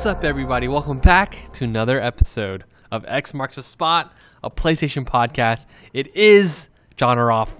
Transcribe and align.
What's 0.00 0.06
up, 0.06 0.24
everybody? 0.24 0.66
Welcome 0.66 0.98
back 0.98 1.52
to 1.52 1.64
another 1.64 2.00
episode 2.00 2.64
of 2.90 3.04
X 3.06 3.34
Marks 3.34 3.56
the 3.56 3.62
Spot, 3.62 4.10
a 4.42 4.48
PlayStation 4.48 5.04
podcast. 5.04 5.66
It 5.92 6.16
is 6.16 6.70
John 6.96 7.18
Aroff, 7.18 7.50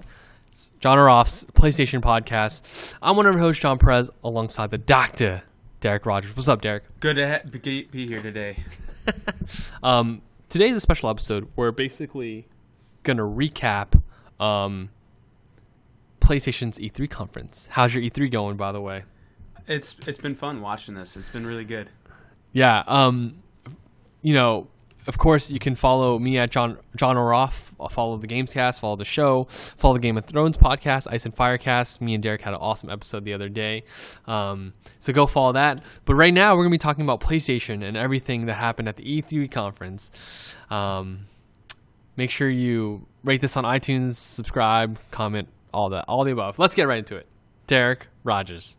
John 0.79 0.97
Aroff's 0.97 1.45
PlayStation 1.53 2.01
podcast. 2.01 2.95
I'm 2.99 3.15
one 3.15 3.27
of 3.27 3.35
your 3.35 3.43
hosts, 3.43 3.61
John 3.61 3.77
Perez, 3.77 4.09
alongside 4.23 4.71
the 4.71 4.79
Doctor, 4.79 5.43
Derek 5.81 6.03
Rogers. 6.07 6.35
What's 6.35 6.47
up, 6.47 6.61
Derek? 6.61 6.83
Good 6.99 7.17
to 7.17 7.29
ha- 7.29 7.47
be, 7.47 7.83
be 7.83 8.07
here 8.07 8.23
today. 8.23 8.57
Um, 9.83 10.23
today's 10.49 10.75
a 10.75 10.79
special 10.79 11.11
episode. 11.11 11.47
We're 11.55 11.71
basically 11.71 12.47
gonna 13.03 13.21
recap 13.21 14.01
um, 14.39 14.89
PlayStation's 16.21 16.79
E3 16.79 17.07
conference. 17.07 17.67
How's 17.71 17.93
your 17.93 18.03
E3 18.03 18.31
going, 18.31 18.57
by 18.57 18.71
the 18.71 18.81
way? 18.81 19.03
It's 19.67 19.95
it's 20.07 20.19
been 20.19 20.35
fun 20.35 20.61
watching 20.61 20.95
this. 20.95 21.15
It's 21.15 21.29
been 21.29 21.45
really 21.45 21.65
good. 21.65 21.89
Yeah. 22.53 22.83
Um, 22.87 23.41
you 24.21 24.33
know, 24.33 24.67
of 25.07 25.17
course, 25.17 25.49
you 25.49 25.59
can 25.59 25.75
follow 25.75 26.19
me 26.19 26.37
at 26.37 26.51
John 26.51 26.77
John 26.95 27.15
Oroff. 27.15 27.73
Follow 27.91 28.17
the 28.17 28.27
Gamescast. 28.27 28.79
Follow 28.79 28.95
the 28.95 29.05
show. 29.05 29.45
Follow 29.49 29.95
the 29.95 29.99
Game 29.99 30.17
of 30.17 30.25
Thrones 30.25 30.57
podcast, 30.57 31.07
Ice 31.09 31.25
and 31.25 31.35
Firecast. 31.35 32.01
Me 32.01 32.13
and 32.13 32.21
Derek 32.21 32.41
had 32.41 32.53
an 32.53 32.59
awesome 32.59 32.89
episode 32.89 33.25
the 33.25 33.33
other 33.33 33.49
day. 33.49 33.83
Um, 34.27 34.73
so 34.99 35.11
go 35.11 35.25
follow 35.25 35.53
that. 35.53 35.81
But 36.05 36.15
right 36.15 36.33
now, 36.33 36.55
we're 36.55 36.63
gonna 36.63 36.73
be 36.73 36.77
talking 36.77 37.03
about 37.03 37.19
PlayStation 37.19 37.83
and 37.83 37.97
everything 37.97 38.45
that 38.45 38.53
happened 38.55 38.87
at 38.87 38.97
the 38.97 39.21
E3 39.21 39.49
conference. 39.49 40.11
Um, 40.69 41.25
make 42.15 42.29
sure 42.29 42.49
you 42.49 43.07
rate 43.23 43.41
this 43.41 43.57
on 43.57 43.63
iTunes, 43.63 44.15
subscribe, 44.15 44.99
comment, 45.09 45.47
all 45.73 45.89
that, 45.89 46.05
all 46.07 46.23
the 46.23 46.31
above. 46.31 46.59
Let's 46.59 46.75
get 46.75 46.87
right 46.87 46.99
into 46.99 47.15
it. 47.15 47.25
Derek 47.65 48.07
Rogers. 48.23 48.77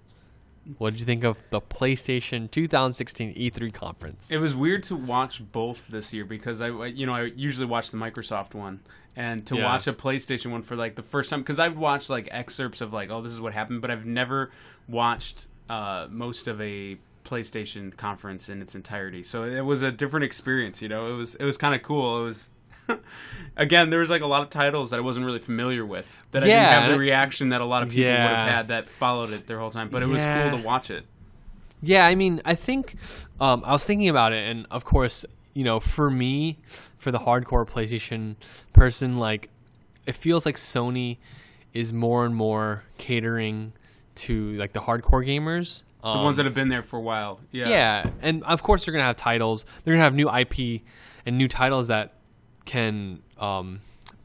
What 0.78 0.90
did 0.90 1.00
you 1.00 1.06
think 1.06 1.24
of 1.24 1.38
the 1.50 1.60
PlayStation 1.60 2.50
2016 2.50 3.34
E3 3.34 3.72
conference? 3.74 4.30
It 4.30 4.38
was 4.38 4.54
weird 4.54 4.84
to 4.84 4.96
watch 4.96 5.42
both 5.50 5.88
this 5.88 6.14
year 6.14 6.24
because 6.24 6.60
I, 6.60 6.68
you 6.86 7.04
know, 7.06 7.14
I 7.14 7.22
usually 7.34 7.66
watch 7.66 7.90
the 7.90 7.96
Microsoft 7.96 8.54
one, 8.54 8.80
and 9.16 9.44
to 9.46 9.56
Yeah. 9.56 9.64
watch 9.64 9.86
a 9.88 9.92
PlayStation 9.92 10.52
one 10.52 10.62
for 10.62 10.76
like 10.76 10.94
the 10.94 11.02
first 11.02 11.30
time 11.30 11.40
because 11.40 11.58
I've 11.58 11.76
watched 11.76 12.08
like 12.10 12.28
excerpts 12.30 12.80
of 12.80 12.92
like, 12.92 13.10
oh, 13.10 13.20
this 13.22 13.32
is 13.32 13.40
what 13.40 13.52
happened, 13.52 13.82
but 13.82 13.90
I've 13.90 14.06
never 14.06 14.50
watched 14.86 15.48
uh, 15.68 16.06
most 16.10 16.46
of 16.46 16.60
a 16.60 16.96
PlayStation 17.24 17.96
conference 17.96 18.48
in 18.48 18.62
its 18.62 18.74
entirety. 18.74 19.22
So 19.22 19.44
it 19.44 19.62
was 19.62 19.82
a 19.82 19.90
different 19.90 20.24
experience. 20.24 20.80
You 20.82 20.88
know, 20.88 21.12
it 21.12 21.16
was 21.16 21.34
it 21.36 21.44
was 21.44 21.56
kind 21.56 21.74
of 21.74 21.82
cool. 21.82 22.22
It 22.22 22.24
was. 22.24 22.48
Again, 23.56 23.90
there 23.90 23.98
was 24.00 24.10
like 24.10 24.22
a 24.22 24.26
lot 24.26 24.42
of 24.42 24.50
titles 24.50 24.90
that 24.90 24.96
I 24.96 25.00
wasn't 25.00 25.26
really 25.26 25.38
familiar 25.38 25.84
with. 25.84 26.06
That 26.30 26.42
I 26.42 26.46
didn't 26.46 26.64
have 26.64 26.90
the 26.90 26.98
reaction 26.98 27.50
that 27.50 27.60
a 27.60 27.66
lot 27.66 27.82
of 27.82 27.90
people 27.90 28.04
would 28.10 28.16
have 28.16 28.48
had 28.48 28.68
that 28.68 28.88
followed 28.88 29.30
it 29.30 29.46
their 29.46 29.58
whole 29.58 29.70
time. 29.70 29.88
But 29.90 30.02
it 30.02 30.06
was 30.08 30.24
cool 30.24 30.50
to 30.58 30.62
watch 30.64 30.90
it. 30.90 31.04
Yeah, 31.82 32.06
I 32.06 32.14
mean, 32.14 32.40
I 32.44 32.54
think 32.54 32.94
um, 33.40 33.62
I 33.66 33.72
was 33.72 33.84
thinking 33.84 34.08
about 34.08 34.32
it, 34.32 34.48
and 34.48 34.66
of 34.70 34.84
course, 34.84 35.24
you 35.52 35.64
know, 35.64 35.80
for 35.80 36.10
me, 36.10 36.58
for 36.96 37.10
the 37.10 37.18
hardcore 37.18 37.68
PlayStation 37.68 38.36
person, 38.72 39.18
like 39.18 39.50
it 40.06 40.14
feels 40.16 40.46
like 40.46 40.56
Sony 40.56 41.18
is 41.74 41.92
more 41.92 42.24
and 42.24 42.34
more 42.34 42.84
catering 42.98 43.72
to 44.14 44.52
like 44.52 44.72
the 44.72 44.80
hardcore 44.80 45.26
gamers. 45.26 45.82
The 46.02 46.08
Um, 46.08 46.24
ones 46.24 46.36
that 46.38 46.46
have 46.46 46.54
been 46.54 46.68
there 46.68 46.82
for 46.82 46.98
a 46.98 47.02
while. 47.02 47.40
Yeah. 47.50 47.68
yeah, 47.68 48.10
and 48.22 48.42
of 48.44 48.62
course 48.62 48.84
they're 48.84 48.92
gonna 48.92 49.04
have 49.04 49.16
titles. 49.16 49.66
They're 49.84 49.94
gonna 49.94 50.04
have 50.04 50.14
new 50.14 50.30
IP 50.30 50.82
and 51.26 51.36
new 51.36 51.48
titles 51.48 51.88
that 51.88 52.14
can 52.64 53.20
um, 53.38 53.80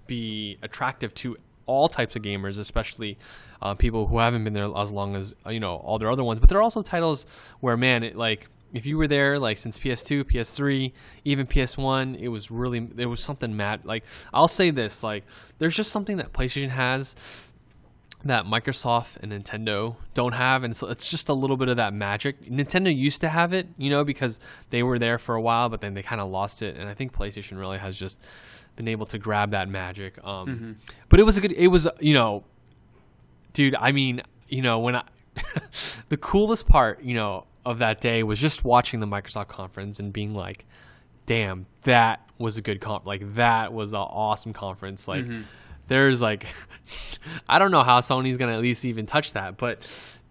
be 0.06 0.58
attractive 0.62 1.14
to 1.16 1.38
all 1.66 1.88
types 1.88 2.16
of 2.16 2.22
gamers, 2.22 2.58
especially 2.58 3.18
uh, 3.62 3.76
people 3.76 4.08
who 4.08 4.20
haven't 4.20 4.44
been 4.44 4.54
there 4.54 4.70
as 4.76 4.92
long 4.92 5.16
as 5.16 5.36
you 5.50 5.60
know 5.60 5.76
all 5.76 6.00
their 6.00 6.10
other 6.10 6.24
ones. 6.24 6.40
But 6.40 6.50
there 6.50 6.58
are 6.58 6.62
also 6.62 6.82
titles 6.82 7.26
where, 7.60 7.78
man, 7.78 8.04
it, 8.04 8.16
like 8.16 8.48
if 8.74 8.86
you 8.86 8.98
were 8.98 9.08
there 9.08 9.40
like 9.40 9.58
since 9.58 9.78
PS2, 9.78 10.24
PS3, 10.24 10.92
even 11.26 11.48
PS1, 11.48 12.20
it 12.20 12.30
was 12.30 12.52
really 12.52 12.80
there 12.80 13.10
was 13.10 13.22
something 13.22 13.56
mad. 13.56 13.86
Like 13.86 14.04
I'll 14.34 14.48
say 14.48 14.72
this, 14.72 15.04
like 15.04 15.24
there's 15.60 15.76
just 15.76 15.92
something 15.92 16.18
that 16.18 16.34
PlayStation 16.34 16.70
has 16.70 17.47
that 18.26 18.46
Microsoft 18.46 19.18
and 19.22 19.32
Nintendo 19.32 19.96
don't 20.14 20.34
have, 20.34 20.64
and 20.64 20.76
so 20.76 20.88
it's 20.88 21.10
just 21.10 21.30
a 21.30 21.34
little 21.34 21.56
bit 21.58 21.70
of 21.70 21.78
that 21.78 21.94
magic. 21.94 22.44
Nintendo 22.46 22.94
used 22.96 23.22
to 23.22 23.30
have 23.30 23.54
it, 23.54 23.68
you 23.78 23.90
know, 23.90 24.04
because 24.04 24.40
they 24.72 24.82
were 24.84 24.98
there 25.00 25.18
for 25.20 25.36
a 25.36 25.42
while, 25.42 25.70
but 25.70 25.82
then 25.82 25.94
they 25.94 26.02
kind 26.04 26.20
of 26.20 26.30
lost 26.30 26.62
it, 26.62 26.78
and 26.78 26.90
I 26.90 26.94
think 26.94 27.14
PlayStation 27.14 27.60
really 27.60 27.78
has 27.78 27.98
just 27.98 28.20
been 28.76 28.88
able 28.88 29.06
to 29.08 29.18
grab 29.18 29.52
that 29.52 29.70
magic. 29.70 30.24
Um, 30.26 30.78
But 31.10 31.20
it 31.20 31.24
was 31.24 31.38
a 31.38 31.42
good. 31.42 31.52
It 31.54 31.68
was 31.68 31.88
you 32.00 32.14
know, 32.14 32.44
dude. 33.54 33.76
I 33.76 33.92
mean, 33.92 34.22
you 34.48 34.62
know, 34.62 34.80
when 34.80 34.96
I 34.96 35.04
the 36.10 36.18
coolest 36.18 36.68
part, 36.68 37.04
you 37.04 37.14
know, 37.14 37.46
of 37.66 37.80
that 37.80 38.02
day 38.02 38.24
was 38.24 38.40
just 38.40 38.64
watching 38.64 39.00
the 39.00 39.08
Microsoft 39.08 39.48
conference 39.50 40.00
and 40.00 40.12
being 40.12 40.34
like, 40.34 40.66
damn, 41.26 41.66
that 41.84 42.28
was 42.38 42.58
a 42.58 42.62
good 42.62 42.82
comp. 42.82 43.06
Like 43.06 43.36
that 43.36 43.74
was 43.74 43.94
an 43.94 44.00
awesome 44.00 44.54
conference. 44.54 45.08
Like 45.08 45.26
there's 45.88 46.22
like, 46.22 46.46
I 47.50 47.60
don't 47.60 47.72
know 47.72 47.84
how 47.84 48.00
Sony's 48.02 48.38
gonna 48.38 48.54
at 48.54 48.62
least 48.62 48.86
even 48.86 49.06
touch 49.06 49.34
that, 49.34 49.58
but, 49.58 49.80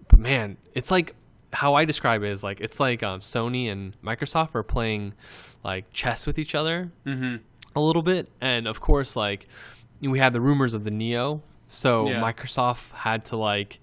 but 0.09 0.19
man, 0.19 0.57
it's 0.75 0.91
like 0.91 1.15
how 1.53 1.75
I 1.75 1.85
describe 1.85 2.23
it 2.23 2.31
is 2.31 2.43
like 2.45 2.61
it's 2.61 2.79
like 2.81 3.03
um, 3.03 3.21
Sony 3.21 3.71
and 3.71 3.95
Microsoft 4.03 4.55
are 4.55 4.63
playing 4.63 5.15
like 5.65 5.91
chess 5.93 6.27
with 6.27 6.39
each 6.39 6.55
other 6.55 6.91
Mm-hmm. 7.07 7.37
a 7.75 7.81
little 7.81 8.03
bit, 8.03 8.29
and 8.41 8.67
of 8.69 8.81
course, 8.81 9.17
like 9.17 9.49
we 10.01 10.19
had 10.19 10.33
the 10.33 10.41
rumors 10.41 10.75
of 10.75 10.85
the 10.85 10.91
Neo, 10.91 11.43
so 11.69 12.09
Yeah. 12.09 12.21
Microsoft 12.21 12.93
had 12.93 13.25
to 13.27 13.37
like 13.37 13.81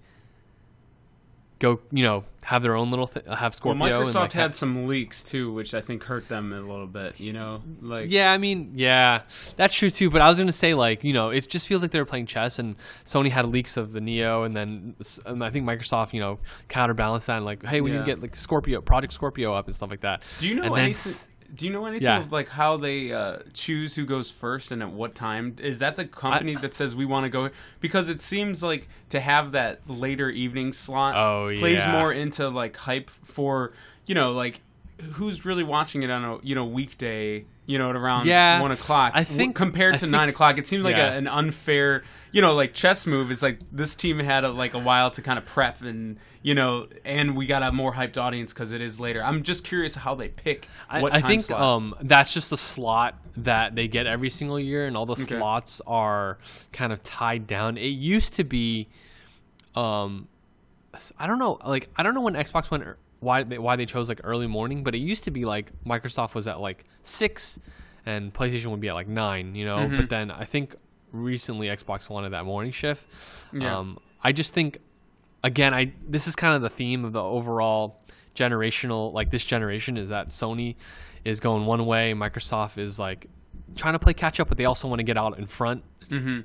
go, 1.60 1.80
you 1.92 2.04
know, 2.04 2.26
have 2.44 2.62
their 2.62 2.76
own 2.76 2.90
little 2.90 3.08
th- 3.08 3.26
have 3.26 3.40
Well, 3.40 3.52
Scorpio. 3.52 3.86
Microsoft 4.02 4.06
and, 4.08 4.16
like, 4.16 4.34
had 4.34 4.42
have- 4.42 4.56
some 4.56 4.88
leaks 4.88 5.24
too, 5.24 5.54
which 5.54 5.74
I 5.74 5.80
think 5.80 6.04
hurt 6.04 6.28
them 6.28 6.52
a 6.52 6.60
little 6.60 6.88
bit. 6.88 7.20
You 7.20 7.32
know, 7.32 7.62
like 7.82 8.08
Yeah, 8.12 8.32
I 8.32 8.38
mean, 8.38 8.74
yeah, 8.76 9.22
that's 9.56 9.74
true 9.74 9.90
too. 9.90 10.10
But 10.10 10.22
I 10.22 10.28
was 10.28 10.38
gonna 10.38 10.52
say, 10.52 10.74
like, 10.74 11.04
you 11.06 11.14
know, 11.14 11.30
it 11.30 11.48
just 11.50 11.68
feels 11.68 11.82
like 11.82 11.92
they 11.92 12.00
were 12.00 12.06
playing 12.06 12.26
chess, 12.26 12.60
and 12.60 12.76
Sony 13.06 13.30
had 13.32 13.46
leaks 13.46 13.78
of 13.78 13.94
the 13.94 14.02
Neo, 14.02 14.44
and 14.44 14.54
then 14.54 14.96
and 15.26 15.44
I 15.44 15.50
think 15.52 15.66
Microsoft, 15.66 16.12
you 16.12 16.20
know, 16.20 16.40
counterbalanced 16.68 17.28
that, 17.28 17.38
and 17.38 17.46
like, 17.46 17.66
hey, 17.66 17.80
we 17.82 17.92
need 17.92 18.00
to 18.00 18.04
get 18.04 18.22
like 18.22 18.36
Scorpio, 18.36 18.82
Project 18.82 19.14
Scorpio 19.14 19.54
up 19.54 19.68
and 19.68 19.76
stuff 19.76 19.90
like 19.90 20.02
that. 20.02 20.22
Do 20.40 20.48
you 20.48 20.56
know 20.56 20.64
And 20.64 20.78
anything? 20.78 21.14
Do 21.56 21.66
you 21.68 21.72
know 21.72 21.86
anything 21.86 22.06
Yeah. 22.06 22.20
of 22.22 22.32
like 22.32 22.50
how 22.50 22.78
they 22.78 23.12
uh, 23.14 23.40
choose 23.54 23.96
who 23.96 24.06
goes 24.06 24.32
first 24.32 24.72
and 24.72 24.82
at 24.82 24.92
what 24.92 25.14
time? 25.14 25.56
Is 25.62 25.80
that 25.80 25.96
the 25.96 26.06
company 26.06 26.56
that 26.56 26.74
says 26.74 26.96
we 26.96 27.06
want 27.06 27.26
to 27.26 27.30
go? 27.30 27.50
Because 27.80 28.10
it 28.10 28.22
seems 28.22 28.64
like 28.64 28.88
to 29.10 29.20
have 29.20 29.52
that 29.52 29.82
later 29.88 30.30
evening 30.30 30.72
slot 30.74 31.16
Oh, 31.16 31.54
plays 31.58 31.78
yeah. 31.86 31.92
more 31.92 32.12
into 32.12 32.50
like 32.50 32.76
hype 32.78 33.10
for 33.10 33.74
you 34.06 34.16
know 34.16 34.32
like 34.32 34.62
who's 35.14 35.46
really 35.46 35.64
watching 35.64 36.04
it 36.04 36.10
on 36.10 36.24
a 36.24 36.38
you 36.42 36.56
know 36.56 36.66
weekday 36.66 37.46
you 37.66 37.78
know 37.78 37.90
at 37.90 37.96
around 37.96 38.26
Yeah, 38.26 38.60
one 38.62 38.72
o'clock 38.72 39.14
i 39.16 39.24
think- 39.24 39.56
compared 39.56 39.94
I 39.94 39.98
to 39.98 40.02
think- 40.02 40.12
nine 40.12 40.30
o'clock 40.30 40.58
it 40.58 40.68
seems 40.68 40.84
like 40.84 40.96
Yeah. 40.98 41.14
a, 41.14 41.18
an 41.18 41.28
unfair 41.28 42.04
you 42.32 42.42
know 42.42 42.54
like 42.56 42.74
chess 42.74 43.08
move 43.08 43.32
it's 43.32 43.42
like 43.44 43.60
this 43.72 43.96
team 43.96 44.20
had 44.20 44.44
a, 44.44 44.50
like 44.50 44.74
a 44.74 44.80
while 44.80 45.10
to 45.12 45.22
kind 45.22 45.38
of 45.40 45.46
prep 45.46 45.82
and 45.82 46.18
you 46.42 46.56
know 46.56 46.88
and 47.06 47.38
we 47.38 47.46
got 47.46 47.64
a 47.64 47.72
more 47.72 47.94
hyped 47.94 48.18
audience 48.18 48.52
because 48.54 48.72
it 48.72 48.82
is 48.82 49.00
later 49.00 49.24
i'm 49.24 49.44
just 49.44 49.64
curious 49.64 49.96
how 49.96 50.14
they 50.16 50.28
pick 50.28 50.68
I, 50.90 51.02
what 51.02 51.14
I 51.14 51.22
time 51.22 51.40
think 51.40 51.52
um, 51.52 51.96
that's 52.02 52.34
just 52.34 52.50
the 52.50 52.58
slot 52.58 53.18
that 53.38 53.76
they 53.76 53.88
get 53.88 54.06
every 54.08 54.30
single 54.30 54.60
year, 54.60 54.86
and 54.86 54.96
all 54.96 55.06
the 55.08 55.14
Okay. 55.14 55.24
slots 55.24 55.82
are 55.88 56.38
kind 56.72 56.94
of 56.94 57.02
tied 57.02 57.48
down. 57.48 57.78
It 57.78 57.88
used 57.88 58.34
to 58.36 58.44
be, 58.44 58.90
um, 59.76 60.28
I 61.18 61.26
don't 61.26 61.40
know, 61.40 61.58
like 61.66 61.90
I 61.96 62.04
don't 62.04 62.14
know 62.14 62.22
when 62.22 62.36
Xbox 62.36 62.70
went 62.70 62.84
er- 62.84 62.98
why 63.24 63.44
they, 63.44 63.58
why 63.58 63.76
they 63.76 63.86
chose 63.86 64.10
like 64.10 64.22
early 64.24 64.48
morning, 64.48 64.84
but 64.84 64.94
it 64.94 65.00
used 65.00 65.24
to 65.24 65.32
be 65.32 65.46
like 65.46 65.72
Microsoft 65.84 66.36
was 66.36 66.48
at 66.48 66.60
like 66.60 66.86
six, 67.04 67.60
and 68.06 68.34
PlayStation 68.34 68.68
would 68.68 68.82
be 68.82 68.90
at 68.90 68.94
like 68.96 69.08
nine, 69.08 69.56
you 69.56 69.66
know. 69.66 69.78
Mm-hmm. 69.78 69.98
But 69.98 70.10
then 70.10 70.32
I 70.32 70.46
think 70.46 70.76
recently 71.12 71.68
Xbox 71.68 72.10
wanted 72.10 72.30
that 72.30 72.46
morning 72.46 72.72
shift. 72.72 73.08
Yeah. 73.54 73.78
Um, 73.78 73.98
I 74.24 74.32
just 74.32 74.54
think 74.54 74.80
again, 75.44 75.74
I 75.74 75.94
this 76.08 76.28
is 76.28 76.36
kind 76.36 76.56
of 76.56 76.62
the 76.62 76.70
theme 76.70 77.06
of 77.06 77.14
the 77.14 77.24
overall 77.24 78.02
generational 78.36 79.14
like 79.14 79.30
this 79.30 79.44
generation 79.44 79.98
is 79.98 80.10
that 80.10 80.30
Sony 80.30 80.76
is 81.24 81.40
going 81.40 81.66
one 81.66 81.86
way, 81.86 82.14
Microsoft 82.14 82.78
is 82.78 83.00
like 83.00 83.28
trying 83.76 83.94
to 83.94 84.00
play 84.00 84.14
catch 84.14 84.40
up, 84.40 84.50
but 84.50 84.58
they 84.58 84.66
also 84.66 84.88
want 84.88 85.00
to 85.00 85.04
get 85.04 85.18
out 85.18 85.38
in 85.38 85.48
front. 85.48 85.84
mm-hmm. 86.10 86.42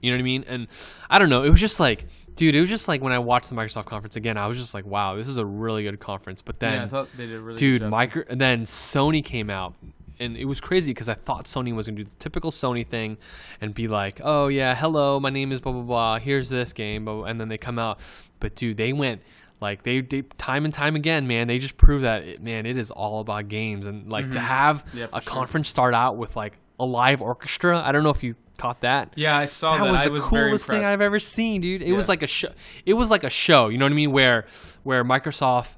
You 0.00 0.10
know 0.10 0.16
what 0.16 0.20
I 0.20 0.24
mean? 0.24 0.44
And 0.48 0.66
I 1.08 1.20
don't 1.20 1.28
know. 1.28 1.44
It 1.44 1.50
was 1.50 1.60
just 1.60 1.78
like, 1.78 2.06
dude, 2.36 2.54
it 2.54 2.60
was 2.60 2.68
just 2.68 2.88
like 2.88 3.02
when 3.02 3.12
I 3.12 3.18
watched 3.18 3.48
the 3.48 3.54
Microsoft 3.54 3.86
conference 3.86 4.16
again, 4.16 4.36
I 4.36 4.46
was 4.46 4.58
just 4.58 4.74
like, 4.74 4.86
wow, 4.86 5.16
this 5.16 5.28
is 5.28 5.36
a 5.36 5.46
really 5.46 5.82
good 5.82 6.00
conference. 6.00 6.42
But 6.42 6.58
then, 6.60 6.72
yeah 6.74 6.84
i 6.84 6.86
thought 6.88 7.08
they 7.16 7.26
did 7.26 7.40
really 7.40 7.56
dude, 7.58 7.82
micro, 7.82 8.24
and 8.28 8.40
then 8.40 8.64
Sony 8.64 9.24
came 9.24 9.50
out, 9.50 9.74
and 10.18 10.36
it 10.36 10.44
was 10.44 10.60
crazy 10.60 10.90
because 10.92 11.08
I 11.08 11.14
thought 11.14 11.46
Sony 11.46 11.74
was 11.74 11.86
gonna 11.86 11.98
do 11.98 12.04
the 12.04 12.10
typical 12.18 12.50
Sony 12.50 12.86
thing, 12.86 13.18
and 13.60 13.74
be 13.74 13.88
like, 13.88 14.20
oh 14.22 14.48
yeah, 14.48 14.74
hello, 14.74 15.18
my 15.20 15.30
name 15.30 15.52
is 15.52 15.60
blah 15.60 15.72
blah 15.72 15.82
blah. 15.82 16.18
Here's 16.18 16.48
this 16.48 16.72
game, 16.72 17.08
and 17.08 17.40
then 17.40 17.48
they 17.48 17.58
come 17.58 17.78
out, 17.78 18.00
but 18.40 18.54
dude, 18.54 18.76
they 18.76 18.92
went. 18.92 19.22
Like 19.60 19.84
they, 19.84 20.00
they 20.00 20.22
time 20.38 20.64
and 20.64 20.74
time 20.74 20.96
again, 20.96 21.28
man, 21.28 21.46
they 21.46 21.60
just 21.60 21.76
prove 21.76 22.02
that 22.02 22.24
it, 22.24 22.42
man, 22.42 22.66
it 22.66 22.76
is 22.76 22.90
all 22.90 23.20
about 23.20 23.46
games 23.46 23.86
and 23.86 24.10
like 24.10 24.32
to 24.32 24.40
have 24.40 24.84
Mm-hmm. 24.86 24.98
Yeah, 24.98 25.06
a 25.12 25.20
sure. 25.20 25.32
conference 25.32 25.68
start 25.68 25.94
out 25.94 26.16
with 26.16 26.34
like 26.34 26.54
a 26.80 26.84
live 26.84 27.22
orchestra. 27.22 27.80
I 27.80 27.92
don't 27.92 28.02
know 28.02 28.10
if 28.10 28.24
you 28.24 28.34
caught 28.58 28.80
that 28.82 29.12
yeah 29.16 29.36
i 29.36 29.46
saw 29.46 29.76
that 29.76 29.84
that, 29.84 29.90
was 29.90 30.00
i 30.00 30.04
the 30.06 30.10
was 30.12 30.24
coolest 30.24 30.66
thing 30.66 30.84
I've 30.84 31.00
ever 31.00 31.18
seen, 31.18 31.60
dude. 31.62 31.82
It 31.82 31.92
was 31.94 32.08
like 32.08 32.22
a 32.22 32.26
show. 32.26 32.50
It 32.86 32.94
was 32.94 33.10
like 33.10 33.24
a 33.24 33.30
show. 33.30 33.68
You 33.68 33.78
know 33.78 33.84
what 33.86 33.92
I 33.92 33.96
mean? 33.96 34.12
Where 34.12 34.46
where 34.84 35.02
Microsoft 35.04 35.76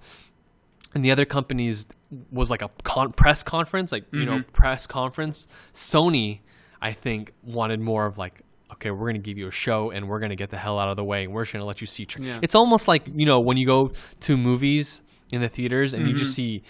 and 0.94 1.05
the 1.05 1.11
other 1.11 1.25
companies 1.25 1.87
was 2.31 2.50
like 2.50 2.62
a 2.62 2.71
con- 2.82 3.12
press 3.12 3.43
conference, 3.43 3.91
like 3.93 4.05
you 4.12 4.25
know 4.26 4.38
Mm-hmm. 4.38 4.50
press 4.53 4.87
conference. 4.87 5.47
Sony, 5.73 6.41
I 6.82 6.93
think, 6.93 7.32
wanted 7.43 7.81
more 7.81 8.06
of 8.06 8.19
like. 8.19 8.41
Okay, 8.73 8.91
we're 8.91 9.06
gonna 9.06 9.19
give 9.19 9.38
you 9.38 9.47
a 9.47 9.53
show, 9.53 9.91
and 9.91 10.09
we're 10.09 10.19
gonna 10.20 10.35
get 10.37 10.50
the 10.50 10.56
hell 10.59 10.79
out 10.79 10.88
of 10.88 10.97
the 10.97 11.05
way, 11.05 11.25
and 11.25 11.32
we're 11.32 11.44
just 11.44 11.53
gonna 11.53 11.65
let 11.65 11.81
you 11.81 11.87
see. 11.87 12.05
Tra- 12.06 12.23
Yeah. 12.23 12.41
It's 12.43 12.55
almost 12.56 12.88
like 12.88 13.03
you 13.15 13.25
know 13.25 13.38
when 13.41 13.56
you 13.56 13.67
go 13.67 13.93
to 14.20 14.37
movies 14.37 15.00
in 15.32 15.41
the 15.41 15.49
theaters 15.49 15.94
and 15.94 16.03
you 16.09 16.11
Mm-hmm. 16.15 16.19
just 16.19 16.35
see 16.35 16.62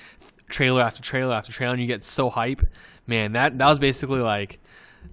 trailer 0.49 0.83
after 0.83 1.03
trailer 1.03 1.35
after 1.35 1.51
trailer, 1.53 1.73
and 1.73 1.81
you 1.83 1.89
get 1.89 2.05
so 2.05 2.29
hype. 2.31 2.61
Man, 3.07 3.33
that 3.33 3.57
that 3.59 3.67
was 3.69 3.79
basically 3.79 4.21
like, 4.21 4.59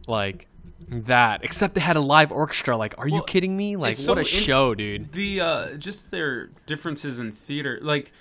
like 0.07 0.47
that. 0.89 1.43
Except 1.43 1.75
they 1.75 1.81
had 1.81 1.95
a 1.95 2.01
live 2.01 2.31
orchestra. 2.31 2.77
Like, 2.77 2.95
are 2.97 3.07
you 3.07 3.23
kidding 3.23 3.55
me? 3.55 3.75
Like, 3.75 3.93
it's 3.93 4.07
what 4.07 4.15
so 4.15 4.21
a 4.21 4.25
show, 4.25 4.75
dude. 4.75 5.11
the 5.11 5.41
uh 5.41 5.73
just 5.75 6.11
their 6.11 6.47
differences 6.65 7.19
in 7.19 7.31
theater 7.31 7.79
like 7.81 8.11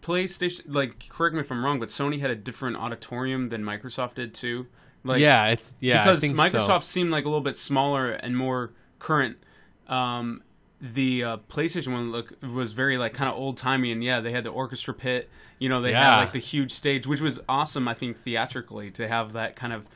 playstation 0.00 0.62
like 0.66 1.08
correct 1.08 1.34
me 1.34 1.40
if 1.40 1.50
i'm 1.50 1.64
wrong 1.64 1.78
but 1.78 1.88
sony 1.88 2.20
had 2.20 2.30
a 2.30 2.34
different 2.34 2.76
auditorium 2.76 3.48
than 3.50 3.62
microsoft 3.62 4.14
did 4.14 4.34
too 4.34 4.66
like 5.04 5.20
yeah, 5.20 5.48
it's 5.48 5.74
yeah. 5.80 6.02
I 6.02 6.14
because 6.14 6.22
microsoft 6.30 6.66
so. 6.66 6.78
seemed 6.80 7.10
like 7.10 7.24
a 7.24 7.28
little 7.28 7.40
bit 7.42 7.56
smaller 7.56 8.10
and 8.10 8.36
more 8.36 8.72
current 8.98 9.36
um 9.88 10.42
the 10.82 11.22
uh, 11.22 11.36
PlayStation 11.48 11.92
one 11.92 12.10
look 12.10 12.32
was 12.42 12.72
very 12.72 12.98
like 12.98 13.14
kind 13.14 13.30
of 13.30 13.36
old 13.36 13.56
timey, 13.56 13.92
and 13.92 14.02
yeah, 14.02 14.18
they 14.18 14.32
had 14.32 14.42
the 14.42 14.50
orchestra 14.50 14.92
pit. 14.92 15.30
You 15.60 15.68
know, 15.68 15.80
they 15.80 15.92
had 15.92 16.18
like 16.18 16.32
the 16.32 16.40
huge 16.40 16.72
stage, 16.72 17.06
which 17.06 17.20
was 17.20 17.38
awesome. 17.48 17.86
I 17.86 17.94
think 17.94 18.16
theatrically 18.16 18.90
to 18.92 19.06
have 19.06 19.34
that 19.34 19.54
kind 19.54 19.72
of 19.72 19.86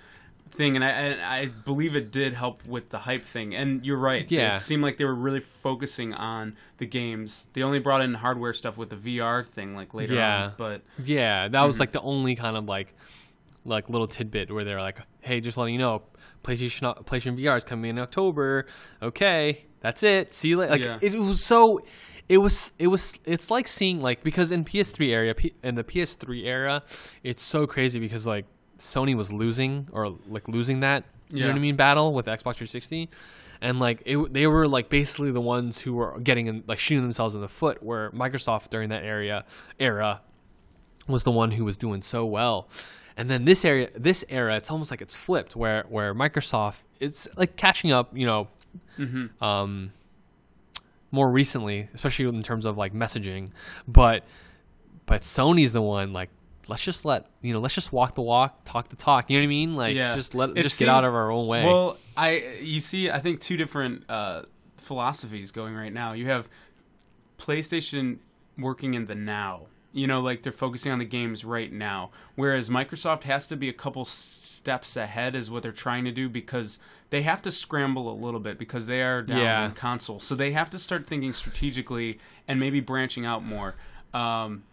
thing, 0.48 0.76
and 0.76 0.84
I 0.84 0.88
and 0.88 1.20
I 1.22 1.46
believe 1.46 1.96
it 1.96 2.10
did 2.10 2.34
help 2.34 2.64
with 2.66 2.90
the 2.90 2.98
hype 3.00 3.24
thing. 3.24 3.54
And 3.54 3.84
you're 3.84 3.98
right, 3.98 4.30
Yeah. 4.30 4.54
it 4.54 4.60
seemed 4.60 4.82
like 4.82 4.96
they 4.96 5.04
were 5.04 5.14
really 5.14 5.40
focusing 5.40 6.14
on 6.14 6.56
the 6.78 6.86
games. 6.86 7.46
They 7.52 7.62
only 7.62 7.78
brought 7.78 8.00
in 8.02 8.14
hardware 8.14 8.52
stuff 8.52 8.76
with 8.78 8.90
the 8.90 8.96
VR 8.96 9.44
thing 9.44 9.74
like 9.74 9.92
later 9.94 10.14
Yeah. 10.14 10.44
on, 10.44 10.52
but 10.56 10.82
Yeah, 11.02 11.48
that 11.48 11.52
Mm-hmm. 11.58 11.66
was 11.66 11.80
like 11.80 11.92
the 11.92 12.00
only 12.00 12.34
kind 12.36 12.56
of 12.56 12.64
like 12.66 12.94
like 13.64 13.88
little 13.90 14.06
tidbit 14.06 14.50
where 14.52 14.64
they're 14.64 14.80
like, 14.80 14.98
"Hey, 15.20 15.40
just 15.40 15.56
letting 15.58 15.74
you 15.74 15.80
know, 15.80 16.02
PlayStation 16.44 16.82
PlayStation 17.04 17.36
VR 17.36 17.56
is 17.56 17.64
coming 17.64 17.90
in 17.90 17.98
October." 17.98 18.66
Okay, 19.02 19.64
that's 19.80 20.02
it. 20.04 20.32
See 20.32 20.48
you 20.50 20.58
later. 20.58 20.72
Like 20.72 20.82
Yeah. 20.82 20.98
it 21.02 21.14
was 21.14 21.44
so. 21.44 21.80
It 22.28 22.38
was. 22.38 22.72
It 22.78 22.86
was. 22.88 23.14
It's 23.24 23.50
like 23.50 23.66
seeing 23.68 24.00
like 24.00 24.22
because 24.22 24.50
in 24.52 24.64
PS3 24.64 25.12
area, 25.12 25.34
P, 25.34 25.54
in 25.62 25.74
the 25.76 25.84
PS3 25.84 26.44
era, 26.44 26.82
it's 27.22 27.42
so 27.42 27.66
crazy 27.66 27.98
because 28.00 28.26
like 28.26 28.46
Sony 28.78 29.16
was 29.16 29.32
losing 29.32 29.88
or 29.92 30.16
like 30.28 30.48
losing 30.48 30.80
that. 30.80 31.04
You 31.30 31.40
know 31.40 31.48
what 31.48 31.56
I 31.56 31.60
mean? 31.60 31.76
Battle 31.76 32.12
with 32.12 32.26
Xbox 32.26 32.54
360. 32.56 33.08
And 33.60 33.80
like 33.80 34.02
it, 34.04 34.32
they 34.32 34.46
were 34.46 34.68
like 34.68 34.88
basically 34.88 35.30
the 35.30 35.40
ones 35.40 35.80
who 35.80 35.94
were 35.94 36.18
getting 36.20 36.46
in, 36.46 36.64
like 36.66 36.78
shooting 36.78 37.02
themselves 37.02 37.34
in 37.34 37.40
the 37.40 37.48
foot. 37.48 37.82
Where 37.82 38.10
Microsoft 38.10 38.70
during 38.70 38.90
that 38.90 39.02
area 39.02 39.44
era 39.80 40.20
was 41.08 41.24
the 41.24 41.30
one 41.32 41.52
who 41.52 41.64
was 41.64 41.76
doing 41.76 42.02
so 42.02 42.24
well. 42.26 42.68
And 43.16 43.30
then 43.30 43.46
this 43.46 43.64
area, 43.64 43.88
this 43.96 44.24
era, 44.28 44.56
it's 44.56 44.70
almost 44.70 44.90
like 44.90 45.00
it's 45.00 45.16
flipped, 45.16 45.56
where 45.56 45.84
where 45.88 46.14
Microsoft 46.14 46.82
it's 47.00 47.26
like 47.36 47.56
catching 47.56 47.90
up, 47.92 48.16
you 48.16 48.26
know, 48.26 48.48
um, 49.40 49.92
more 51.10 51.30
recently, 51.30 51.88
especially 51.94 52.26
in 52.26 52.42
terms 52.42 52.66
of 52.66 52.76
like 52.76 52.92
messaging. 52.92 53.52
But 53.88 54.24
but 55.06 55.22
Sony's 55.22 55.72
the 55.72 55.80
one 55.80 56.12
like 56.12 56.28
let's 56.68 56.82
just 56.82 57.04
let 57.04 57.26
you 57.42 57.52
know 57.52 57.60
let's 57.60 57.74
just 57.74 57.92
walk 57.92 58.14
the 58.14 58.22
walk, 58.22 58.60
talk 58.64 58.88
the 58.88 58.96
talk. 58.96 59.30
You 59.30 59.36
know 59.38 59.42
what 59.42 59.44
I 59.44 59.48
mean? 59.48 59.76
Like 59.76 59.94
Yeah. 59.94 60.14
just 60.14 60.34
let 60.34 60.50
It 60.50 60.62
just 60.62 60.78
get 60.78 60.88
out 60.88 61.04
of 61.04 61.14
our 61.14 61.30
own 61.30 61.46
way. 61.46 61.64
Well, 61.64 61.98
I 62.16 62.58
you 62.60 62.80
see, 62.80 63.10
I 63.10 63.18
think 63.20 63.40
two 63.40 63.56
different 63.56 64.04
uh, 64.08 64.42
philosophies 64.76 65.52
going 65.52 65.74
right 65.74 65.92
now. 65.92 66.12
You 66.12 66.26
have 66.28 66.48
PlayStation 67.38 68.18
working 68.58 68.94
in 68.94 69.06
the 69.06 69.14
now. 69.14 69.66
You 69.92 70.06
know, 70.06 70.20
like 70.20 70.42
they're 70.42 70.52
focusing 70.52 70.92
on 70.92 70.98
the 70.98 71.06
games 71.06 71.42
right 71.44 71.72
now, 71.72 72.10
whereas 72.34 72.68
Microsoft 72.68 73.22
has 73.22 73.46
to 73.48 73.56
be 73.56 73.70
a 73.70 73.72
couple 73.72 74.04
steps 74.04 74.94
ahead, 74.94 75.34
is 75.34 75.50
what 75.50 75.62
they're 75.62 75.72
trying 75.72 76.04
to 76.04 76.10
do 76.12 76.28
because 76.28 76.78
they 77.08 77.22
have 77.22 77.40
to 77.42 77.50
scramble 77.50 78.10
a 78.12 78.12
little 78.12 78.40
bit 78.40 78.58
because 78.58 78.86
they 78.88 79.00
are 79.02 79.22
down 79.22 79.38
Yeah. 79.38 79.64
in 79.64 79.72
console, 79.72 80.20
so 80.20 80.34
they 80.34 80.50
have 80.52 80.68
to 80.70 80.78
start 80.78 81.06
thinking 81.06 81.32
strategically 81.32 82.18
and 82.46 82.60
maybe 82.60 82.80
branching 82.80 83.24
out 83.24 83.42
more. 83.42 83.74
Um, 84.12 84.64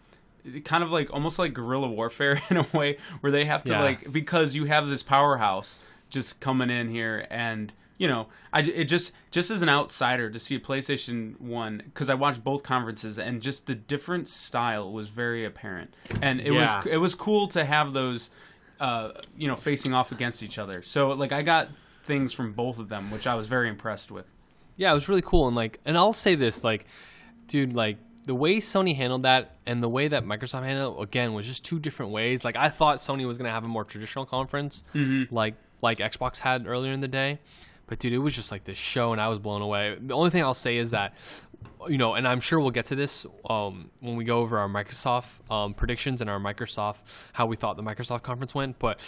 kind 0.64 0.84
of 0.84 0.90
like 0.90 1.12
almost 1.12 1.38
like 1.38 1.54
guerrilla 1.54 1.88
warfare 1.88 2.40
in 2.50 2.56
a 2.58 2.66
way 2.72 2.98
where 3.20 3.32
they 3.32 3.44
have 3.46 3.64
to 3.64 3.72
Yeah. 3.72 3.82
like 3.82 4.12
because 4.12 4.54
you 4.54 4.66
have 4.66 4.88
this 4.88 5.02
powerhouse 5.02 5.78
just 6.10 6.38
coming 6.40 6.70
in 6.70 6.88
here 6.90 7.26
and 7.30 7.74
you 7.96 8.06
know 8.08 8.26
i 8.52 8.60
it 8.60 8.84
just 8.84 9.12
just 9.30 9.50
as 9.50 9.62
an 9.62 9.68
outsider 9.68 10.28
to 10.30 10.38
see 10.38 10.54
a 10.56 10.60
PlayStation 10.60 11.40
1 11.40 11.82
cuz 11.94 12.10
I 12.10 12.14
watched 12.14 12.44
both 12.44 12.62
conferences 12.62 13.18
and 13.18 13.40
just 13.40 13.66
the 13.66 13.74
different 13.74 14.28
style 14.28 14.92
was 14.92 15.08
very 15.08 15.44
apparent 15.44 15.94
and 16.20 16.40
it 16.40 16.52
Yeah. 16.52 16.76
was 16.78 16.86
it 16.86 16.98
was 16.98 17.14
cool 17.14 17.48
to 17.48 17.64
have 17.64 17.92
those 17.92 18.30
uh 18.80 19.12
you 19.36 19.48
know 19.48 19.56
facing 19.56 19.94
off 19.94 20.12
against 20.12 20.42
each 20.42 20.58
other 20.58 20.82
so 20.82 21.12
like 21.12 21.32
I 21.32 21.42
got 21.42 21.68
things 22.02 22.32
from 22.34 22.52
both 22.52 22.78
of 22.78 22.88
them 22.90 23.10
which 23.10 23.26
I 23.26 23.34
was 23.34 23.48
very 23.48 23.68
impressed 23.68 24.10
with 24.10 24.30
yeah, 24.76 24.90
it 24.90 24.94
was 24.94 25.08
really 25.08 25.22
cool. 25.22 25.46
And 25.46 25.54
like, 25.54 25.78
and 25.84 25.96
I'll 25.96 26.12
say 26.12 26.34
this, 26.34 26.64
like, 26.64 26.84
dude, 27.46 27.74
like 27.74 27.96
the 28.24 28.34
way 28.34 28.56
Sony 28.56 28.96
handled 28.96 29.22
that 29.22 29.56
and 29.66 29.82
the 29.82 29.88
way 29.88 30.08
that 30.08 30.24
Microsoft 30.24 30.64
handled 30.64 30.98
it, 30.98 31.02
again 31.02 31.34
was 31.34 31.46
just 31.46 31.64
two 31.64 31.78
different 31.78 32.12
ways. 32.12 32.44
Like, 32.44 32.56
I 32.56 32.68
thought 32.70 32.98
Sony 32.98 33.26
was 33.26 33.38
gonna 33.38 33.50
have 33.50 33.64
a 33.64 33.68
more 33.68 33.84
traditional 33.84 34.24
conference, 34.26 34.82
like 35.30 35.54
like 35.82 35.98
Xbox 35.98 36.38
had 36.38 36.66
earlier 36.66 36.92
in 36.92 37.00
the 37.00 37.08
day. 37.08 37.38
But 37.86 37.98
dude, 37.98 38.14
it 38.14 38.18
was 38.18 38.34
just 38.34 38.50
like 38.50 38.64
this 38.64 38.78
show, 38.78 39.12
and 39.12 39.20
I 39.20 39.28
was 39.28 39.38
blown 39.38 39.60
away. 39.60 39.96
The 40.00 40.14
only 40.14 40.30
thing 40.30 40.42
I'll 40.42 40.54
say 40.54 40.78
is 40.78 40.92
that, 40.92 41.14
you 41.86 41.98
know, 41.98 42.14
and 42.14 42.26
I'm 42.26 42.40
sure 42.40 42.58
we'll 42.58 42.70
get 42.70 42.86
to 42.86 42.94
this 42.96 43.26
um, 43.50 43.90
when 44.00 44.16
we 44.16 44.24
go 44.24 44.38
over 44.38 44.58
our 44.58 44.68
Microsoft 44.68 45.50
um, 45.52 45.74
predictions 45.74 46.22
and 46.22 46.30
our 46.30 46.40
Microsoft 46.40 47.02
how 47.34 47.44
we 47.44 47.56
thought 47.56 47.76
the 47.76 47.82
Microsoft 47.82 48.22
conference 48.22 48.54
went. 48.54 48.78
But 48.78 49.00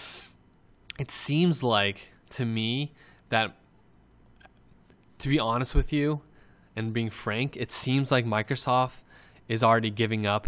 it 0.99 1.11
seems 1.11 1.63
like 1.63 2.13
to 2.31 2.45
me 2.45 2.93
that 3.31 3.57
to 5.19 5.29
be 5.29 5.39
honest 5.39 5.75
with 5.75 5.93
you 5.93 6.21
and 6.75 6.93
being 6.93 7.09
frank, 7.09 7.57
it 7.57 7.73
seems 7.73 8.13
like 8.13 8.27
Microsoft 8.27 9.03
is 9.49 9.63
already 9.63 9.91
giving 9.91 10.27
up, 10.27 10.47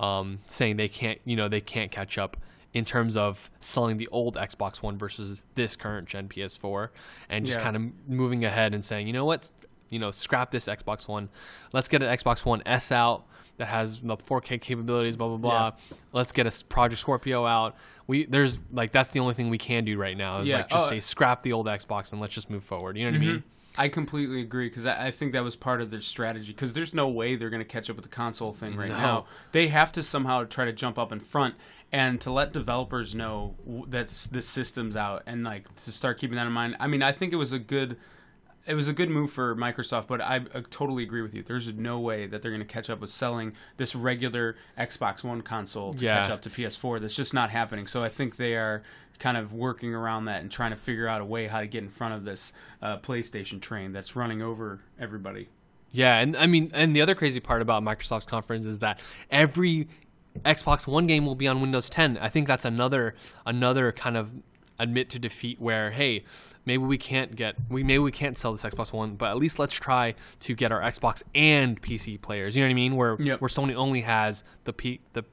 um, 0.00 0.38
saying 0.46 0.76
they 0.76 0.88
can't, 0.88 1.20
you 1.24 1.36
know, 1.36 1.48
they 1.48 1.60
can't 1.60 1.90
catch 1.90 2.18
up 2.18 2.36
in 2.74 2.84
terms 2.84 3.16
of 3.16 3.50
selling 3.60 3.96
the 3.96 4.06
old 4.08 4.36
Xbox 4.36 4.82
One 4.82 4.98
versus 4.98 5.42
this 5.54 5.74
current 5.74 6.06
gen 6.08 6.28
PS4, 6.28 6.90
and 7.28 7.46
just 7.46 7.58
Yeah. 7.58 7.64
kind 7.64 7.76
of 7.76 7.82
moving 8.08 8.44
ahead 8.44 8.74
and 8.74 8.84
saying, 8.84 9.06
you 9.06 9.12
know 9.12 9.24
what, 9.24 9.50
you 9.88 9.98
know, 9.98 10.10
scrap 10.10 10.50
this 10.50 10.66
Xbox 10.66 11.08
One, 11.08 11.30
let's 11.72 11.88
get 11.88 12.02
an 12.02 12.08
Xbox 12.14 12.44
One 12.44 12.62
S 12.66 12.92
out 12.92 13.24
that 13.56 13.66
has 13.68 14.00
the 14.00 14.16
4K 14.16 14.58
capabilities, 14.60 15.16
blah 15.16 15.28
blah 15.28 15.36
blah. 15.38 15.72
Let's 16.12 16.30
get 16.30 16.46
a 16.46 16.64
Project 16.66 17.00
Scorpio 17.00 17.44
out. 17.46 17.74
We 18.06 18.24
there's 18.26 18.58
like 18.70 18.92
that's 18.92 19.10
the 19.10 19.20
only 19.20 19.34
thing 19.34 19.48
we 19.50 19.58
can 19.58 19.84
do 19.84 19.98
right 19.98 20.16
now 20.16 20.38
is 20.40 20.48
Yeah. 20.48 20.58
like 20.58 20.68
just 20.68 20.86
Oh, 20.86 20.90
say 20.90 21.00
scrap 21.00 21.42
the 21.42 21.52
old 21.54 21.66
Xbox 21.66 22.12
and 22.12 22.20
let's 22.20 22.34
just 22.34 22.50
move 22.50 22.62
forward. 22.62 22.96
You 22.96 23.06
know 23.06 23.18
what 23.18 23.22
I 23.22 23.32
mean? 23.32 23.44
I 23.78 23.88
completely 23.88 24.40
agree 24.40 24.68
because 24.68 24.84
I, 24.86 25.06
I 25.06 25.10
think 25.10 25.32
that 25.32 25.44
was 25.44 25.56
part 25.56 25.80
of 25.80 25.90
their 25.90 26.00
strategy. 26.00 26.52
Because 26.52 26.72
there's 26.74 26.92
no 26.92 27.08
way 27.08 27.36
they're 27.36 27.48
going 27.50 27.62
to 27.62 27.68
catch 27.68 27.88
up 27.88 27.96
with 27.96 28.04
the 28.04 28.10
console 28.10 28.52
thing 28.52 28.76
right 28.76 28.88
No. 28.90 28.96
now. 28.98 29.24
They 29.52 29.68
have 29.68 29.92
to 29.92 30.02
somehow 30.02 30.44
try 30.44 30.64
to 30.64 30.72
jump 30.72 30.98
up 30.98 31.12
in 31.12 31.20
front 31.20 31.54
and 31.92 32.20
to 32.20 32.30
let 32.30 32.52
developers 32.52 33.14
know 33.14 33.54
that 33.88 34.08
the 34.30 34.42
system's 34.42 34.96
out 34.96 35.22
and 35.26 35.44
like 35.44 35.72
to 35.76 35.92
start 35.92 36.18
keeping 36.18 36.36
that 36.36 36.46
in 36.46 36.52
mind. 36.52 36.76
I 36.80 36.86
mean, 36.88 37.02
I 37.02 37.12
think 37.12 37.32
it 37.32 37.36
was 37.36 37.52
a 37.52 37.58
good. 37.58 37.96
It 38.66 38.74
was 38.74 38.86
a 38.86 38.92
good 38.92 39.08
move 39.08 39.30
for 39.30 39.56
Microsoft, 39.56 40.08
but 40.08 40.20
I, 40.20 40.40
totally 40.68 41.02
agree 41.02 41.22
with 41.22 41.32
you. 41.34 41.42
There's 41.42 41.72
no 41.72 41.98
way 42.00 42.26
that 42.26 42.42
they're 42.42 42.50
going 42.50 42.60
to 42.60 42.66
catch 42.66 42.90
up 42.90 43.00
with 43.00 43.08
selling 43.08 43.54
this 43.78 43.94
regular 43.96 44.56
Xbox 44.78 45.24
One 45.24 45.40
console 45.40 45.94
to 45.94 46.04
Yeah. 46.04 46.20
catch 46.20 46.30
up 46.30 46.42
to 46.42 46.50
PS4. 46.50 47.00
That's 47.00 47.16
just 47.16 47.32
not 47.32 47.48
happening. 47.48 47.86
So 47.86 48.02
I 48.04 48.10
think 48.10 48.36
they 48.36 48.56
are 48.56 48.82
kind 49.18 49.36
of 49.36 49.52
working 49.52 49.94
around 49.94 50.26
that 50.26 50.40
and 50.40 50.50
trying 50.50 50.70
to 50.70 50.76
figure 50.76 51.08
out 51.08 51.20
a 51.20 51.24
way 51.24 51.46
how 51.46 51.60
to 51.60 51.66
get 51.66 51.82
in 51.82 51.88
front 51.90 52.14
of 52.14 52.24
this 52.24 52.52
uh, 52.82 52.98
PlayStation 52.98 53.60
train 53.60 53.92
that's 53.92 54.14
running 54.16 54.42
over 54.42 54.80
everybody. 54.98 55.48
Yeah, 55.90 56.18
and 56.18 56.36
I 56.36 56.46
mean, 56.46 56.70
and 56.74 56.94
the 56.94 57.00
other 57.02 57.14
crazy 57.14 57.40
part 57.40 57.62
about 57.62 57.82
Microsoft's 57.82 58.24
conference 58.26 58.66
is 58.66 58.78
that 58.80 59.00
every 59.30 59.88
Xbox 60.44 60.86
One 60.86 61.06
game 61.06 61.24
will 61.26 61.34
be 61.34 61.48
on 61.48 61.60
Windows 61.60 61.88
10. 61.90 62.18
I 62.18 62.28
think 62.28 62.46
that's 62.46 62.64
another 62.64 63.14
another 63.46 63.90
kind 63.92 64.16
of 64.16 64.32
admit 64.78 65.10
to 65.10 65.18
defeat 65.18 65.60
where 65.60 65.90
hey, 65.90 66.24
maybe 66.64 66.84
we 66.84 66.98
can't 66.98 67.34
get 67.34 67.56
we 67.70 67.82
maybe 67.82 67.98
we 67.98 68.12
can't 68.12 68.36
sell 68.38 68.52
this 68.52 68.62
Xbox 68.62 68.92
One, 68.92 69.14
but 69.16 69.30
at 69.30 69.36
least 69.38 69.58
let's 69.58 69.72
try 69.74 70.14
to 70.40 70.54
get 70.54 70.70
our 70.70 70.80
Xbox 70.82 71.22
and 71.34 71.80
PC 71.80 72.20
players. 72.20 72.54
You 72.54 72.62
know 72.62 72.68
what 72.68 72.72
I 72.72 72.74
mean? 72.74 72.94
Where 72.96 73.16
Yep. 73.18 73.40
where 73.40 73.48
Sony 73.48 73.74
only 73.74 74.02
has 74.02 74.44
the 74.64 74.72
P 74.72 75.00
the 75.14 75.24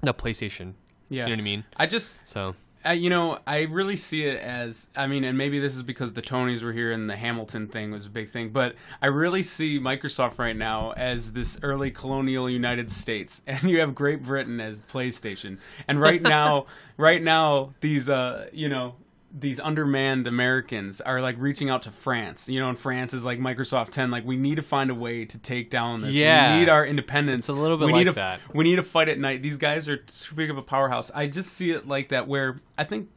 the 0.00 0.14
PlayStation. 0.14 0.72
Yeah, 1.10 1.24
You 1.24 1.28
know 1.28 1.32
what 1.34 1.40
I 1.40 1.44
mean? 1.44 1.64
I 1.76 1.86
just 1.86 2.14
So 2.24 2.56
I, 2.84 2.92
you 2.92 3.08
know, 3.08 3.38
I 3.46 3.62
really 3.62 3.96
see 3.96 4.24
it 4.24 4.40
as 4.40 4.88
I 4.96 5.06
mean, 5.06 5.24
and 5.24 5.38
maybe 5.38 5.58
this 5.58 5.74
is 5.74 5.82
because 5.82 6.12
the 6.12 6.22
Tonys 6.22 6.62
were 6.62 6.72
here 6.72 6.92
and 6.92 7.08
the 7.08 7.16
Hamilton 7.16 7.66
thing 7.66 7.90
was 7.90 8.06
a 8.06 8.10
big 8.10 8.28
thing, 8.28 8.50
but 8.50 8.74
I 9.00 9.06
really 9.06 9.42
see 9.42 9.80
Microsoft 9.80 10.38
right 10.38 10.56
now 10.56 10.92
as 10.92 11.32
this 11.32 11.58
early 11.62 11.90
colonial 11.90 12.48
United 12.48 12.90
States, 12.90 13.40
and 13.46 13.62
you 13.62 13.80
have 13.80 13.94
Great 13.94 14.22
Britain 14.22 14.60
as 14.60 14.80
PlayStation. 14.80 15.58
And 15.88 16.00
right 16.00 16.22
now, 16.36 16.66
right 16.96 17.22
now, 17.22 17.74
these 17.80 18.10
uh, 18.10 18.48
you 18.52 18.68
know, 18.68 18.96
these 19.36 19.58
undermanned 19.58 20.28
Americans 20.28 21.00
are 21.00 21.20
like 21.20 21.34
reaching 21.38 21.68
out 21.68 21.82
to 21.82 21.90
France. 21.90 22.48
You 22.48 22.60
know, 22.60 22.68
and 22.68 22.78
France 22.78 23.12
is 23.12 23.24
like 23.24 23.40
Microsoft 23.40 23.90
10. 23.90 24.10
Like, 24.10 24.24
we 24.24 24.36
need 24.36 24.54
to 24.56 24.62
find 24.62 24.90
a 24.90 24.94
way 24.94 25.24
to 25.24 25.38
take 25.38 25.70
down 25.70 26.02
this. 26.02 26.14
Yeah. 26.14 26.52
we 26.54 26.60
need 26.60 26.68
our 26.68 26.86
independence. 26.86 27.48
It's 27.48 27.48
a 27.48 27.60
little 27.60 27.76
bit 27.76 27.86
we 27.86 27.92
like 27.92 27.98
need 27.98 28.04
to, 28.04 28.12
that. 28.12 28.40
We 28.54 28.62
need 28.64 28.76
to 28.76 28.84
fight 28.84 29.08
at 29.08 29.18
night. 29.18 29.42
These 29.42 29.58
guys 29.58 29.88
are 29.88 29.96
too 29.96 30.34
big 30.36 30.50
of 30.50 30.56
a 30.56 30.62
powerhouse. 30.62 31.10
I 31.12 31.26
just 31.26 31.52
see 31.52 31.72
it 31.72 31.88
like 31.88 32.10
that. 32.10 32.28
Where 32.28 32.60
I 32.78 32.84
think 32.84 33.08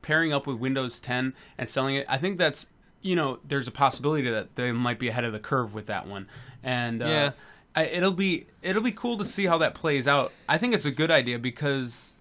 pairing 0.00 0.32
up 0.32 0.46
with 0.46 0.58
Windows 0.58 1.00
10 1.00 1.34
and 1.58 1.68
selling 1.68 1.96
it, 1.96 2.06
I 2.08 2.18
think 2.18 2.38
that's 2.38 2.68
you 3.02 3.14
know, 3.14 3.38
there's 3.46 3.68
a 3.68 3.70
possibility 3.70 4.30
that 4.30 4.56
they 4.56 4.72
might 4.72 4.98
be 4.98 5.08
ahead 5.08 5.24
of 5.24 5.32
the 5.34 5.38
curve 5.38 5.74
with 5.74 5.86
that 5.86 6.08
one, 6.08 6.26
and 6.62 7.02
uh, 7.02 7.06
Yeah. 7.06 7.30
I, 7.76 7.84
it'll 7.84 8.12
be 8.12 8.46
it'll 8.62 8.82
be 8.82 8.92
cool 8.92 9.18
to 9.18 9.24
see 9.24 9.44
how 9.46 9.58
that 9.58 9.74
plays 9.74 10.08
out. 10.08 10.32
I 10.48 10.56
think 10.58 10.72
it's 10.74 10.86
a 10.86 10.90
good 10.90 11.10
idea 11.10 11.38
because 11.38 12.13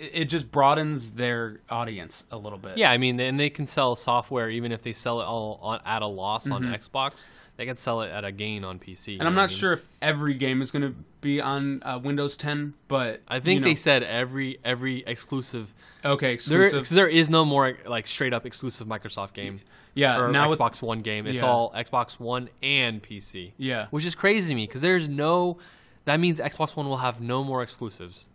it, 0.00 0.24
just 0.26 0.50
broadens 0.50 1.12
their 1.12 1.60
audience 1.68 2.24
a 2.30 2.36
little 2.36 2.58
bit. 2.58 2.78
Yeah, 2.78 2.90
I 2.90 2.98
mean, 2.98 3.18
and 3.20 3.38
they 3.38 3.50
can 3.50 3.66
sell 3.66 3.96
software 3.96 4.48
even 4.50 4.72
if 4.72 4.82
they 4.82 4.92
sell 4.92 5.20
it 5.20 5.24
all 5.24 5.58
on, 5.62 5.80
at 5.84 6.02
a 6.02 6.06
loss 6.06 6.50
on 6.50 6.62
Xbox. 6.62 7.26
They 7.56 7.66
can 7.66 7.76
sell 7.76 8.00
it 8.00 8.10
at 8.10 8.24
a 8.24 8.32
gain 8.32 8.64
on 8.64 8.78
PC. 8.78 8.96
Mm-hmm. 8.96 9.20
and 9.20 9.28
I'm 9.28 9.34
not 9.34 9.42
I 9.42 9.46
mean? 9.48 9.56
sure 9.56 9.72
if 9.74 9.86
every 10.00 10.32
game 10.32 10.62
is 10.62 10.70
going 10.70 10.80
to 10.82 10.94
be 11.20 11.42
on 11.42 11.82
uh, 11.82 12.00
Windows 12.02 12.38
10, 12.38 12.72
but 12.88 13.20
I 13.28 13.38
think 13.40 13.56
you 13.56 13.60
know, 13.60 13.66
they 13.68 13.74
said 13.74 14.02
every 14.02 14.58
every 14.64 15.04
exclusive. 15.06 15.74
okay 16.02 16.28
There, 16.28 16.32
exclusive. 16.32 16.78
'cause 16.84 16.88
there 16.88 17.06
is 17.08 17.28
no 17.28 17.44
more 17.44 17.76
like 17.84 18.06
straight 18.06 18.32
up 18.32 18.46
exclusive 18.46 18.86
Microsoft 18.86 19.34
game 19.34 19.60
yeah, 19.94 20.18
or 20.18 20.32
now 20.32 20.48
with, 20.48 20.58
Xbox 20.58 20.80
One 20.80 21.02
game. 21.02 21.26
It's 21.26 21.42
Yeah. 21.42 21.48
all 21.50 21.70
Xbox 21.72 22.18
One 22.18 22.48
and 22.62 23.02
PC. 23.02 23.52
Yeah. 23.58 23.88
which 23.90 24.06
is 24.06 24.14
crazy 24.14 24.48
to 24.48 24.54
me 24.54 24.66
because 24.66 24.80
there's 24.80 25.08
no. 25.10 25.58
That 26.06 26.18
means 26.18 26.40
Xbox 26.40 26.74
One 26.76 26.88
will 26.88 26.96
have 26.96 27.20
no 27.20 27.44
more 27.44 27.62
exclusives. 27.62 28.29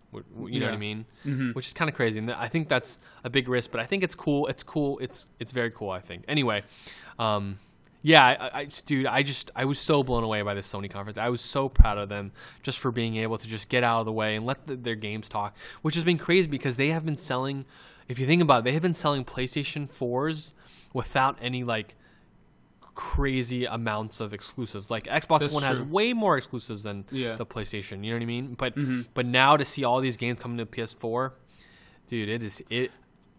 You 0.48 0.60
know 0.60 0.68
what 0.68 0.76
I 0.76 0.78
mean? 0.78 1.06
Mm-hmm. 1.26 1.52
Which 1.52 1.68
is 1.68 1.74
kind 1.74 1.90
of 1.90 1.96
crazy, 1.96 2.20
and 2.20 2.32
I 2.32 2.48
think 2.48 2.68
that's 2.68 3.00
a 3.24 3.30
big 3.30 3.48
risk. 3.48 3.72
But 3.72 3.80
I 3.80 3.86
think 3.86 4.04
it's 4.04 4.16
cool. 4.16 4.48
It's 4.48 4.64
cool. 4.64 5.00
It's 5.00 5.26
it's 5.40 5.52
very 5.52 5.72
cool. 5.72 5.90
I 5.90 6.00
think. 6.00 6.26
Anyway, 6.28 6.64
um, 7.20 7.60
yeah, 8.02 8.24
I, 8.24 8.60
I, 8.60 8.66
dude, 8.86 9.08
I 9.08 9.24
just 9.24 9.50
I 9.56 9.66
was 9.66 9.80
so 9.80 10.04
blown 10.04 10.24
away 10.24 10.44
by 10.44 10.54
this 10.54 10.72
Sony 10.72 10.90
conference. 10.90 11.18
I 11.18 11.30
was 11.30 11.42
so 11.42 11.68
proud 11.68 11.98
of 11.98 12.08
them 12.08 12.32
just 12.62 12.78
for 12.78 12.92
being 12.92 13.16
able 13.18 13.40
to 13.40 13.48
just 13.48 13.68
get 13.68 13.84
out 13.84 14.02
of 14.02 14.06
the 14.06 14.12
way 14.12 14.36
and 14.36 14.46
let 14.46 14.68
the, 14.68 14.76
their 14.76 14.94
games 14.94 15.28
talk, 15.28 15.58
which 15.82 15.96
has 15.96 16.04
been 16.04 16.20
crazy 16.20 16.48
because 16.48 16.76
they 16.76 16.90
have 16.90 17.04
been 17.04 17.18
selling. 17.18 17.66
If 18.08 18.20
you 18.20 18.28
think 18.28 18.44
about 18.44 18.60
it, 18.60 18.66
they 18.66 18.74
have 18.74 18.84
been 18.84 18.94
selling 18.94 19.26
PlayStation 19.26 19.90
fours 19.90 20.54
without 20.94 21.40
any 21.42 21.64
like 21.64 21.96
crazy 22.96 23.66
amounts 23.66 24.20
of 24.20 24.34
exclusives. 24.34 24.90
Like 24.90 25.04
Xbox 25.04 25.40
That's 25.42 25.54
One 25.54 25.64
has 25.64 25.82
way 25.82 26.14
more 26.14 26.38
exclusives 26.38 26.84
than 26.84 27.06
Yeah. 27.12 27.30
Mm-hmm. 27.30 27.38
the 27.38 27.46
PlayStation. 27.46 28.04
You 28.04 28.12
know 28.12 28.18
what 28.18 28.24
I 28.24 28.26
mean? 28.26 28.56
But 28.56 28.74
but 29.14 29.26
now 29.26 29.58
to 29.58 29.66
see 29.66 29.84
all 29.84 30.00
these 30.02 30.18
games 30.18 30.40
coming 30.40 30.58
to 30.58 30.66
PS4, 30.66 31.32
dude, 32.08 32.30
it 32.30 32.42
is 32.44 32.64
it. 32.70 32.92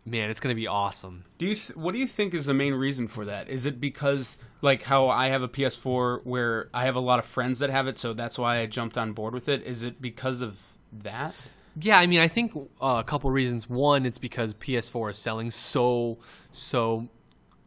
Man, 0.09 0.31
it's 0.31 0.39
gonna 0.39 0.55
be 0.55 0.69
awesome. 0.69 1.25
Do 1.39 1.47
you 1.49 1.55
th- 1.55 1.77
what 1.77 1.93
do 1.93 1.99
you 1.99 2.07
think 2.07 2.33
is 2.33 2.47
the 2.47 2.55
main 2.55 2.75
reason 2.75 3.09
for 3.09 3.25
that? 3.25 3.49
Is 3.49 3.67
it 3.67 3.81
because 3.81 4.37
like 4.63 4.85
how 4.85 5.09
I 5.09 5.29
have 5.29 5.43
a 5.43 5.49
PS4 5.49 6.21
where 6.25 6.69
I 6.73 6.85
have 6.85 6.95
a 6.95 7.01
lot 7.01 7.19
of 7.19 7.25
friends 7.25 7.59
that 7.59 7.71
have 7.71 7.89
it, 7.89 7.99
so 7.99 8.13
that's 8.13 8.39
why 8.39 8.59
I 8.59 8.67
jumped 8.67 8.97
on 8.97 9.15
board 9.15 9.35
with 9.35 9.49
it? 9.49 9.65
Is 9.65 9.83
it 9.83 10.01
because 10.01 10.43
of 10.43 10.61
that? 10.93 11.35
Yeah, 11.81 11.99
I 11.99 12.07
mean, 12.07 12.21
I 12.21 12.29
think 12.29 12.55
uh, 12.81 12.97
a 13.01 13.05
couple 13.05 13.31
reasons. 13.33 13.69
One, 13.69 14.07
it's 14.07 14.17
because 14.17 14.55
PS4 14.55 15.11
is 15.11 15.19
selling 15.19 15.51
so 15.51 16.19
so 16.53 17.09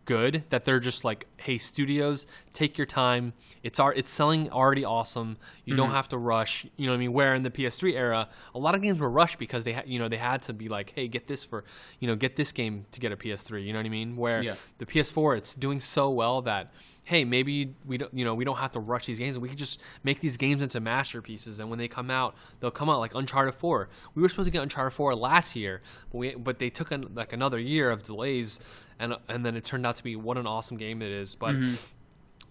good 0.09 0.43
that 0.49 0.65
they're 0.65 0.79
just 0.79 1.05
like, 1.05 1.27
hey, 1.37 1.59
studios, 1.59 2.25
take 2.51 2.79
your 2.79 2.87
time. 2.87 3.31
It's 3.61 3.79
our, 3.79 3.93
it's 3.93 4.09
selling 4.09 4.49
already 4.49 4.83
awesome. 4.83 5.37
You 5.65 5.75
don't 5.75 5.89
mm-hmm. 5.89 5.95
have 5.97 6.09
to 6.09 6.17
rush. 6.17 6.65
You 6.77 6.87
know 6.87 6.93
what 6.93 6.97
I 6.97 6.99
mean? 7.01 7.13
Where 7.13 7.35
in 7.35 7.43
the 7.43 7.51
PS3 7.51 7.93
era, 7.93 8.27
a 8.55 8.57
lot 8.57 8.73
of 8.73 8.81
games 8.81 8.99
were 8.99 9.09
rushed 9.09 9.37
because 9.37 9.65
they 9.65 9.73
had, 9.73 9.87
you 9.87 9.99
know, 9.99 10.09
they 10.09 10.17
had 10.17 10.41
to 10.43 10.53
be 10.53 10.67
like, 10.67 10.93
hey, 10.95 11.07
get 11.07 11.27
this 11.27 11.43
for, 11.43 11.63
you 11.99 12.07
know, 12.07 12.15
get 12.15 12.35
this 12.35 12.51
game 12.51 12.87
to 12.89 12.99
get 12.99 13.11
a 13.11 13.17
PS3. 13.17 13.63
You 13.63 13.71
know 13.71 13.77
what 13.77 13.85
I 13.85 13.89
mean? 13.89 14.17
Where 14.17 14.41
Yeah. 14.41 14.55
the 14.79 14.87
PS4, 14.87 15.37
it's 15.37 15.53
doing 15.53 15.79
so 15.79 16.09
well 16.09 16.41
that 16.41 16.73
hey, 17.09 17.25
maybe 17.25 17.73
we 17.87 17.97
don't, 17.97 18.13
you 18.13 18.23
know, 18.23 18.35
we 18.35 18.45
don't 18.45 18.57
have 18.57 18.71
to 18.73 18.79
rush 18.79 19.07
these 19.07 19.17
games. 19.17 19.35
We 19.39 19.47
can 19.49 19.57
just 19.57 19.79
make 20.03 20.19
these 20.19 20.37
games 20.37 20.61
into 20.61 20.79
masterpieces, 20.79 21.59
and 21.59 21.67
when 21.67 21.79
they 21.79 21.87
come 21.87 22.11
out, 22.11 22.35
they'll 22.59 22.69
come 22.69 22.87
out 22.87 22.99
like 22.99 23.15
Uncharted 23.15 23.55
4. 23.55 23.89
We 24.13 24.21
were 24.21 24.29
supposed 24.29 24.45
to 24.45 24.51
get 24.51 24.61
Uncharted 24.61 24.93
4 24.93 25.15
last 25.15 25.55
year, 25.55 25.81
but 26.11 26.17
we, 26.19 26.35
but 26.35 26.59
they 26.59 26.69
took 26.69 26.91
an, 26.91 27.09
like 27.15 27.33
another 27.33 27.57
year 27.57 27.89
of 27.89 28.03
delays, 28.03 28.59
and 28.99 29.15
and 29.27 29.43
then 29.43 29.55
it 29.55 29.63
turned 29.63 29.87
out 29.87 29.95
to 29.95 30.03
be 30.03 30.15
what 30.15 30.37
an 30.37 30.45
awesome 30.45 30.77
game 30.77 31.01
it 31.01 31.11
is. 31.11 31.33
But 31.33 31.55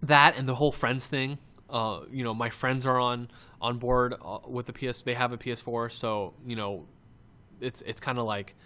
that 0.03 0.37
and 0.37 0.49
the 0.49 0.57
whole 0.57 0.73
friends 0.73 1.07
thing. 1.07 1.39
Uh, 1.71 2.01
you 2.11 2.25
know, 2.25 2.35
my 2.35 2.51
friends 2.51 2.85
are 2.85 2.99
on 2.99 3.29
on 3.61 3.79
board 3.79 4.15
uh, 4.21 4.39
with 4.49 4.67
the 4.67 4.73
PS. 4.73 5.03
They 5.03 5.15
have 5.15 5.33
a 5.33 5.39
PS4, 5.39 5.93
so 5.93 6.35
you 6.45 6.57
know, 6.57 6.87
it's 7.61 7.81
it's 7.83 8.01
kind 8.01 8.19
of 8.19 8.25
like 8.25 8.57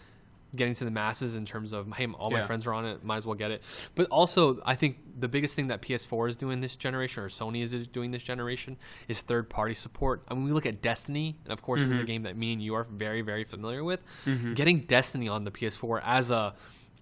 getting 0.54 0.74
to 0.74 0.84
the 0.84 0.90
masses 0.90 1.34
in 1.34 1.44
terms 1.46 1.72
of 1.72 1.90
hey, 1.92 2.06
all 2.06 2.30
my 2.30 2.38
Yeah. 2.38 2.44
friends 2.44 2.66
are 2.66 2.74
on 2.74 2.84
it, 2.84 3.04
might 3.04 3.16
as 3.16 3.26
well 3.26 3.34
get 3.34 3.50
it. 3.50 3.62
But 3.94 4.08
also, 4.08 4.60
I 4.64 4.74
think 4.74 4.98
the 5.18 5.28
biggest 5.28 5.54
thing 5.54 5.68
that 5.68 5.80
PS4 5.82 6.28
is 6.28 6.36
doing 6.36 6.60
this 6.60 6.76
generation, 6.76 7.22
or 7.22 7.28
Sony 7.28 7.62
is 7.62 7.86
doing 7.88 8.10
this 8.10 8.22
generation, 8.22 8.76
is 9.08 9.20
third 9.20 9.48
party 9.48 9.74
support. 9.74 10.22
I 10.28 10.34
mean, 10.34 10.44
we 10.44 10.52
look 10.52 10.66
at 10.66 10.82
Destiny, 10.82 11.38
and 11.44 11.52
of 11.52 11.62
course, 11.62 11.80
this 11.80 11.90
is 11.90 11.96
a 11.96 11.98
mm-hmm. 12.00 12.06
game 12.06 12.22
that 12.24 12.36
me 12.36 12.52
and 12.52 12.62
you 12.62 12.74
are 12.74 12.84
very 12.84 13.22
very 13.22 13.44
familiar 13.44 13.82
with. 13.84 14.00
Mm-hmm. 14.26 14.54
Getting 14.54 14.80
Destiny 14.80 15.28
on 15.28 15.44
the 15.44 15.50
PS4 15.50 16.02
as 16.04 16.30
a 16.30 16.54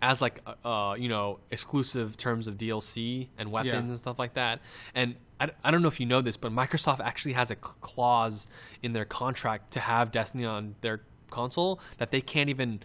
as 0.02 0.22
like 0.22 0.40
uh, 0.46 0.66
uh 0.66 0.94
you 0.94 1.08
know 1.08 1.40
exclusive 1.50 2.16
terms 2.16 2.48
of 2.48 2.56
DLC 2.56 3.28
and 3.36 3.50
weapons 3.50 3.72
Yeah. 3.74 3.78
and 3.80 3.98
stuff 3.98 4.18
like 4.18 4.34
that. 4.34 4.60
And 4.94 5.16
I, 5.38 5.50
I 5.64 5.70
don't 5.70 5.82
know 5.82 5.88
if 5.88 6.00
you 6.00 6.06
know 6.06 6.20
this, 6.20 6.36
but 6.36 6.52
Microsoft 6.52 7.00
actually 7.00 7.32
has 7.32 7.50
a 7.50 7.56
clause 7.56 8.46
in 8.82 8.92
their 8.92 9.06
contract 9.06 9.72
to 9.72 9.80
have 9.80 10.10
Destiny 10.10 10.44
on 10.44 10.74
their 10.82 11.00
console 11.30 11.80
that 11.98 12.10
they 12.10 12.20
can't 12.20 12.50
even 12.50 12.82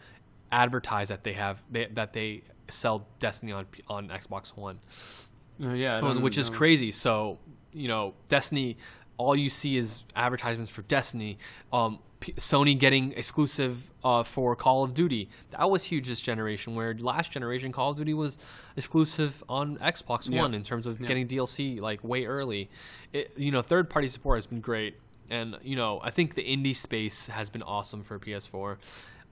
advertise 0.56 1.10
that 1.10 1.24
they 1.24 1.34
have 1.34 1.62
they, 1.70 1.86
that 1.94 2.14
they 2.14 2.42
sell 2.70 3.06
Destiny 3.20 3.52
on 3.52 3.66
on 3.88 4.08
Xbox 4.10 4.56
One, 4.56 4.80
Uh, 5.64 5.70
yeah, 5.74 6.02
which 6.14 6.38
is 6.38 6.50
know. 6.50 6.58
crazy. 6.58 6.92
So 6.92 7.40
you 7.74 7.88
know, 7.90 8.14
Destiny, 8.30 8.78
all 9.18 9.36
you 9.36 9.50
see 9.50 9.76
is 9.78 10.04
advertisements 10.16 10.72
for 10.72 10.82
Destiny. 10.84 11.38
Um, 11.74 12.00
P- 12.22 12.32
Sony 12.34 12.80
getting 12.80 13.12
exclusive 13.12 13.92
uh, 14.04 14.24
for 14.24 14.56
Call 14.56 14.84
of 14.86 14.94
Duty. 14.94 15.30
That 15.52 15.70
was 15.70 15.84
huge 15.84 16.08
this 16.08 16.22
generation. 16.22 16.74
Where 16.74 16.94
last 16.94 17.32
generation 17.34 17.72
Call 17.74 17.92
of 17.92 17.98
Duty 17.98 18.14
was 18.14 18.38
exclusive 18.78 19.44
on 19.50 19.78
Xbox 19.80 20.30
Yeah. 20.32 20.42
One 20.42 20.54
in 20.54 20.64
terms 20.64 20.88
of 20.88 21.02
getting 21.06 21.28
DLC 21.28 21.80
like 21.82 22.02
way 22.04 22.26
early. 22.26 22.70
It, 23.12 23.34
you 23.36 23.52
know, 23.52 23.62
third 23.62 23.90
party 23.90 24.08
support 24.08 24.38
has 24.38 24.48
been 24.48 24.62
great, 24.62 24.96
and 25.30 25.58
you 25.62 25.76
know, 25.76 26.00
I 26.02 26.12
think 26.12 26.36
the 26.36 26.44
indie 26.44 26.76
space 26.76 27.28
has 27.28 27.50
been 27.50 27.64
awesome 27.64 28.02
for 28.04 28.18
PS4. 28.18 28.78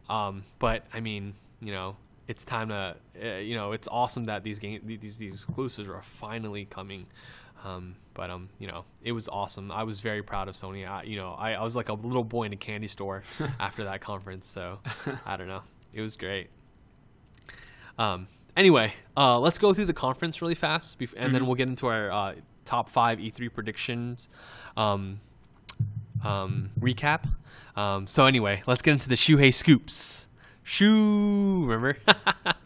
Um, 0.10 0.44
but 0.60 0.86
I 0.94 1.00
mean, 1.00 1.34
you 1.62 1.72
know, 1.72 1.96
it's 2.28 2.44
time 2.44 2.70
to, 2.70 2.96
uh, 3.22 3.28
you 3.38 3.56
know, 3.56 3.72
it's 3.72 3.88
awesome 3.92 4.26
that 4.26 4.44
these 4.44 4.60
game 4.60 4.82
these 4.86 5.18
these 5.18 5.34
exclusives 5.34 5.90
are 5.90 6.02
finally 6.02 6.66
coming. 6.66 7.08
Um, 7.64 7.96
but 8.14 8.30
um, 8.30 8.50
you 8.60 8.68
know, 8.68 8.86
it 9.04 9.14
was 9.14 9.30
awesome. 9.30 9.72
I 9.72 9.84
was 9.84 10.00
very 10.00 10.22
proud 10.22 10.48
of 10.48 10.56
Sony. 10.56 10.88
I, 10.88 11.04
you 11.04 11.16
know, 11.16 11.34
I, 11.34 11.54
I 11.54 11.64
was 11.64 11.76
like 11.76 11.90
a 11.90 11.94
little 11.94 12.24
boy 12.24 12.44
in 12.44 12.54
a 12.54 12.58
candy 12.58 12.88
store 12.88 13.24
after 13.60 13.86
that 13.86 14.02
conference. 14.02 14.48
So 14.48 14.80
I 15.26 15.38
don't 15.38 15.48
know, 15.48 15.62
it 15.94 16.02
was 16.02 16.18
great. 16.18 16.50
Um, 17.98 18.28
anyway, 18.58 18.94
uh, 19.16 19.40
let's 19.40 19.58
go 19.58 19.74
through 19.74 19.86
the 19.86 19.94
conference 19.94 20.42
really 20.42 20.56
fast, 20.56 20.98
and 21.16 21.34
then 21.34 21.46
we'll 21.46 21.56
get 21.56 21.68
into 21.70 21.88
our 21.88 22.12
uh, 22.12 22.36
top 22.66 22.90
five 22.90 23.20
E3 23.20 23.54
predictions. 23.54 24.30
Um, 24.76 25.20
um, 26.24 26.72
recap. 26.80 27.26
Um, 27.76 28.08
so 28.08 28.26
anyway, 28.26 28.62
let's 28.68 28.82
get 28.82 28.92
into 28.92 29.10
the 29.10 29.16
Shuhei 29.16 29.54
scoops. 29.54 30.28
Shoo, 30.64 31.66
remember? 31.66 31.98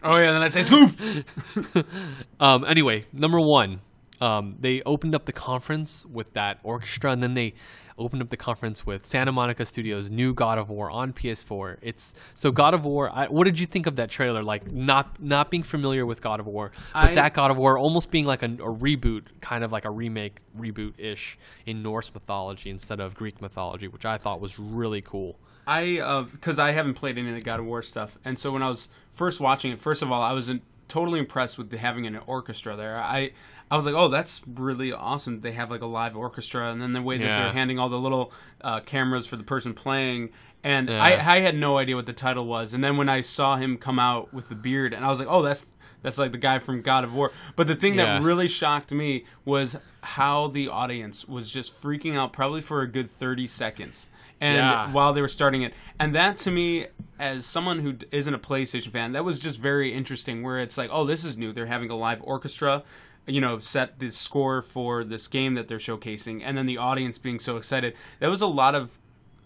Oh 0.03 0.15
yeah, 0.15 0.31
then 0.31 0.41
I'd 0.41 0.53
say 0.53 0.61
scoop. 0.61 1.85
um, 2.39 2.63
anyway, 2.63 3.05
number 3.11 3.41
one, 3.41 3.81
um, 4.21 4.55
they 4.57 4.81
opened 4.83 5.13
up 5.13 5.25
the 5.25 5.33
conference 5.33 6.05
with 6.05 6.31
that 6.31 6.59
orchestra, 6.63 7.11
and 7.11 7.21
then 7.21 7.33
they 7.33 7.55
opened 7.97 8.21
up 8.21 8.29
the 8.29 8.37
conference 8.37 8.85
with 8.85 9.05
Santa 9.05 9.31
Monica 9.31 9.65
Studios' 9.65 10.11
new 10.11 10.33
God 10.33 10.57
of 10.57 10.69
War 10.69 10.89
on 10.91 11.13
PS4. 11.13 11.77
It's 11.81 12.13
so 12.35 12.51
God 12.51 12.73
of 12.73 12.85
War. 12.85 13.09
I, 13.13 13.27
what 13.27 13.45
did 13.45 13.59
you 13.59 13.65
think 13.65 13.87
of 13.87 13.95
that 13.97 14.09
trailer? 14.09 14.43
Like 14.43 14.71
not 14.71 15.21
not 15.21 15.49
being 15.49 15.63
familiar 15.63 16.05
with 16.05 16.21
God 16.21 16.39
of 16.39 16.47
War, 16.47 16.71
but 16.93 17.09
I- 17.11 17.13
that 17.15 17.33
God 17.33 17.51
of 17.51 17.57
War 17.57 17.77
almost 17.77 18.11
being 18.11 18.25
like 18.25 18.43
a, 18.43 18.47
a 18.47 18.73
reboot, 18.73 19.23
kind 19.41 19.63
of 19.63 19.71
like 19.71 19.85
a 19.85 19.91
remake 19.91 20.37
reboot 20.57 20.93
ish 20.97 21.37
in 21.65 21.83
Norse 21.83 22.13
mythology 22.13 22.69
instead 22.69 22.99
of 22.99 23.15
Greek 23.15 23.41
mythology, 23.41 23.87
which 23.87 24.05
I 24.05 24.17
thought 24.17 24.39
was 24.41 24.57
really 24.59 25.01
cool. 25.01 25.37
I 25.65 25.99
uh, 25.99 26.21
because 26.23 26.59
I 26.59 26.71
haven't 26.71 26.93
played 26.93 27.17
any 27.17 27.29
of 27.29 27.35
the 27.35 27.41
God 27.41 27.59
of 27.59 27.65
War 27.65 27.81
stuff, 27.81 28.17
and 28.23 28.39
so 28.39 28.51
when 28.51 28.63
I 28.63 28.69
was 28.69 28.87
first 29.11 29.39
watching 29.41 29.71
it, 29.71 29.79
first 29.79 30.01
of 30.01 30.11
all, 30.11 30.21
I 30.21 30.31
was 30.31 30.47
in, 30.47 30.61
totally 30.87 31.19
impressed 31.19 31.57
with 31.57 31.69
the, 31.69 31.77
having 31.77 32.05
an 32.07 32.17
orchestra 32.27 32.75
there. 32.75 32.97
I 32.97 33.31
I 33.69 33.75
was 33.75 33.85
like, 33.85 33.95
oh, 33.95 34.07
that's 34.07 34.41
really 34.47 34.93
awesome. 34.93 35.41
They 35.41 35.51
have 35.53 35.69
like 35.69 35.81
a 35.81 35.85
live 35.87 36.15
orchestra, 36.15 36.71
and 36.71 36.81
then 36.81 36.93
the 36.93 37.01
way 37.01 37.17
that 37.17 37.25
Yeah. 37.25 37.35
they're 37.35 37.53
handing 37.53 37.79
all 37.79 37.89
the 37.89 37.99
little 37.99 38.31
uh, 38.61 38.79
cameras 38.81 39.27
for 39.27 39.35
the 39.35 39.43
person 39.43 39.73
playing, 39.73 40.29
and 40.63 40.87
Yeah. 40.89 41.03
I, 41.03 41.35
I 41.35 41.39
had 41.41 41.55
no 41.55 41.77
idea 41.77 41.95
what 41.95 42.05
the 42.05 42.13
title 42.13 42.45
was. 42.45 42.73
And 42.73 42.83
then 42.83 42.95
when 42.97 43.09
I 43.09 43.21
saw 43.21 43.57
him 43.57 43.77
come 43.77 43.99
out 43.99 44.33
with 44.33 44.49
the 44.49 44.55
beard, 44.55 44.93
and 44.93 45.03
I 45.05 45.09
was 45.09 45.19
like, 45.19 45.27
oh, 45.29 45.41
that's 45.41 45.65
that's 46.03 46.17
like 46.19 46.31
the 46.31 46.37
guy 46.37 46.59
from 46.59 46.81
God 46.83 47.03
of 47.03 47.13
War. 47.13 47.31
But 47.55 47.67
the 47.67 47.75
thing 47.75 47.95
Yeah. 47.95 48.19
that 48.19 48.21
really 48.21 48.47
shocked 48.47 48.93
me 48.93 49.25
was 49.43 49.75
how 50.01 50.47
the 50.47 50.69
audience 50.69 51.25
was 51.27 51.51
just 51.51 51.73
freaking 51.81 52.15
out, 52.15 52.31
probably 52.31 52.61
for 52.61 52.81
a 52.81 52.87
good 52.87 53.09
thirty 53.09 53.47
seconds. 53.47 54.07
And 54.39 54.57
Yeah. 54.57 54.91
while 54.91 55.13
they 55.13 55.21
were 55.21 55.27
starting 55.27 55.63
it, 55.63 55.73
and 55.99 56.13
that 56.15 56.37
to 56.39 56.51
me, 56.51 56.87
as 57.19 57.45
someone 57.45 57.79
who 57.79 57.95
isn't 58.11 58.33
a 58.33 58.39
PlayStation 58.39 58.91
fan, 58.91 59.13
that 59.13 59.25
was 59.25 59.39
just 59.39 59.59
very 59.59 59.91
interesting. 59.91 60.43
Where 60.43 60.59
it's 60.59 60.77
like, 60.77 60.89
oh, 60.93 61.05
this 61.05 61.23
is 61.25 61.37
new. 61.37 61.51
They're 61.51 61.65
having 61.65 61.89
a 61.89 61.95
live 61.97 62.21
orchestra 62.23 62.83
you 63.29 63.41
know, 63.41 63.59
set 63.59 63.99
the 63.99 64.09
score 64.09 64.61
for 64.61 65.03
this 65.03 65.27
game 65.27 65.53
that 65.55 65.67
they're 65.67 65.77
showcasing, 65.77 66.41
and 66.43 66.57
then 66.57 66.65
the 66.65 66.77
audience 66.77 67.17
being 67.17 67.39
so 67.39 67.57
excited. 67.57 67.93
That 68.19 68.29
was 68.29 68.41
a 68.41 68.47
lot 68.47 68.73
of 68.73 68.97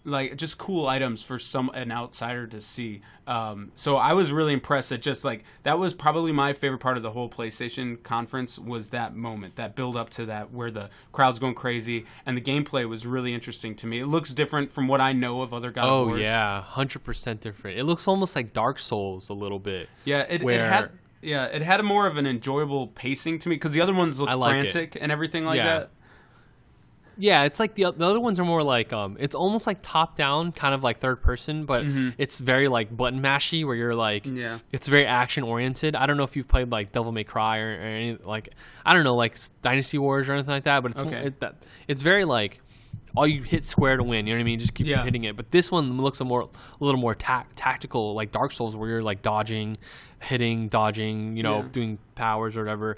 like 0.04 0.36
just 0.36 0.58
cool 0.58 0.88
items 0.88 1.22
for 1.22 1.38
some 1.38 1.70
an 1.74 1.92
outsider 1.92 2.46
to 2.48 2.60
see. 2.60 3.02
Um, 3.26 3.70
so 3.76 3.96
I 3.96 4.14
was 4.14 4.32
really 4.32 4.52
impressed 4.52 4.90
that 4.90 5.00
just 5.00 5.24
like 5.24 5.44
that 5.62 5.78
was 5.78 5.94
probably 5.94 6.32
my 6.32 6.52
favorite 6.52 6.78
part 6.80 6.96
of 6.96 7.04
the 7.04 7.12
whole 7.12 7.28
PlayStation 7.28 8.02
conference 8.02 8.58
was 8.58 8.90
that 8.90 9.14
moment, 9.14 9.54
that 9.56 9.76
build 9.76 9.96
up 9.96 10.10
to 10.10 10.26
that 10.26 10.52
where 10.52 10.72
the 10.72 10.90
crowd's 11.12 11.38
going 11.38 11.54
crazy 11.54 12.04
and 12.26 12.36
the 12.36 12.40
gameplay 12.40 12.88
was 12.88 13.06
really 13.06 13.32
interesting 13.32 13.74
to 13.76 13.86
me. 13.86 14.00
It 14.00 14.06
looks 14.06 14.34
different 14.34 14.72
from 14.72 14.88
what 14.88 15.00
I 15.00 15.12
know 15.12 15.42
of 15.42 15.54
other 15.54 15.70
God 15.70 15.84
Oh 15.88 16.06
Wars. 16.08 16.20
yeah, 16.22 16.62
hundred 16.62 17.04
percent 17.04 17.40
different. 17.40 17.78
It 17.78 17.84
looks 17.84 18.08
almost 18.08 18.34
like 18.34 18.52
Dark 18.52 18.80
Souls 18.80 19.28
a 19.28 19.34
little 19.34 19.60
bit. 19.60 19.88
Yeah, 20.04 20.26
it, 20.28 20.42
it 20.42 20.60
had 20.60 20.90
yeah, 21.20 21.44
it 21.44 21.62
had 21.62 21.78
a 21.78 21.84
more 21.84 22.08
of 22.08 22.16
an 22.16 22.26
enjoyable 22.26 22.88
pacing 22.88 23.38
to 23.38 23.48
me 23.48 23.54
because 23.54 23.70
the 23.70 23.80
other 23.80 23.94
ones 23.94 24.18
look 24.20 24.28
like 24.30 24.56
it. 24.66 24.72
frantic 24.72 25.00
and 25.00 25.12
everything 25.12 25.44
like 25.44 25.58
Yeah. 25.58 25.78
that. 25.78 25.90
Yeah, 27.18 27.44
it's 27.44 27.60
like 27.60 27.74
the 27.74 27.90
the 27.92 28.06
other 28.06 28.20
ones 28.20 28.40
are 28.40 28.44
more 28.44 28.62
like 28.62 28.92
um, 28.92 29.16
it's 29.20 29.34
almost 29.34 29.66
like 29.66 29.78
top 29.82 30.16
down, 30.16 30.52
kind 30.52 30.74
of 30.74 30.82
like 30.82 30.98
third 30.98 31.22
person, 31.22 31.64
but 31.66 31.84
it's 32.18 32.40
very 32.40 32.68
like 32.68 32.96
button 32.96 33.20
mashy 33.22 33.64
where 33.66 33.74
you're 33.76 33.94
like, 33.94 34.24
Mm-hmm. 34.24 34.36
Yeah. 34.38 34.58
it's 34.72 34.88
very 34.88 35.06
action 35.06 35.44
oriented. 35.44 35.94
I 35.94 36.06
don't 36.06 36.16
know 36.16 36.22
if 36.24 36.36
you've 36.36 36.48
played 36.48 36.70
like 36.70 36.92
Devil 36.92 37.12
May 37.12 37.24
Cry 37.24 37.58
or, 37.58 37.70
or 37.70 37.80
any 37.82 38.16
like 38.22 38.50
I 38.86 38.94
don't 38.94 39.04
know 39.04 39.14
like 39.14 39.36
Dynasty 39.62 39.98
Wars 39.98 40.28
or 40.28 40.32
anything 40.34 40.52
like 40.52 40.64
that, 40.64 40.82
but 40.82 40.92
it's 40.92 41.02
Okay. 41.02 41.26
it, 41.26 41.40
that 41.40 41.56
it's 41.88 42.02
very 42.02 42.24
like 42.24 42.60
all 43.14 43.26
you 43.26 43.42
hit 43.42 43.64
square 43.66 43.98
to 43.98 44.02
win. 44.02 44.26
You 44.26 44.32
know 44.32 44.38
what 44.38 44.42
I 44.42 44.44
mean? 44.44 44.58
Just 44.58 44.72
keep 44.72 44.86
Yeah. 44.86 45.04
hitting 45.04 45.24
it. 45.24 45.36
But 45.36 45.50
this 45.50 45.70
one 45.70 46.00
looks 46.00 46.20
a 46.20 46.24
more 46.24 46.42
a 46.80 46.84
little 46.84 47.00
more 47.00 47.14
tac 47.14 47.50
tactical, 47.56 48.14
like 48.14 48.32
Dark 48.32 48.52
Souls, 48.52 48.74
where 48.76 48.88
you're 48.88 49.02
like 49.02 49.20
dodging, 49.20 49.76
hitting, 50.20 50.68
dodging, 50.68 51.36
you 51.36 51.42
know, 51.42 51.58
Yeah. 51.58 51.68
doing 51.72 51.98
powers 52.14 52.56
or 52.56 52.60
whatever. 52.64 52.96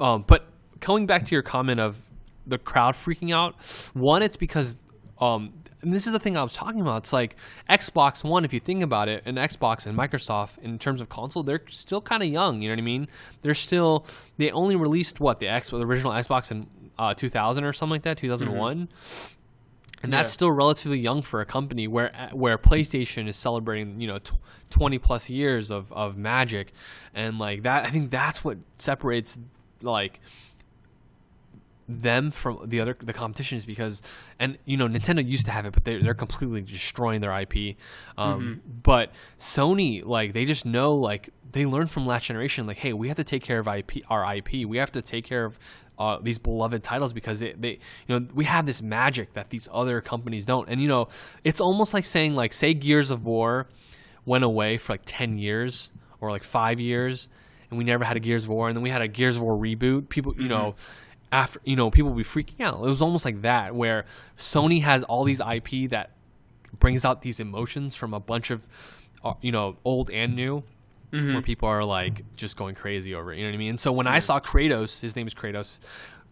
Um, 0.00 0.24
but 0.26 0.46
coming 0.80 1.06
back 1.06 1.24
to 1.26 1.34
your 1.36 1.42
comment 1.42 1.78
of 1.78 2.00
the 2.46 2.58
crowd 2.58 2.94
freaking 2.94 3.34
out, 3.34 3.54
one, 3.94 4.22
it's 4.22 4.36
because, 4.36 4.80
um, 5.20 5.52
and 5.82 5.92
this 5.92 6.06
is 6.06 6.12
the 6.12 6.18
thing 6.18 6.36
I 6.36 6.42
was 6.42 6.54
talking 6.54 6.80
about. 6.80 6.98
It's 6.98 7.12
like 7.12 7.36
Xbox 7.68 8.24
One, 8.24 8.44
if 8.44 8.52
you 8.54 8.60
think 8.60 8.82
about 8.82 9.08
it, 9.08 9.22
and 9.26 9.36
Xbox 9.36 9.86
and 9.86 9.96
Microsoft 9.98 10.58
in 10.58 10.78
terms 10.78 11.00
of 11.00 11.08
console, 11.08 11.42
they're 11.42 11.62
still 11.68 12.00
kind 12.00 12.22
of 12.22 12.28
young. 12.28 12.62
You 12.62 12.68
know 12.68 12.74
what 12.74 12.78
I 12.80 12.84
mean? 12.84 13.08
They're 13.42 13.54
still 13.54 14.06
they 14.38 14.50
only 14.50 14.76
released 14.76 15.20
what 15.20 15.40
the 15.40 15.48
X 15.48 15.70
the 15.70 15.84
original 15.84 16.12
Xbox 16.12 16.50
in 16.50 16.66
uh, 16.98 17.12
2000 17.12 17.64
or 17.64 17.72
something 17.72 17.90
like 17.92 18.02
that, 18.02 18.16
2001 18.18 18.88
and 20.02 20.12
that's 20.12 20.32
Yeah. 20.32 20.34
still 20.34 20.50
relatively 20.52 20.98
young 20.98 21.22
for 21.22 21.40
a 21.40 21.46
company 21.46 21.88
where 21.88 22.12
where 22.32 22.58
PlayStation 22.58 23.26
is 23.26 23.36
celebrating 23.36 24.00
you 24.00 24.06
know 24.06 24.18
tw- 24.18 24.34
20 24.70 24.98
plus 24.98 25.30
years 25.30 25.70
of 25.70 25.92
of 25.92 26.16
magic 26.16 26.72
and 27.14 27.38
like 27.38 27.62
that 27.62 27.86
I 27.86 27.90
think 27.90 28.10
that's 28.10 28.44
what 28.44 28.58
separates 28.78 29.38
like 29.82 30.20
them 31.88 32.30
from 32.30 32.58
the 32.64 32.80
other 32.80 32.96
the 33.02 33.12
competition 33.12 33.58
is 33.58 33.66
because 33.66 34.00
and 34.38 34.58
you 34.64 34.76
know 34.76 34.88
Nintendo 34.88 35.26
used 35.26 35.44
to 35.46 35.52
have 35.52 35.66
it 35.66 35.72
but 35.72 35.84
they're, 35.84 36.02
they're 36.02 36.14
completely 36.14 36.62
destroying 36.62 37.20
their 37.20 37.38
IP 37.40 37.76
um, 38.16 38.62
but 38.82 39.12
Sony 39.38 40.04
like 40.04 40.32
they 40.32 40.44
just 40.44 40.64
know 40.64 40.94
like 40.94 41.30
they 41.52 41.66
learned 41.66 41.90
from 41.90 42.06
last 42.06 42.24
generation 42.24 42.66
like 42.66 42.78
hey 42.78 42.92
we 42.92 43.08
have 43.08 43.16
to 43.18 43.24
take 43.24 43.42
care 43.42 43.58
of 43.58 43.68
IP 43.68 44.02
our 44.08 44.36
IP 44.36 44.66
we 44.66 44.78
have 44.78 44.90
to 44.92 45.02
take 45.02 45.24
care 45.24 45.44
of 45.44 45.58
uh, 45.98 46.18
these 46.20 46.38
beloved 46.38 46.82
titles 46.82 47.12
because 47.12 47.40
they, 47.40 47.52
they 47.52 47.78
you 48.06 48.18
know 48.18 48.26
we 48.34 48.44
have 48.44 48.66
this 48.66 48.82
magic 48.82 49.32
that 49.34 49.50
these 49.50 49.68
other 49.72 50.00
companies 50.00 50.46
don't. 50.46 50.68
And 50.68 50.80
you 50.80 50.88
know 50.88 51.08
it's 51.44 51.60
almost 51.60 51.94
like 51.94 52.04
saying 52.04 52.34
like 52.34 52.52
say 52.52 52.74
Gears 52.74 53.10
of 53.10 53.26
War 53.26 53.68
went 54.24 54.44
away 54.44 54.78
for 54.78 54.94
like 54.94 55.02
10 55.04 55.38
years 55.38 55.90
or 56.20 56.30
like 56.30 56.44
5 56.44 56.80
years 56.80 57.28
and 57.70 57.78
we 57.78 57.84
never 57.84 58.04
had 58.04 58.16
a 58.16 58.20
Gears 58.20 58.44
of 58.44 58.50
War 58.50 58.68
and 58.68 58.76
then 58.76 58.82
we 58.82 58.90
had 58.90 59.02
a 59.02 59.08
Gears 59.08 59.36
of 59.36 59.42
War 59.42 59.56
reboot. 59.56 60.08
People 60.08 60.34
you 60.36 60.48
know 60.48 60.74
after 61.40 61.58
you 61.64 61.76
know 61.76 61.90
people 61.90 62.10
will 62.10 62.16
be 62.16 62.22
freaking 62.36 62.60
out 62.66 62.74
it 62.76 62.80
was 62.96 63.02
almost 63.02 63.24
like 63.24 63.38
that 63.42 63.74
where 63.74 64.00
Sony 64.38 64.80
has 64.82 65.02
all 65.02 65.24
these 65.24 65.40
IP 65.40 65.90
that 65.90 66.06
brings 66.78 67.04
out 67.04 67.22
these 67.22 67.40
emotions 67.40 67.94
from 68.00 68.14
a 68.14 68.20
bunch 68.20 68.50
of 68.50 68.66
uh, 69.24 69.34
you 69.40 69.52
know 69.52 69.76
old 69.84 70.10
and 70.10 70.34
new 70.36 70.62
where 71.10 71.42
people 71.42 71.68
are 71.68 71.84
like 71.84 72.22
just 72.34 72.56
going 72.56 72.74
crazy 72.74 73.14
over 73.14 73.32
it. 73.32 73.36
You 73.38 73.44
know 73.44 73.50
what 73.50 73.54
I 73.54 73.58
mean? 73.58 73.78
So 73.78 73.92
when 73.92 74.08
I 74.08 74.18
saw 74.18 74.40
Kratos, 74.40 75.00
his 75.00 75.14
name 75.14 75.28
is 75.28 75.34
Kratos, 75.34 75.78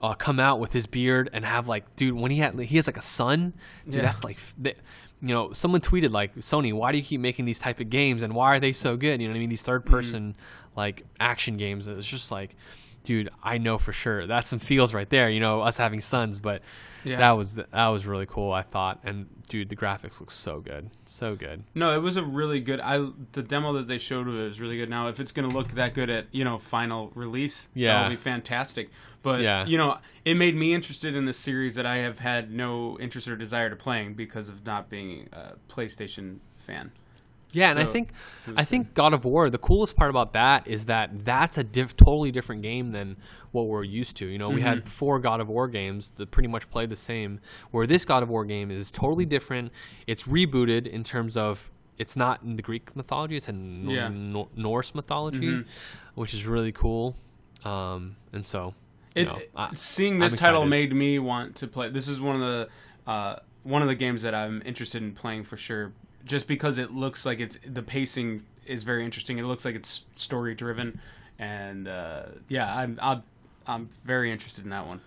uh, 0.03 0.15
come 0.15 0.41
out 0.41 0.59
with 0.59 0.73
his 0.73 0.89
beard 0.89 1.31
and 1.33 1.45
have 1.45 1.69
like, 1.69 1.85
dude, 1.95 2.15
when 2.17 2.33
he 2.33 2.39
had 2.39 2.59
he 2.59 2.75
has 2.79 2.89
like 2.89 2.97
a 2.97 3.01
son, 3.03 3.53
dude, 3.85 3.95
Yeah. 3.95 4.03
that's 4.03 4.25
like, 4.25 4.39
that- 4.59 4.79
you 5.21 5.29
know, 5.29 5.53
someone 5.53 5.81
tweeted 5.83 6.11
like, 6.11 6.35
Sony, 6.39 6.73
why 6.75 6.91
do 6.91 6.99
you 6.99 7.05
keep 7.05 7.21
making 7.21 7.45
these 7.45 7.61
type 7.61 7.79
of 7.79 7.91
games 7.91 8.25
and 8.25 8.35
why 8.35 8.49
are 8.57 8.59
they 8.59 8.73
so 8.73 8.97
good? 8.97 9.21
You 9.21 9.29
know 9.29 9.35
what 9.35 9.37
I 9.37 9.41
mean? 9.43 9.51
These 9.51 9.63
third 9.63 9.87
person 9.87 10.35
like 10.75 11.05
action 11.21 11.57
games. 11.59 11.87
It's 11.87 12.05
just 12.09 12.33
like, 12.33 12.57
dude, 13.05 13.31
I 13.43 13.59
know 13.59 13.79
for 13.79 13.93
sure 13.93 14.27
that's 14.27 14.49
some 14.49 14.59
feels 14.59 14.95
right 14.95 15.09
there. 15.11 15.29
You 15.31 15.41
know, 15.41 15.61
us 15.63 15.77
having 15.79 16.01
sons, 16.01 16.39
but. 16.39 16.63
Yeah. 17.05 17.17
That 17.17 17.33
was 17.33 17.57
that 17.57 17.87
was 17.89 18.07
really 18.07 18.27
cool. 18.27 18.53
I 18.53 18.63
thought, 18.63 19.01
and 19.03 19.27
dude, 19.49 19.71
the 19.71 19.75
graphics 19.75 20.21
look 20.21 20.31
so 20.31 20.61
good, 20.61 20.89
so 21.05 21.35
good. 21.35 21.65
No, 21.75 21.93
it 21.93 21.99
was 22.01 22.17
a 22.17 22.23
really 22.23 22.61
good. 22.61 22.79
I 22.81 23.05
the 23.33 23.43
demo 23.43 23.73
that 23.73 23.89
they 23.89 23.99
showed 23.99 24.29
of 24.29 24.37
it 24.37 24.47
is 24.47 24.61
really 24.61 24.77
good. 24.77 24.89
Now, 24.89 25.09
if 25.09 25.19
it's 25.19 25.33
going 25.33 25.51
to 25.51 25.53
look 25.53 25.73
that 25.73 25.95
good 25.95 26.09
at 26.11 26.29
you 26.31 26.45
know 26.45 26.59
final 26.59 27.11
release, 27.17 27.69
Yeah. 27.75 27.95
that'll 27.95 28.11
be 28.11 28.17
fantastic. 28.17 28.89
But 29.21 29.41
Yeah. 29.41 29.67
you 29.67 29.79
know, 29.79 29.99
it 30.25 30.35
made 30.35 30.55
me 30.55 30.73
interested 30.75 31.17
in 31.17 31.25
the 31.25 31.33
series 31.33 31.75
that 31.75 31.87
I 31.87 31.97
have 31.97 32.21
had 32.21 32.53
no 32.53 32.97
interest 33.01 33.27
or 33.27 33.35
desire 33.35 33.69
to 33.69 33.75
playing 33.75 34.15
because 34.15 34.49
of 34.49 34.65
not 34.65 34.89
being 34.89 35.29
a 35.33 35.55
PlayStation 35.69 36.37
fan. 36.57 36.93
Yeah, 37.53 37.71
and 37.71 37.79
I 37.79 37.85
think 37.85 38.11
I 38.57 38.65
think 38.65 38.95
God 38.95 39.13
of 39.15 39.25
War. 39.25 39.51
The 39.51 39.59
coolest 39.59 39.95
part 39.97 40.11
about 40.11 40.33
that 40.33 40.67
is 40.67 40.87
that 40.87 41.25
that's 41.25 41.59
a 41.59 41.65
diff- 41.65 41.97
totally 41.97 42.31
different 42.33 42.63
game 42.63 42.93
than 42.93 43.17
what 43.53 43.67
we're 43.69 43.85
used 43.85 44.17
to. 44.17 44.27
You 44.27 44.39
know, 44.39 44.49
we 44.49 44.57
Mm-hmm. 44.57 44.65
had 44.67 44.89
four 44.89 45.19
God 45.21 45.41
of 45.41 45.49
War 45.49 45.69
games 45.69 46.13
that 46.17 46.31
pretty 46.31 46.49
much 46.49 46.71
play 46.71 46.87
the 46.87 46.97
same. 46.97 47.41
Where 47.71 47.87
this 47.87 48.05
God 48.05 48.23
of 48.23 48.31
War 48.31 48.45
game 48.45 48.71
is 48.71 48.91
totally 48.91 49.27
different. 49.27 49.71
It's 50.07 50.25
rebooted 50.25 50.87
in 50.87 51.05
terms 51.05 51.37
of 51.37 51.71
it's 51.99 52.17
not 52.17 52.43
in 52.43 52.57
the 52.57 52.63
Greek 52.63 52.97
mythology; 52.97 53.37
it's 53.37 53.49
in 53.49 53.89
Yeah. 53.89 54.09
Nor- 54.09 54.49
Norse 54.57 54.95
mythology, 54.95 55.41
Mhm. 55.53 55.67
which 56.15 56.33
is 56.35 56.47
really 56.47 56.73
cool. 56.73 57.17
Um, 57.65 58.17
and 58.33 58.47
so, 58.47 58.75
It, 59.15 59.29
know, 59.29 59.39
I- 59.55 59.75
seeing 59.75 60.19
this 60.19 60.37
title 60.39 60.65
made 60.65 60.93
me 60.95 61.19
want 61.19 61.55
to 61.57 61.69
play. 61.69 61.91
This 61.91 62.09
is 62.09 62.21
one 62.21 62.35
of 62.37 62.41
the 62.41 62.69
uh, 63.11 63.37
one 63.63 63.83
of 63.83 63.89
the 63.89 63.95
games 63.95 64.23
that 64.23 64.35
I'm 64.35 64.63
interested 64.65 65.03
in 65.03 65.13
playing 65.13 65.45
for 65.45 65.57
sure. 65.57 65.93
Just 66.25 66.47
because 66.47 66.79
it 66.79 66.93
looks 66.93 67.27
like 67.27 67.41
it's 67.41 67.59
the 67.67 67.83
pacing 67.83 68.45
is 68.67 68.85
very 68.85 69.05
interesting. 69.05 69.39
It 69.39 69.45
looks 69.45 69.65
like 69.65 69.75
it's 69.75 70.07
story 70.15 70.55
driven, 70.55 71.01
and 71.39 71.89
uh, 71.89 72.23
yeah, 72.49 72.75
I'm, 72.75 72.99
I'm 73.03 73.23
I'm 73.67 73.89
very 74.05 74.31
interested 74.31 74.65
in 74.65 74.71
that 74.71 74.87
one. 74.87 75.01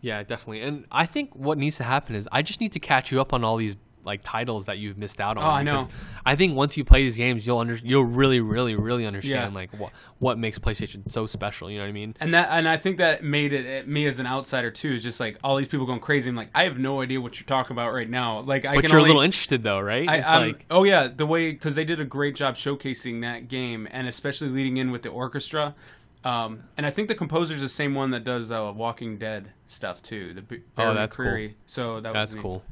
Yeah, 0.00 0.22
definitely. 0.22 0.62
And 0.62 0.84
I 0.92 1.06
think 1.06 1.34
what 1.34 1.58
needs 1.58 1.76
to 1.78 1.84
happen 1.84 2.14
is 2.14 2.28
I 2.30 2.42
just 2.42 2.60
need 2.60 2.72
to 2.72 2.80
catch 2.80 3.10
you 3.10 3.20
up 3.20 3.32
on 3.32 3.42
all 3.44 3.56
these 3.56 3.76
like 4.04 4.22
titles 4.22 4.66
that 4.66 4.78
you've 4.78 4.96
missed 4.96 5.20
out 5.20 5.36
on. 5.36 5.44
Oh, 5.44 5.48
I 5.50 5.62
know. 5.62 5.86
I 6.24 6.36
think 6.36 6.54
once 6.54 6.76
you 6.76 6.84
play 6.84 7.02
these 7.02 7.16
games, 7.16 7.46
you'll 7.46 7.58
under 7.58 7.74
you'll 7.74 8.04
really, 8.04 8.40
really, 8.40 8.74
really 8.74 9.06
understand 9.06 9.52
Yeah. 9.52 9.58
like 9.58 9.72
what 9.78 9.92
what 10.18 10.38
makes 10.38 10.58
PlayStation 10.58 11.10
so 11.10 11.26
special. 11.26 11.70
You 11.70 11.78
know 11.78 11.84
what 11.84 11.90
I 11.90 11.92
mean? 11.92 12.14
And 12.20 12.32
that, 12.34 12.48
and 12.50 12.68
I 12.68 12.76
think 12.76 12.98
that 12.98 13.22
made 13.22 13.52
it 13.52 13.66
it- 13.66 13.88
me 13.88 14.06
as 14.06 14.18
an 14.18 14.26
outsider 14.26 14.70
too. 14.70 14.92
Is 14.94 15.02
just 15.02 15.20
like 15.20 15.38
all 15.44 15.56
these 15.56 15.68
people 15.68 15.86
going 15.86 16.00
crazy. 16.00 16.28
I'm 16.30 16.36
like, 16.36 16.50
I 16.54 16.64
have 16.64 16.78
no 16.78 17.00
idea 17.00 17.20
what 17.20 17.38
you're 17.38 17.46
talking 17.46 17.74
about 17.74 17.92
right 17.92 18.08
now. 18.08 18.40
Like, 18.40 18.64
I 18.64 18.74
But 18.74 18.82
can 18.82 18.90
you're 18.90 18.98
only, 19.00 19.10
a 19.10 19.12
little 19.12 19.22
interested 19.22 19.62
though, 19.62 19.80
right? 19.80 20.08
I, 20.08 20.16
it's 20.16 20.28
I'm- 20.28 20.46
like 20.48 20.64
oh 20.70 20.84
yeah, 20.84 21.08
the 21.08 21.26
way 21.26 21.52
because 21.52 21.74
they 21.74 21.84
did 21.84 22.00
a 22.00 22.04
great 22.04 22.34
job 22.36 22.54
showcasing 22.54 23.20
that 23.22 23.48
game, 23.48 23.86
and 23.90 24.06
especially 24.08 24.48
leading 24.48 24.76
in 24.78 24.90
with 24.90 25.02
the 25.02 25.10
orchestra. 25.10 25.74
Um, 26.24 26.64
and 26.76 26.84
I 26.84 26.90
think 26.90 27.06
the 27.08 27.14
composer's 27.14 27.60
the 27.60 27.68
same 27.68 27.94
one 27.94 28.10
that 28.10 28.24
does 28.24 28.50
uh, 28.50 28.72
Walking 28.74 29.18
Dead 29.18 29.52
stuff 29.68 30.02
too. 30.02 30.34
The 30.34 30.60
Oh, 30.76 30.92
that's 30.92 31.16
cool. 31.16 31.48
So 31.66 32.00
that 32.00 32.12
that's 32.12 32.30
was 32.30 32.34
neat. 32.36 32.42
cool. 32.42 32.64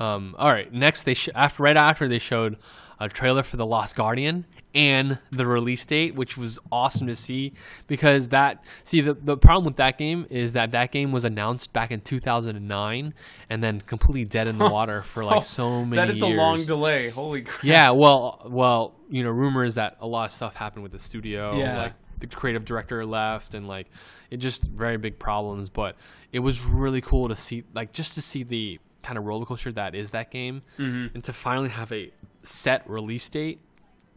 Um, 0.00 0.34
all 0.38 0.50
right, 0.50 0.72
next 0.72 1.04
they 1.04 1.14
sh- 1.14 1.28
after 1.34 1.62
right 1.62 1.76
after 1.76 2.08
they 2.08 2.18
showed 2.18 2.56
a 2.98 3.08
trailer 3.08 3.42
for 3.42 3.56
the 3.56 3.66
Lost 3.66 3.96
Guardian 3.96 4.46
and 4.74 5.18
the 5.30 5.46
release 5.46 5.84
date, 5.84 6.14
which 6.14 6.36
was 6.38 6.58
awesome 6.70 7.06
to 7.08 7.16
see 7.16 7.52
because 7.86 8.28
that 8.30 8.64
see 8.84 9.00
the 9.00 9.14
the 9.14 9.36
problem 9.36 9.64
with 9.66 9.76
that 9.76 9.98
game 9.98 10.26
is 10.30 10.52
that 10.54 10.70
that 10.72 10.90
game 10.92 11.12
was 11.12 11.24
announced 11.24 11.72
back 11.72 11.90
in 11.90 12.00
2009 12.00 13.14
and 13.48 13.62
then 13.62 13.80
completely 13.82 14.24
dead 14.24 14.46
in 14.48 14.58
the 14.58 14.68
water 14.70 15.02
for 15.02 15.24
like 15.24 15.42
so 15.42 15.84
many 15.84 15.96
That 15.96 16.08
is 16.14 16.20
years. 16.22 16.34
a 16.34 16.36
long 16.36 16.64
delay. 16.64 17.08
Holy 17.10 17.42
crap! 17.42 17.64
Yeah, 17.64 17.90
well, 17.90 18.42
well, 18.48 18.94
you 19.08 19.22
know, 19.24 19.30
rumors 19.30 19.74
that 19.74 19.96
a 20.00 20.06
lot 20.06 20.26
of 20.26 20.30
stuff 20.32 20.54
happened 20.54 20.82
with 20.82 20.92
the 20.92 20.98
studio. 20.98 21.56
Yeah. 21.56 21.82
Like 21.82 21.92
the 22.20 22.26
creative 22.26 22.64
director 22.64 23.04
left, 23.04 23.54
and 23.54 23.66
like 23.66 23.86
it 24.30 24.38
just 24.38 24.64
very 24.64 24.98
big 24.98 25.18
problems. 25.18 25.68
But 25.70 25.96
it 26.32 26.38
was 26.40 26.62
really 26.62 27.00
cool 27.00 27.28
to 27.28 27.34
see, 27.36 27.64
like, 27.74 27.92
just 27.92 28.14
to 28.14 28.22
see 28.22 28.42
the 28.44 28.78
kind 29.02 29.18
of 29.18 29.24
roller 29.24 29.46
coaster 29.46 29.72
that 29.72 29.94
is 29.94 30.10
that 30.10 30.30
game, 30.30 30.62
Mm-hmm. 30.78 31.14
and 31.14 31.24
to 31.24 31.32
finally 31.32 31.68
have 31.70 31.90
a 31.92 32.10
set 32.42 32.88
release 32.88 33.28
date, 33.28 33.60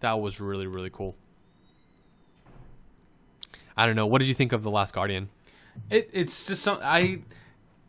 that 0.01 0.13
was 0.19 0.39
really 0.41 0.67
really 0.67 0.89
cool. 0.89 1.15
I 3.75 3.85
don't 3.85 3.95
know. 3.95 4.05
What 4.05 4.19
did 4.19 4.27
you 4.27 4.33
think 4.33 4.51
of 4.51 4.61
the 4.63 4.69
Last 4.71 4.93
Guardian? 4.93 5.29
It, 5.89 6.09
it's 6.13 6.45
just 6.45 6.61
some 6.61 6.77
I, 6.83 7.21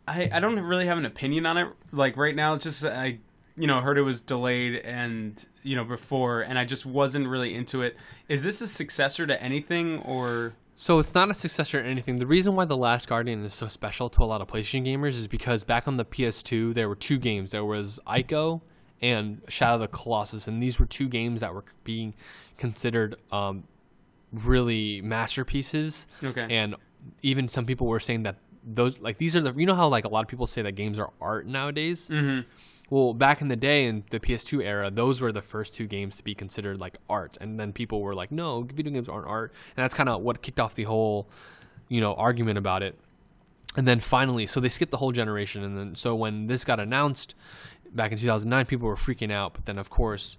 I 0.07 0.29
I 0.33 0.39
don't 0.39 0.59
really 0.59 0.87
have 0.87 0.97
an 0.97 1.05
opinion 1.05 1.45
on 1.45 1.57
it. 1.57 1.67
Like 1.91 2.17
right 2.17 2.35
now, 2.35 2.55
it's 2.55 2.63
just 2.63 2.83
I 2.85 3.19
you 3.57 3.67
know 3.67 3.79
heard 3.81 3.97
it 3.97 4.01
was 4.01 4.21
delayed 4.21 4.77
and 4.77 5.45
you 5.61 5.75
know 5.75 5.83
before, 5.83 6.41
and 6.41 6.57
I 6.57 6.65
just 6.65 6.85
wasn't 6.85 7.27
really 7.27 7.53
into 7.53 7.81
it. 7.83 7.95
Is 8.27 8.43
this 8.43 8.61
a 8.61 8.67
successor 8.67 9.27
to 9.27 9.41
anything 9.41 9.99
or? 9.99 10.53
So 10.75 10.99
it's 10.99 11.15
not 11.15 11.31
a 11.31 11.33
successor 11.33 11.79
or 11.79 11.83
anything. 11.83 12.19
The 12.19 12.27
reason 12.27 12.55
why 12.55 12.65
The 12.65 12.75
Last 12.75 13.07
Guardian 13.07 13.43
is 13.45 13.53
so 13.53 13.67
special 13.67 14.09
to 14.09 14.23
a 14.23 14.25
lot 14.25 14.41
of 14.41 14.47
PlayStation 14.47 14.85
gamers 14.85 15.17
is 15.17 15.27
because 15.27 15.63
back 15.63 15.87
on 15.87 15.97
the 15.97 16.05
PS2 16.05 16.73
there 16.73 16.89
were 16.89 16.95
two 16.95 17.17
games. 17.17 17.51
There 17.51 17.63
was 17.63 17.99
Ico 18.05 18.61
and 19.01 19.41
Shadow 19.47 19.75
of 19.75 19.81
the 19.81 19.87
Colossus, 19.87 20.47
and 20.47 20.61
these 20.61 20.79
were 20.79 20.85
two 20.85 21.07
games 21.07 21.41
that 21.41 21.53
were 21.53 21.63
being 21.85 22.13
considered 22.57 23.15
um, 23.31 23.63
really 24.31 25.01
masterpieces. 25.01 26.07
Okay. 26.23 26.47
And 26.49 26.75
even 27.21 27.47
some 27.47 27.65
people 27.65 27.87
were 27.87 27.99
saying 27.99 28.23
that 28.23 28.37
those 28.65 28.99
like 28.99 29.17
these 29.17 29.35
are 29.35 29.41
the 29.41 29.53
you 29.53 29.65
know 29.65 29.75
how 29.75 29.87
like 29.87 30.05
a 30.05 30.07
lot 30.07 30.21
of 30.21 30.27
people 30.27 30.47
say 30.47 30.61
that 30.61 30.73
games 30.73 30.99
are 30.99 31.11
art 31.21 31.47
nowadays. 31.47 32.09
Mm-hmm. 32.09 32.47
Well, 32.89 33.15
back 33.15 33.41
in 33.41 33.47
the 33.47 33.55
day 33.55 33.85
in 33.85 34.03
the 34.11 34.19
PS2 34.19 34.63
era, 34.63 34.91
those 34.91 35.19
were 35.19 35.31
the 35.31 35.41
first 35.41 35.73
two 35.73 35.87
games 35.87 36.17
to 36.17 36.23
be 36.23 36.35
considered 36.35 36.79
like 36.79 36.97
art, 37.09 37.37
and 37.41 37.59
then 37.59 37.73
people 37.73 38.01
were 38.01 38.13
like, 38.13 38.31
"No, 38.31 38.61
video 38.61 38.93
games 38.93 39.09
aren't 39.09 39.27
art," 39.27 39.53
and 39.75 39.83
that's 39.83 39.95
kind 39.95 40.09
of 40.09 40.21
what 40.21 40.41
kicked 40.41 40.59
off 40.59 40.75
the 40.75 40.83
whole, 40.83 41.27
you 41.89 41.99
know, 41.99 42.13
argument 42.13 42.57
about 42.57 42.83
it. 42.83 42.97
And 43.75 43.87
then 43.87 43.99
finally, 43.99 44.45
so 44.45 44.59
they 44.59 44.69
skipped 44.69 44.91
the 44.91 44.97
whole 44.97 45.11
generation, 45.11 45.63
and 45.63 45.77
then 45.77 45.95
so 45.95 46.15
when 46.15 46.47
this 46.47 46.63
got 46.63 46.79
announced 46.79 47.35
back 47.91 48.11
in 48.11 48.17
2009, 48.17 48.65
people 48.65 48.87
were 48.87 48.95
freaking 48.95 49.31
out. 49.31 49.53
But 49.53 49.65
then, 49.65 49.77
of 49.79 49.89
course, 49.89 50.37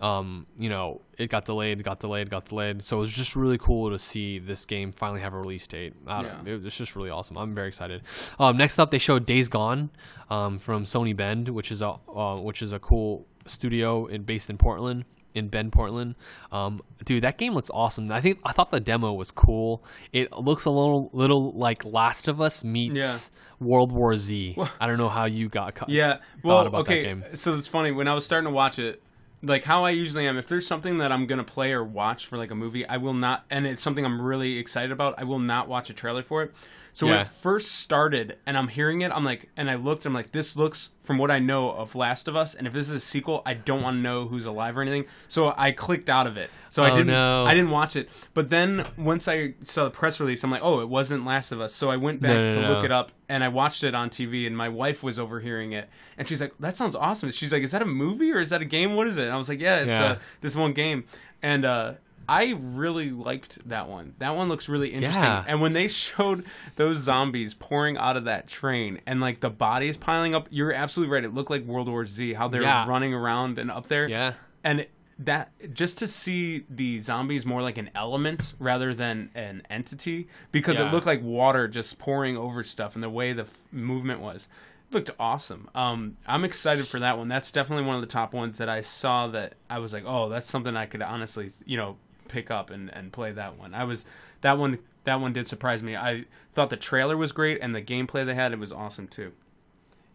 um, 0.00 0.46
you 0.58 0.68
know, 0.68 1.00
it 1.18 1.30
got 1.30 1.44
delayed, 1.44 1.82
got 1.82 2.00
delayed, 2.00 2.30
got 2.30 2.44
delayed. 2.46 2.82
So 2.82 2.98
it 2.98 3.00
was 3.00 3.10
just 3.12 3.36
really 3.36 3.58
cool 3.58 3.90
to 3.90 3.98
see 3.98 4.38
this 4.38 4.64
game 4.64 4.92
finally 4.92 5.20
have 5.20 5.34
a 5.34 5.38
release 5.38 5.66
date. 5.66 5.94
I 6.06 6.22
don't, 6.22 6.46
Yeah. 6.46 6.54
It 6.54 6.62
was 6.62 6.76
just 6.76 6.96
really 6.96 7.10
awesome. 7.10 7.36
I'm 7.38 7.54
very 7.54 7.68
excited. 7.68 8.02
Um, 8.38 8.56
next 8.56 8.78
up, 8.78 8.90
they 8.90 8.98
showed 8.98 9.26
Days 9.26 9.48
Gone 9.48 9.90
um, 10.30 10.58
from 10.58 10.84
Sony 10.84 11.16
Bend, 11.16 11.48
which 11.48 11.70
is 11.72 11.82
a 11.82 11.96
uh, 12.14 12.36
which 12.40 12.62
is 12.62 12.72
a 12.72 12.78
cool 12.78 13.26
studio 13.46 14.06
in, 14.06 14.22
based 14.24 14.50
in 14.50 14.58
Portland. 14.58 15.04
In 15.34 15.48
Bend, 15.48 15.70
Portland, 15.70 16.14
um, 16.50 16.80
dude, 17.04 17.22
that 17.22 17.36
game 17.36 17.52
looks 17.52 17.68
awesome. 17.74 18.10
I 18.10 18.22
think 18.22 18.38
I 18.42 18.52
thought 18.52 18.70
the 18.70 18.80
demo 18.80 19.12
was 19.12 19.30
cool. 19.30 19.84
It 20.10 20.32
looks 20.32 20.64
a 20.64 20.70
little, 20.70 21.10
little 21.12 21.52
like 21.52 21.84
Last 21.84 22.26
of 22.26 22.40
Us 22.40 22.64
meets 22.64 22.94
Yeah. 22.94 23.18
World 23.60 23.92
War 23.92 24.16
Z. 24.16 24.56
I 24.80 24.86
don't 24.86 24.96
know 24.96 25.10
how 25.10 25.26
you 25.26 25.50
got. 25.50 25.74
Caught. 25.74 25.90
Yeah. 25.90 26.20
Well, 26.42 26.60
about 26.60 26.86
that 26.86 26.90
okay. 26.90 27.02
game. 27.02 27.22
So 27.34 27.54
it's 27.54 27.68
funny 27.68 27.90
when 27.90 28.08
I 28.08 28.14
was 28.14 28.24
starting 28.24 28.46
to 28.46 28.50
watch 28.50 28.78
it. 28.78 29.02
Like 29.42 29.64
how 29.64 29.84
I 29.84 29.90
usually 29.90 30.26
am, 30.26 30.38
if 30.38 30.46
there's 30.46 30.66
something 30.66 30.98
that 30.98 31.12
I'm 31.12 31.26
gonna 31.26 31.44
play 31.44 31.72
or 31.72 31.84
watch 31.84 32.26
for 32.26 32.38
like 32.38 32.50
a 32.50 32.54
movie, 32.54 32.86
I 32.88 32.96
will 32.96 33.14
not, 33.14 33.44
and 33.50 33.66
it's 33.66 33.82
something 33.82 34.04
I'm 34.04 34.20
really 34.20 34.58
excited 34.58 34.92
about. 34.92 35.14
I 35.18 35.24
will 35.24 35.38
not 35.38 35.68
watch 35.68 35.90
a 35.90 35.94
trailer 35.94 36.22
for 36.22 36.42
it. 36.42 36.54
So 36.92 37.06
when 37.06 37.20
it 37.20 37.26
first 37.26 37.72
started, 37.72 38.38
and 38.46 38.56
I'm 38.56 38.68
hearing 38.68 39.02
it, 39.02 39.12
I'm 39.12 39.24
like, 39.24 39.50
and 39.54 39.70
I 39.70 39.74
looked, 39.74 40.06
I'm 40.06 40.14
like, 40.14 40.30
this 40.32 40.56
looks 40.56 40.90
from 41.06 41.18
what 41.18 41.30
I 41.30 41.38
know 41.38 41.70
of 41.70 41.94
Last 41.94 42.26
of 42.28 42.34
Us, 42.36 42.54
and 42.54 42.66
if 42.66 42.72
this 42.72 42.90
is 42.90 42.96
a 42.96 43.00
sequel, 43.00 43.42
I 43.46 43.54
don't 43.54 43.80
want 43.82 43.96
to 43.96 44.00
know 44.00 44.26
who's 44.26 44.44
alive 44.44 44.76
or 44.76 44.82
anything. 44.82 45.06
So 45.28 45.54
I 45.56 45.70
clicked 45.70 46.10
out 46.10 46.26
of 46.26 46.36
it. 46.36 46.50
So 46.68 46.82
I 46.82 46.90
Oh, 46.90 46.96
didn't, 46.96 47.06
no. 47.06 47.46
I 47.46 47.54
didn't 47.54 47.70
watch 47.70 47.94
it. 47.96 48.10
But 48.34 48.50
then 48.50 48.84
once 48.98 49.28
I 49.28 49.54
saw 49.62 49.84
the 49.84 49.90
press 49.90 50.18
release, 50.20 50.42
I'm 50.42 50.50
like, 50.50 50.62
oh, 50.64 50.80
it 50.80 50.88
wasn't 50.88 51.24
Last 51.24 51.52
of 51.52 51.60
Us. 51.60 51.72
So 51.72 51.88
I 51.90 51.96
went 51.96 52.20
back 52.20 52.34
No, 52.36 52.48
no, 52.48 52.54
to 52.54 52.68
look 52.68 52.84
it 52.84 52.90
up 52.92 53.12
and 53.28 53.42
I 53.44 53.48
watched 53.48 53.84
it 53.84 53.94
on 53.94 54.10
TV, 54.10 54.46
and 54.46 54.56
my 54.56 54.68
wife 54.68 55.02
was 55.02 55.18
overhearing 55.18 55.72
it, 55.72 55.88
and 56.18 56.26
she's 56.28 56.40
like, 56.40 56.52
"That 56.60 56.76
sounds 56.76 56.94
awesome." 56.94 57.30
She's 57.32 57.52
like, 57.52 57.62
"Is 57.62 57.72
that 57.72 57.82
a 57.82 57.86
movie 57.86 58.30
or 58.32 58.38
is 58.40 58.50
that 58.50 58.62
a 58.62 58.64
game? 58.64 58.94
What 58.94 59.06
is 59.08 59.16
it?" 59.18 59.24
And 59.24 59.32
I 59.32 59.36
was 59.36 59.48
like, 59.48 59.60
"Yeah, 59.60 59.78
it's 59.78 59.94
Yeah. 59.94 60.04
Uh, 60.04 60.18
this 60.42 60.54
one 60.54 60.72
game," 60.72 61.04
and 61.42 61.64
uh, 61.64 61.94
I 62.28 62.54
really 62.58 63.10
liked 63.10 63.66
that 63.68 63.88
one. 63.88 64.14
That 64.18 64.34
one 64.36 64.48
looks 64.48 64.68
really 64.68 64.88
interesting. 64.88 65.22
Yeah. 65.24 65.44
And 65.46 65.60
when 65.60 65.72
they 65.72 65.88
showed 65.88 66.44
those 66.76 66.98
zombies 66.98 67.54
pouring 67.54 67.96
out 67.96 68.16
of 68.16 68.24
that 68.24 68.48
train 68.48 69.00
and 69.06 69.20
like 69.20 69.40
the 69.40 69.50
bodies 69.50 69.96
piling 69.96 70.34
up, 70.34 70.48
you're 70.50 70.72
absolutely 70.72 71.14
right. 71.14 71.24
It 71.24 71.34
looked 71.34 71.50
like 71.50 71.64
World 71.64 71.88
War 71.88 72.04
Z, 72.06 72.34
how 72.34 72.48
they're 72.48 72.62
Yeah. 72.62 72.86
running 72.88 73.14
around 73.14 73.58
and 73.58 73.70
up 73.70 73.86
there 73.86 74.08
Yeah. 74.08 74.32
and 74.64 74.86
that 75.18 75.50
just 75.72 75.98
to 76.00 76.06
see 76.06 76.64
the 76.68 77.00
zombies 77.00 77.46
more 77.46 77.62
like 77.62 77.78
an 77.78 77.88
element 77.94 78.52
rather 78.58 78.92
than 78.92 79.30
an 79.34 79.62
entity 79.70 80.28
because 80.52 80.78
Yeah. 80.78 80.88
it 80.88 80.92
looked 80.92 81.06
like 81.06 81.22
water 81.22 81.68
just 81.68 81.98
pouring 81.98 82.36
over 82.36 82.62
stuff 82.62 82.94
and 82.96 83.02
the 83.02 83.08
way 83.08 83.32
the 83.32 83.42
f- 83.44 83.66
movement 83.72 84.20
was 84.20 84.46
looked 84.92 85.10
awesome 85.18 85.70
um, 85.74 86.18
i'm 86.26 86.44
excited 86.44 86.86
for 86.86 87.00
that 87.00 87.16
one 87.16 87.28
that's 87.28 87.50
definitely 87.50 87.84
one 87.86 87.94
of 87.96 88.02
the 88.02 88.06
top 88.06 88.34
ones 88.34 88.58
that 88.58 88.68
i 88.68 88.82
saw 88.82 89.26
that 89.26 89.54
i 89.70 89.78
was 89.78 89.92
like 89.94 90.04
oh 90.06 90.28
that's 90.28 90.50
something 90.50 90.76
i 90.76 90.84
could 90.84 91.00
honestly 91.02 91.50
you 91.64 91.78
know 91.78 91.96
pick 92.28 92.50
up 92.50 92.70
and, 92.70 92.92
and 92.94 93.12
play 93.12 93.32
that 93.32 93.58
one 93.58 93.74
i 93.74 93.84
was 93.84 94.04
that 94.42 94.58
one 94.58 94.78
that 95.04 95.20
one 95.20 95.32
did 95.32 95.46
surprise 95.46 95.82
me 95.82 95.96
i 95.96 96.24
thought 96.52 96.70
the 96.70 96.76
trailer 96.76 97.16
was 97.16 97.32
great 97.32 97.58
and 97.60 97.74
the 97.74 97.82
gameplay 97.82 98.24
they 98.26 98.34
had 98.34 98.52
it 98.52 98.58
was 98.58 98.72
awesome 98.72 99.06
too 99.08 99.32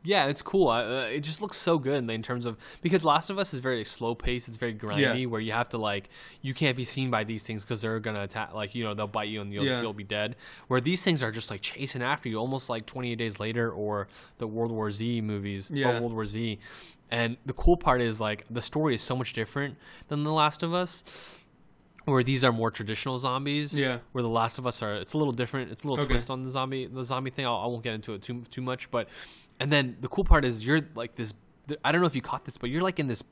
Yeah, 0.03 0.25
it's 0.25 0.41
cool. 0.41 0.69
Uh, 0.69 1.03
it 1.13 1.19
just 1.21 1.41
looks 1.43 1.57
so 1.57 1.77
good 1.77 2.09
in 2.09 2.23
terms 2.23 2.47
of 2.47 2.57
because 2.81 3.03
Last 3.05 3.29
of 3.29 3.37
Us 3.37 3.53
is 3.53 3.59
very 3.59 3.83
slow 3.83 4.15
paced. 4.15 4.47
It's 4.47 4.57
very 4.57 4.73
grindy, 4.73 4.99
Yeah. 5.21 5.25
where 5.27 5.39
you 5.39 5.51
have 5.51 5.69
to 5.69 5.77
like 5.77 6.09
you 6.41 6.55
can't 6.55 6.75
be 6.75 6.85
seen 6.85 7.11
by 7.11 7.23
these 7.23 7.43
things 7.43 7.61
because 7.61 7.83
they're 7.83 7.99
gonna 7.99 8.23
attack. 8.23 8.51
Like 8.55 8.73
you 8.73 8.83
know 8.83 8.95
they'll 8.95 9.05
bite 9.19 9.29
you 9.29 9.41
and 9.41 9.53
you'll, 9.53 9.63
Yeah. 9.63 9.79
you'll 9.79 9.93
be 9.93 10.03
dead. 10.03 10.37
Where 10.69 10.81
these 10.81 11.03
things 11.03 11.21
are 11.21 11.29
just 11.31 11.51
like 11.51 11.61
chasing 11.61 12.01
after 12.01 12.29
you, 12.29 12.37
almost 12.39 12.67
like 12.67 12.87
Twenty 12.87 13.11
Eight 13.11 13.19
Days 13.19 13.39
Later 13.39 13.69
or 13.71 14.07
the 14.39 14.47
World 14.47 14.71
War 14.71 14.89
Z 14.89 15.21
movies. 15.21 15.69
or 15.69 15.75
Yeah. 15.75 15.99
World 15.99 16.13
War 16.13 16.25
Z. 16.25 16.57
And 17.11 17.37
the 17.45 17.53
cool 17.53 17.77
part 17.77 18.01
is 18.01 18.19
like 18.19 18.43
the 18.49 18.63
story 18.63 18.95
is 18.95 19.03
so 19.03 19.15
much 19.15 19.33
different 19.33 19.77
than 20.07 20.23
The 20.23 20.33
Last 20.33 20.63
of 20.63 20.73
Us. 20.73 21.03
Where 22.05 22.23
these 22.23 22.43
are 22.43 22.51
more 22.51 22.71
traditional 22.71 23.17
zombies, 23.19 23.77
Yeah. 23.79 23.99
Where 24.11 24.21
The 24.23 24.29
Last 24.29 24.57
of 24.57 24.65
Us 24.65 24.81
are, 24.81 24.95
it's 24.95 25.13
a 25.13 25.17
little 25.17 25.31
different. 25.31 25.71
It's 25.71 25.83
a 25.83 25.87
little 25.87 26.03
Okay. 26.03 26.13
twist 26.13 26.29
on 26.31 26.43
the 26.43 26.49
zombie, 26.49 26.87
the 26.87 27.03
zombie 27.03 27.29
thing. 27.29 27.45
I'll, 27.45 27.57
I 27.57 27.67
won't 27.67 27.83
get 27.83 27.93
into 27.93 28.13
it 28.13 28.21
too 28.23 28.41
too 28.49 28.61
much, 28.61 28.89
but 28.89 29.07
and 29.59 29.71
then 29.71 29.97
the 30.01 30.07
cool 30.07 30.23
part 30.23 30.43
is 30.43 30.65
you're 30.65 30.81
like 30.95 31.15
this. 31.15 31.33
I 31.85 31.91
don't 31.91 32.01
know 32.01 32.07
if 32.07 32.15
you 32.15 32.21
caught 32.21 32.43
this, 32.45 32.57
but 32.57 32.69
you're 32.71 32.81
like 32.81 32.99
in 32.99 33.07
this 33.07 33.23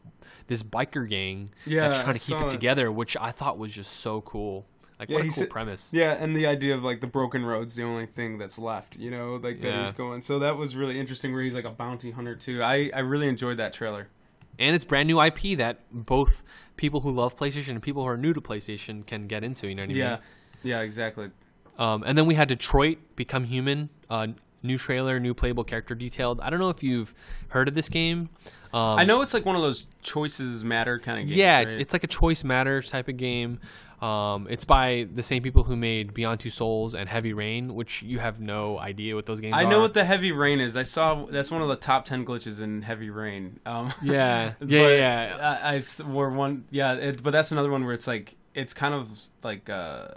this 0.47 0.61
biker 0.63 1.09
gang 1.09 1.49
Yeah, 1.65 1.89
that's 1.89 2.03
trying 2.03 2.13
to 2.13 2.19
keep 2.19 2.37
it 2.41 2.45
it. 2.45 2.49
together, 2.49 2.91
which 2.91 3.17
I 3.19 3.31
thought 3.31 3.57
was 3.57 3.71
just 3.71 3.93
so 3.97 4.21
cool. 4.21 4.65
Like 4.99 5.09
what 5.09 5.21
a 5.21 5.23
cool 5.23 5.31
said- 5.31 5.49
premise. 5.49 5.89
Yeah, 5.93 6.11
and 6.13 6.35
the 6.35 6.45
idea 6.45 6.75
of 6.75 6.83
like 6.83 7.01
the 7.01 7.07
broken 7.07 7.45
road's 7.45 7.75
the 7.75 7.83
only 7.83 8.05
thing 8.05 8.37
that's 8.37 8.59
left, 8.59 8.97
you 8.97 9.09
know, 9.09 9.35
like 9.41 9.61
that 9.61 9.67
Yeah. 9.67 9.83
he's 9.83 9.93
going. 9.93 10.21
So 10.21 10.39
that 10.39 10.57
was 10.57 10.75
really 10.75 10.99
interesting 10.99 11.33
where 11.33 11.41
he's 11.41 11.55
like 11.55 11.65
a 11.65 11.69
bounty 11.71 12.11
hunter 12.11 12.35
too. 12.35 12.61
I, 12.61 12.91
I 12.93 12.99
really 12.99 13.27
enjoyed 13.29 13.57
that 13.57 13.71
trailer. 13.73 14.09
And 14.59 14.75
it's 14.75 14.85
brand 14.85 15.07
new 15.07 15.21
IP 15.21 15.57
that 15.57 15.79
both 15.91 16.43
people 16.75 16.99
who 16.99 17.11
love 17.11 17.35
PlayStation 17.35 17.69
and 17.69 17.81
people 17.81 18.03
who 18.03 18.09
are 18.09 18.17
new 18.17 18.33
to 18.33 18.41
PlayStation 18.41 19.05
can 19.05 19.27
get 19.27 19.43
into. 19.43 19.67
You 19.67 19.75
know 19.75 19.83
what 19.83 19.85
I 19.85 19.93
mean? 19.93 19.97
Yeah. 19.97 20.17
Yeah, 20.61 20.81
exactly. 20.81 21.31
Um, 21.77 22.03
and 22.05 22.17
then 22.17 22.25
we 22.25 22.35
had 22.35 22.49
Detroit 22.49 22.97
Become 23.15 23.45
Human. 23.45 23.89
Uh, 24.09 24.27
new 24.63 24.77
trailer, 24.77 25.19
new 25.19 25.33
playable 25.33 25.63
character 25.63 25.95
detailed. 25.95 26.39
I 26.41 26.49
don't 26.49 26.59
know 26.59 26.69
if 26.69 26.83
you've 26.83 27.13
heard 27.49 27.67
of 27.67 27.75
this 27.75 27.89
game. 27.89 28.29
Um, 28.73 28.99
I 28.99 29.03
know 29.03 29.21
it's 29.21 29.33
like 29.33 29.45
one 29.45 29.55
of 29.55 29.61
those 29.61 29.87
choices 30.01 30.63
matter 30.63 30.99
kind 30.99 31.19
of 31.19 31.25
games. 31.27 31.37
yeah, 31.37 31.57
right? 31.59 31.67
it's 31.67 31.93
like 31.93 32.03
a 32.03 32.07
choice 32.07 32.43
matters 32.43 32.89
type 32.91 33.07
of 33.07 33.17
game. 33.17 33.59
Um, 34.01 34.47
it's 34.49 34.63
by 34.63 35.07
the 35.13 35.23
same 35.23 35.43
people 35.43 35.63
who 35.63 35.75
made 35.75 36.13
Beyond 36.13 36.39
Two 36.39 36.49
Souls 36.49 36.95
and 36.95 37.09
Heavy 37.09 37.33
Rain, 37.33 37.75
which 37.75 38.01
you 38.01 38.19
have 38.19 38.39
no 38.39 38.79
idea 38.79 39.13
what 39.15 39.25
those 39.25 39.41
games 39.41 39.53
are. 39.53 39.59
I 39.59 39.63
are. 39.65 39.69
know 39.69 39.81
what 39.81 39.93
the 39.93 40.05
heavy 40.05 40.31
rain 40.31 40.61
is. 40.61 40.77
I 40.77 40.83
saw 40.83 41.25
that's 41.25 41.51
one 41.51 41.61
of 41.61 41.67
the 41.67 41.75
top 41.75 42.05
ten 42.05 42.25
glitches 42.25 42.61
in 42.61 42.83
heavy 42.83 43.09
rain. 43.09 43.59
Um, 43.65 43.91
Yeah, 44.01 44.53
yeah, 44.65 44.87
yeah. 44.87 45.59
I, 45.61 45.75
I 45.75 46.03
were 46.07 46.29
one. 46.29 46.63
Yeah, 46.71 46.93
it, 46.93 47.21
but 47.23 47.31
that's 47.31 47.51
another 47.51 47.69
one 47.69 47.83
where 47.83 47.93
it's 47.93 48.07
like 48.07 48.37
it's 48.53 48.73
kind 48.73 48.93
of 48.93 49.27
like 49.43 49.69
uh, 49.69 50.09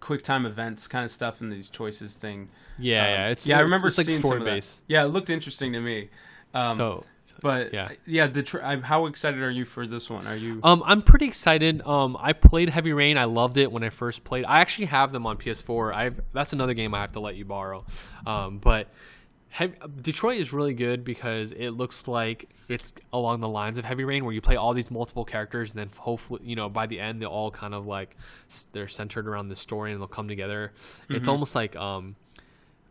quick 0.00 0.22
time 0.22 0.44
events 0.44 0.86
kind 0.86 1.04
of 1.04 1.10
stuff 1.10 1.40
in 1.40 1.48
these 1.48 1.70
choices 1.70 2.12
thing. 2.12 2.50
yeah, 2.78 3.02
Um, 3.02 3.08
yeah. 3.10 3.28
It's 3.28 3.46
yeah. 3.46 3.56
I 3.58 3.60
remember 3.60 3.88
it's 3.88 3.96
like 3.96 4.08
story 4.10 4.40
based. 4.40 4.82
Yeah, 4.88 5.04
it 5.04 5.08
looked 5.08 5.30
interesting 5.30 5.72
to 5.72 5.80
me. 5.80 6.10
Um, 6.52 6.76
so 6.76 7.04
But 7.40 7.72
Yeah. 7.72 7.88
yeah, 8.06 8.24
yeah. 8.24 8.28
Detro- 8.28 8.62
I, 8.62 8.76
how 8.76 9.06
excited 9.06 9.40
are 9.42 9.50
you 9.50 9.64
for 9.64 9.86
this 9.86 10.08
one? 10.10 10.26
Are 10.26 10.36
you? 10.36 10.60
Um, 10.62 10.82
I'm 10.86 11.02
pretty 11.02 11.26
excited. 11.26 11.80
Um, 11.86 12.16
I 12.20 12.32
played 12.32 12.68
Heavy 12.70 12.92
Rain. 12.92 13.16
I 13.18 13.24
loved 13.24 13.56
it 13.56 13.72
when 13.72 13.82
I 13.82 13.90
first 13.90 14.24
played. 14.24 14.44
I 14.44 14.60
actually 14.60 14.86
have 14.86 15.12
them 15.12 15.26
on 15.26 15.36
PS4. 15.38 15.94
I've 15.94 16.20
that's 16.32 16.52
another 16.52 16.74
game 16.74 16.94
I 16.94 17.00
have 17.00 17.12
to 17.12 17.20
let 17.20 17.36
you 17.36 17.44
borrow. 17.44 17.84
Um, 18.26 18.58
but 18.58 18.88
Heavy, 19.48 19.74
Detroit 20.00 20.38
is 20.38 20.52
really 20.52 20.74
good 20.74 21.02
because 21.04 21.50
it 21.52 21.70
looks 21.70 22.06
like 22.06 22.48
it's 22.68 22.92
along 23.12 23.40
the 23.40 23.48
lines 23.48 23.78
of 23.80 23.84
Heavy 23.84 24.04
Rain, 24.04 24.24
where 24.24 24.32
you 24.32 24.40
play 24.40 24.54
all 24.54 24.72
these 24.74 24.92
multiple 24.92 25.24
characters, 25.24 25.70
and 25.70 25.78
then 25.80 25.90
hopefully, 25.98 26.40
you 26.44 26.54
know, 26.54 26.68
by 26.68 26.86
the 26.86 27.00
end, 27.00 27.20
they 27.20 27.26
all 27.26 27.50
kind 27.50 27.74
of 27.74 27.84
like 27.84 28.16
they're 28.70 28.86
centered 28.86 29.26
around 29.26 29.48
the 29.48 29.56
story 29.56 29.90
and 29.90 30.00
they'll 30.00 30.06
come 30.06 30.28
together. 30.28 30.72
It's 31.08 31.26
almost 31.26 31.56
like 31.56 31.74
um, 31.74 32.14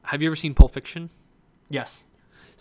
have 0.02 0.22
you 0.22 0.28
ever 0.28 0.36
seen 0.36 0.54
Pulp 0.54 0.74
Fiction? 0.74 1.10
yes. 1.70 2.06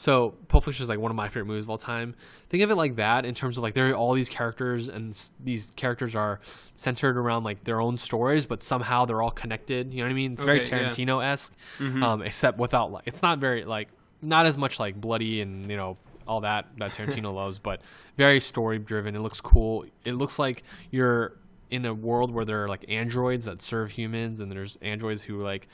So 0.00 0.36
Pulp 0.46 0.62
Fiction 0.62 0.84
is 0.84 0.88
like 0.88 1.00
one 1.00 1.10
of 1.10 1.16
my 1.16 1.26
favorite 1.26 1.46
movies 1.46 1.64
of 1.64 1.70
all 1.70 1.76
time. 1.78 2.14
Think 2.50 2.62
of 2.62 2.70
it 2.70 2.76
like 2.76 2.94
that 2.96 3.26
in 3.26 3.34
terms 3.34 3.56
of 3.56 3.64
like 3.64 3.74
there 3.74 3.90
are 3.90 3.94
all 3.94 4.12
these 4.14 4.28
characters 4.28 4.86
and 4.88 5.10
s- 5.10 5.32
these 5.42 5.72
characters 5.74 6.14
are 6.14 6.38
centered 6.74 7.18
around 7.18 7.42
like 7.42 7.64
their 7.64 7.80
own 7.80 7.96
stories, 7.96 8.46
but 8.46 8.62
somehow 8.62 9.06
they're 9.06 9.20
all 9.20 9.32
connected. 9.32 9.92
You 9.92 9.98
know 9.98 10.04
what 10.04 10.10
I 10.12 10.14
mean? 10.14 10.32
It's 10.34 10.44
very 10.44 10.60
Okay, 10.62 10.82
yeah. 10.82 10.88
Tarantino 10.90 11.24
esque, 11.24 11.52
Mhm. 11.80 12.02
um, 12.04 12.22
except 12.22 12.58
without 12.58 12.92
like 12.92 13.02
it's 13.06 13.22
not 13.22 13.40
very 13.40 13.64
like 13.64 13.88
not 14.22 14.46
as 14.46 14.56
much 14.56 14.78
like 14.78 15.00
bloody 15.00 15.40
and 15.40 15.68
you 15.68 15.76
know 15.76 15.96
all 16.28 16.42
that 16.42 16.66
that 16.76 16.92
Tarantino 16.92 17.34
loves, 17.42 17.58
but 17.58 17.80
very 18.16 18.38
story 18.40 18.78
driven. 18.78 19.16
It 19.16 19.20
looks 19.20 19.40
cool. 19.40 19.84
It 20.04 20.12
looks 20.12 20.38
like 20.38 20.62
you're 20.92 21.32
in 21.70 21.84
a 21.84 21.92
world 21.92 22.30
where 22.30 22.44
there 22.44 22.62
are 22.62 22.68
like 22.68 22.84
androids 22.88 23.46
that 23.46 23.62
serve 23.62 23.90
humans, 23.90 24.38
and 24.38 24.50
there's 24.52 24.78
androids 24.80 25.24
who 25.24 25.42
like, 25.42 25.66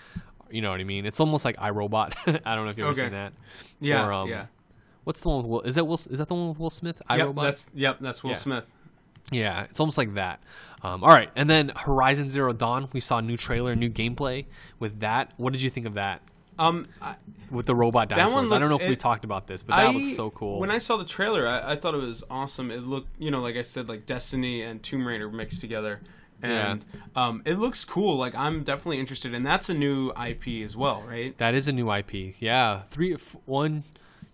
you 0.51 0.63
know 0.63 0.71
what 0.71 0.81
I 0.81 0.85
mean. 0.85 1.07
It's 1.07 1.21
almost 1.21 1.45
like 1.45 1.57
iRobot. 1.57 2.15
I 2.45 2.55
don't 2.55 2.65
know 2.65 2.71
if 2.71 2.79
you've 2.79 2.87
ever 2.87 2.91
Okay. 2.93 3.01
seen 3.03 3.13
that. 3.13 3.33
Yeah, 3.81 4.07
Or, 4.07 4.13
um, 4.13 4.29
yeah, 4.29 4.47
What's 5.05 5.21
the 5.21 5.29
one 5.29 5.39
with 5.39 5.47
Will? 5.47 5.61
Is 5.63 5.75
that 5.75 5.85
Will? 5.87 5.95
Is 5.97 6.19
that 6.19 6.29
the 6.29 6.35
one 6.35 6.49
with 6.49 6.59
Will 6.59 6.71
Smith? 6.71 7.03
yep, 7.11 7.19
iRobot. 7.29 7.43
that's 7.43 7.69
yep, 7.75 7.99
that's 8.01 8.23
Will 8.23 8.31
Yeah. 8.31 8.37
Smith. 8.37 8.71
Yeah, 9.33 9.63
it's 9.65 9.81
almost 9.81 9.97
like 9.99 10.15
that. 10.15 10.41
Um, 10.83 11.03
all 11.03 11.11
right, 11.11 11.31
and 11.35 11.49
then 11.49 11.73
Horizon 11.75 12.29
Zero 12.31 12.53
Dawn, 12.53 12.89
we 12.93 13.01
saw 13.01 13.19
a 13.19 13.23
new 13.23 13.37
trailer, 13.39 13.75
new 13.75 13.89
gameplay 13.89 14.45
with 14.79 15.01
that. 15.01 15.33
What 15.39 15.53
did 15.55 15.63
you 15.63 15.71
think 15.71 15.87
of 15.87 15.95
that? 15.95 16.21
Um, 16.59 16.87
I, 17.03 17.17
With 17.51 17.67
the 17.67 17.75
robot 17.75 18.09
dinosaurs. 18.11 18.53
I 18.53 18.59
don't 18.59 18.69
know 18.69 18.75
looks- 18.75 18.85
if 18.85 18.91
we 18.91 18.95
talked 18.97 19.25
about 19.25 19.47
this, 19.49 19.63
but 19.63 19.75
that 19.77 19.87
I- 19.87 19.91
looks 19.91 20.15
so 20.15 20.31
cool. 20.31 20.61
When 20.61 20.71
I 20.71 20.79
saw 20.79 20.97
the 20.97 21.05
trailer, 21.05 21.49
I, 21.49 21.73
I 21.73 21.77
thought 21.77 21.95
it 21.95 22.01
was 22.01 22.23
awesome. 22.31 22.71
It 22.71 22.85
looked, 22.85 23.09
you 23.19 23.31
know, 23.33 23.41
like 23.41 23.57
I 23.57 23.63
said, 23.63 23.89
like 23.89 24.07
Destiny 24.07 24.63
and 24.63 24.81
Tomb 24.83 25.05
Raider 25.09 25.29
mixed 25.31 25.61
together, 25.61 26.01
and 26.45 26.85
um, 27.17 27.43
it 27.45 27.55
looks 27.55 27.85
cool. 27.85 28.17
Like 28.17 28.35
I'm 28.35 28.63
definitely 28.63 28.99
interested, 29.01 29.35
and 29.35 29.45
that's 29.45 29.69
a 29.69 29.75
new 29.75 30.13
IP 30.13 30.65
as 30.65 30.77
well, 30.77 31.03
right? 31.09 31.37
that 31.39 31.55
is 31.55 31.69
a 31.69 31.73
new 31.73 31.91
IP. 31.93 32.35
Yeah, 32.41 32.83
three, 32.91 33.15
f- 33.15 33.37
one, 33.47 33.85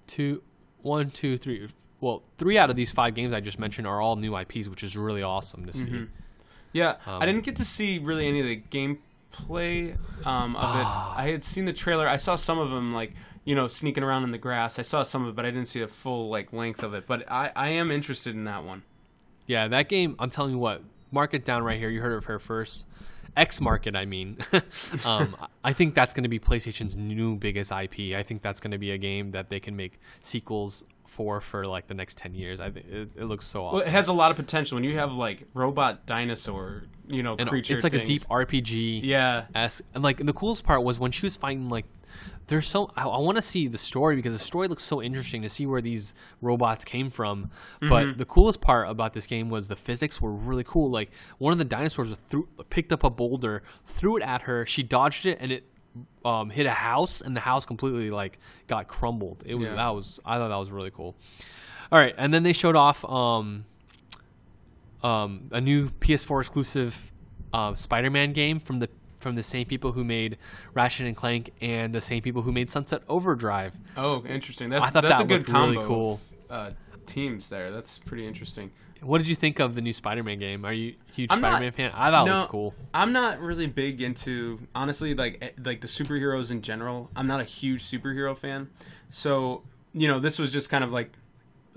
two, 0.06 0.42
one, 0.82 1.10
two, 1.10 1.38
three. 1.38 1.68
Well, 2.00 2.22
three 2.38 2.56
out 2.56 2.70
of 2.70 2.76
these 2.76 2.90
five 2.92 3.14
games 3.14 3.34
I 3.34 3.40
just 3.40 3.58
mentioned 3.58 3.86
are 3.86 4.00
all 4.00 4.16
new 4.16 4.34
IPs, 4.36 4.68
which 4.68 4.82
is 4.82 4.96
really 4.96 5.22
awesome 5.22 5.66
to 5.66 5.72
see. 5.72 6.06
Yeah, 6.72 6.96
Um, 7.06 7.20
I 7.20 7.26
didn't 7.26 7.44
get 7.44 7.56
to 7.56 7.64
see 7.64 7.98
really 7.98 8.26
any 8.28 8.40
of 8.40 8.46
the 8.46 8.62
gameplay 8.70 9.96
um, 10.26 10.56
of 10.56 10.76
it. 10.76 10.84
I 10.86 11.28
had 11.30 11.44
seen 11.44 11.64
the 11.64 11.72
trailer. 11.72 12.08
I 12.08 12.16
saw 12.16 12.36
some 12.36 12.58
of 12.58 12.70
them, 12.70 12.92
like 12.94 13.14
you 13.44 13.54
know, 13.54 13.66
sneaking 13.66 14.02
around 14.04 14.22
in 14.24 14.30
the 14.32 14.38
grass. 14.38 14.78
I 14.78 14.82
saw 14.82 15.02
some 15.02 15.22
of 15.24 15.30
it, 15.30 15.34
but 15.36 15.44
I 15.44 15.50
didn't 15.50 15.68
see 15.68 15.80
the 15.80 15.88
full 15.88 16.28
like 16.28 16.52
length 16.52 16.82
of 16.82 16.94
it. 16.94 17.06
But 17.06 17.30
I, 17.30 17.50
I 17.56 17.68
am 17.68 17.90
interested 17.90 18.34
in 18.34 18.44
that 18.44 18.64
one. 18.64 18.82
Yeah, 19.46 19.66
that 19.68 19.88
game. 19.88 20.14
I'm 20.18 20.30
telling 20.30 20.52
you 20.52 20.58
what. 20.58 20.82
Mark 21.10 21.34
it 21.34 21.44
down 21.44 21.62
right 21.62 21.78
here. 21.78 21.90
You 21.90 22.00
heard 22.00 22.12
of 22.12 22.24
her 22.24 22.38
first. 22.38 22.86
X 23.36 23.60
Market, 23.60 23.94
I 23.94 24.06
mean. 24.06 24.38
um, 25.04 25.36
I 25.62 25.72
think 25.72 25.94
that's 25.94 26.14
going 26.14 26.24
to 26.24 26.28
be 26.28 26.40
PlayStation's 26.40 26.96
new 26.96 27.36
biggest 27.36 27.70
IP. 27.70 28.16
I 28.16 28.22
think 28.22 28.42
that's 28.42 28.60
going 28.60 28.72
to 28.72 28.78
be 28.78 28.90
a 28.90 28.98
game 28.98 29.30
that 29.32 29.50
they 29.50 29.60
can 29.60 29.76
make 29.76 30.00
sequels 30.20 30.84
for 31.06 31.40
for 31.40 31.64
like 31.64 31.86
the 31.86 31.94
next 31.94 32.16
ten 32.16 32.34
years. 32.34 32.60
I 32.60 32.70
think 32.70 32.86
it, 32.86 33.08
it 33.16 33.24
looks 33.24 33.46
so 33.46 33.64
awesome. 33.64 33.78
Well, 33.78 33.86
it 33.86 33.90
has 33.90 34.08
a 34.08 34.12
lot 34.12 34.30
of 34.30 34.36
potential 34.36 34.76
when 34.76 34.84
you 34.84 34.98
have 34.98 35.12
like 35.12 35.44
robot 35.54 36.06
dinosaur, 36.06 36.84
you 37.08 37.22
know, 37.22 37.36
And 37.38 37.48
creature. 37.48 37.74
it's 37.74 37.84
like 37.84 37.94
a 37.94 38.04
deep 38.04 38.22
RPG. 38.22 39.00
Yeah, 39.04 39.46
esque. 39.54 39.84
And 39.94 40.02
like 40.04 40.24
the 40.24 40.32
coolest 40.32 40.64
part 40.64 40.82
was 40.82 40.98
when 41.00 41.12
she 41.12 41.26
was 41.26 41.36
fighting 41.36 41.68
like 41.68 41.86
there's 42.50 42.66
so 42.66 42.90
I, 42.96 43.04
I 43.04 43.18
want 43.18 43.36
to 43.36 43.42
see 43.42 43.68
the 43.68 43.78
story 43.78 44.16
because 44.16 44.32
the 44.32 44.38
story 44.38 44.66
looks 44.68 44.82
so 44.82 45.00
interesting 45.00 45.40
to 45.42 45.48
see 45.48 45.66
where 45.66 45.80
these 45.80 46.12
robots 46.42 46.84
came 46.84 47.08
from. 47.08 47.50
But 47.80 48.18
the 48.18 48.24
coolest 48.24 48.60
part 48.60 48.90
about 48.90 49.14
this 49.14 49.26
game 49.26 49.48
was 49.48 49.68
the 49.68 49.76
physics 49.76 50.20
were 50.20 50.32
really 50.32 50.64
cool. 50.64 50.90
Like 50.90 51.12
one 51.38 51.52
of 51.52 51.58
the 51.58 51.64
dinosaurs 51.64 52.14
threw, 52.28 52.48
picked 52.68 52.92
up 52.92 53.04
a 53.04 53.10
boulder, 53.10 53.62
threw 53.86 54.16
it 54.16 54.22
at 54.22 54.42
her, 54.42 54.66
she 54.66 54.82
dodged 54.82 55.24
it, 55.26 55.38
and 55.40 55.52
it 55.52 55.64
um, 56.24 56.50
hit 56.50 56.66
a 56.66 56.72
house, 56.72 57.20
and 57.20 57.36
the 57.36 57.40
house 57.40 57.64
completely 57.64 58.10
like 58.10 58.38
got 58.66 58.88
crumbled. 58.88 59.42
It 59.46 59.54
was 59.58 59.70
Yeah. 59.70 59.76
that 59.76 59.94
was 59.94 60.20
I 60.26 60.36
thought 60.38 60.48
that 60.48 60.56
was 60.56 60.72
really 60.72 60.90
cool. 60.90 61.16
All 61.92 61.98
right, 61.98 62.14
and 62.18 62.34
then 62.34 62.42
they 62.42 62.52
showed 62.52 62.76
off 62.76 63.04
um, 63.04 63.64
um, 65.02 65.48
a 65.52 65.60
new 65.60 65.88
PS4 65.88 66.40
exclusive 66.40 67.12
uh, 67.52 67.74
Spider-Man 67.74 68.32
game 68.32 68.60
from 68.60 68.78
the 68.78 68.88
from 69.20 69.34
the 69.34 69.42
same 69.42 69.66
people 69.66 69.92
who 69.92 70.02
made 70.02 70.38
Ratchet 70.74 71.06
and 71.06 71.16
Clank 71.16 71.52
and 71.60 71.94
the 71.94 72.00
same 72.00 72.22
people 72.22 72.42
who 72.42 72.52
made 72.52 72.70
Sunset 72.70 73.02
Overdrive. 73.08 73.74
Oh, 73.96 74.24
interesting. 74.24 74.70
That's 74.70 74.84
I 74.84 74.90
thought 74.90 75.02
that's 75.02 75.18
that 75.18 75.24
a 75.24 75.28
good 75.28 75.48
looked 75.48 75.76
really 75.76 75.86
cool. 75.86 76.20
Of, 76.48 76.50
uh, 76.50 76.70
teams 77.06 77.48
there. 77.48 77.70
That's 77.70 77.98
pretty 77.98 78.26
interesting. 78.26 78.70
What 79.02 79.18
did 79.18 79.28
you 79.28 79.34
think 79.34 79.60
of 79.60 79.74
the 79.74 79.80
new 79.80 79.92
Spider-Man 79.92 80.38
game? 80.38 80.64
Are 80.64 80.72
you 80.72 80.94
a 81.08 81.12
huge 81.12 81.30
I'm 81.32 81.38
Spider-Man 81.38 81.72
fan? 81.72 81.90
I 81.94 82.10
thought 82.10 82.26
it 82.26 82.30
no, 82.30 82.36
was 82.36 82.46
cool. 82.46 82.74
I'm 82.92 83.12
not 83.12 83.40
really 83.40 83.66
big 83.66 84.02
into 84.02 84.60
honestly 84.74 85.14
like 85.14 85.38
eh, 85.40 85.50
like 85.64 85.80
the 85.80 85.88
superheroes 85.88 86.50
in 86.50 86.60
general. 86.62 87.10
I'm 87.16 87.26
not 87.26 87.40
a 87.40 87.44
huge 87.44 87.82
superhero 87.82 88.36
fan. 88.36 88.68
So, 89.08 89.62
you 89.92 90.06
know, 90.06 90.20
this 90.20 90.38
was 90.38 90.52
just 90.52 90.68
kind 90.68 90.84
of 90.84 90.92
like 90.92 91.12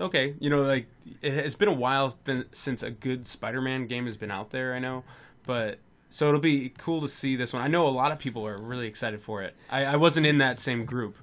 okay, 0.00 0.34
you 0.38 0.50
know, 0.50 0.62
like 0.62 0.86
it, 1.22 1.32
it's 1.32 1.54
been 1.54 1.68
a 1.68 1.72
while 1.72 2.14
since 2.52 2.82
a 2.82 2.90
good 2.90 3.26
Spider-Man 3.26 3.86
game 3.86 4.04
has 4.06 4.16
been 4.16 4.30
out 4.30 4.50
there, 4.50 4.74
I 4.74 4.78
know, 4.78 5.04
but 5.46 5.78
so 6.14 6.28
it'll 6.28 6.38
be 6.40 6.68
cool 6.78 7.00
to 7.00 7.08
see 7.08 7.34
this 7.34 7.52
one. 7.52 7.60
I 7.60 7.66
know 7.66 7.88
a 7.88 7.90
lot 7.90 8.12
of 8.12 8.18
people 8.20 8.46
are 8.46 8.56
really 8.56 8.86
excited 8.86 9.20
for 9.20 9.42
it. 9.42 9.56
I, 9.70 9.84
I 9.84 9.96
wasn't 9.96 10.26
in 10.26 10.38
that 10.38 10.60
same 10.60 10.84
group. 10.84 11.16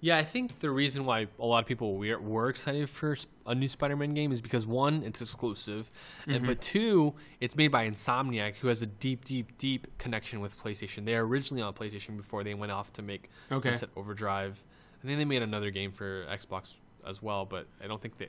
Yeah, 0.00 0.16
I 0.18 0.24
think 0.24 0.60
the 0.60 0.70
reason 0.70 1.04
why 1.06 1.26
a 1.40 1.44
lot 1.46 1.60
of 1.64 1.66
people 1.66 1.96
were, 1.96 2.18
were 2.20 2.48
excited 2.48 2.88
for 2.88 3.16
a 3.46 3.54
new 3.54 3.66
Spider-Man 3.66 4.14
game 4.14 4.30
is 4.30 4.40
because 4.40 4.64
one, 4.66 5.02
it's 5.02 5.20
exclusive, 5.20 5.90
Mm-hmm. 6.28 6.46
but 6.46 6.60
two, 6.60 7.14
it's 7.40 7.56
made 7.56 7.68
by 7.72 7.88
Insomniac, 7.90 8.56
who 8.56 8.68
has 8.68 8.82
a 8.82 8.86
deep, 8.86 9.24
deep, 9.24 9.56
deep 9.58 9.88
connection 9.98 10.40
with 10.40 10.56
PlayStation. 10.62 11.04
They 11.04 11.14
were 11.14 11.26
originally 11.26 11.62
on 11.62 11.72
PlayStation 11.74 12.16
before 12.16 12.44
they 12.44 12.54
went 12.54 12.70
off 12.70 12.92
to 12.92 13.02
make 13.02 13.28
Okay. 13.50 13.70
Sunset 13.70 13.88
Overdrive. 13.96 14.62
I 15.02 15.06
think 15.06 15.18
they 15.18 15.24
made 15.24 15.42
another 15.42 15.70
game 15.70 15.90
for 15.90 16.26
Xbox 16.26 16.74
as 17.04 17.20
well, 17.22 17.44
but 17.44 17.66
I 17.82 17.86
don't 17.88 18.00
think 18.00 18.18
that 18.18 18.28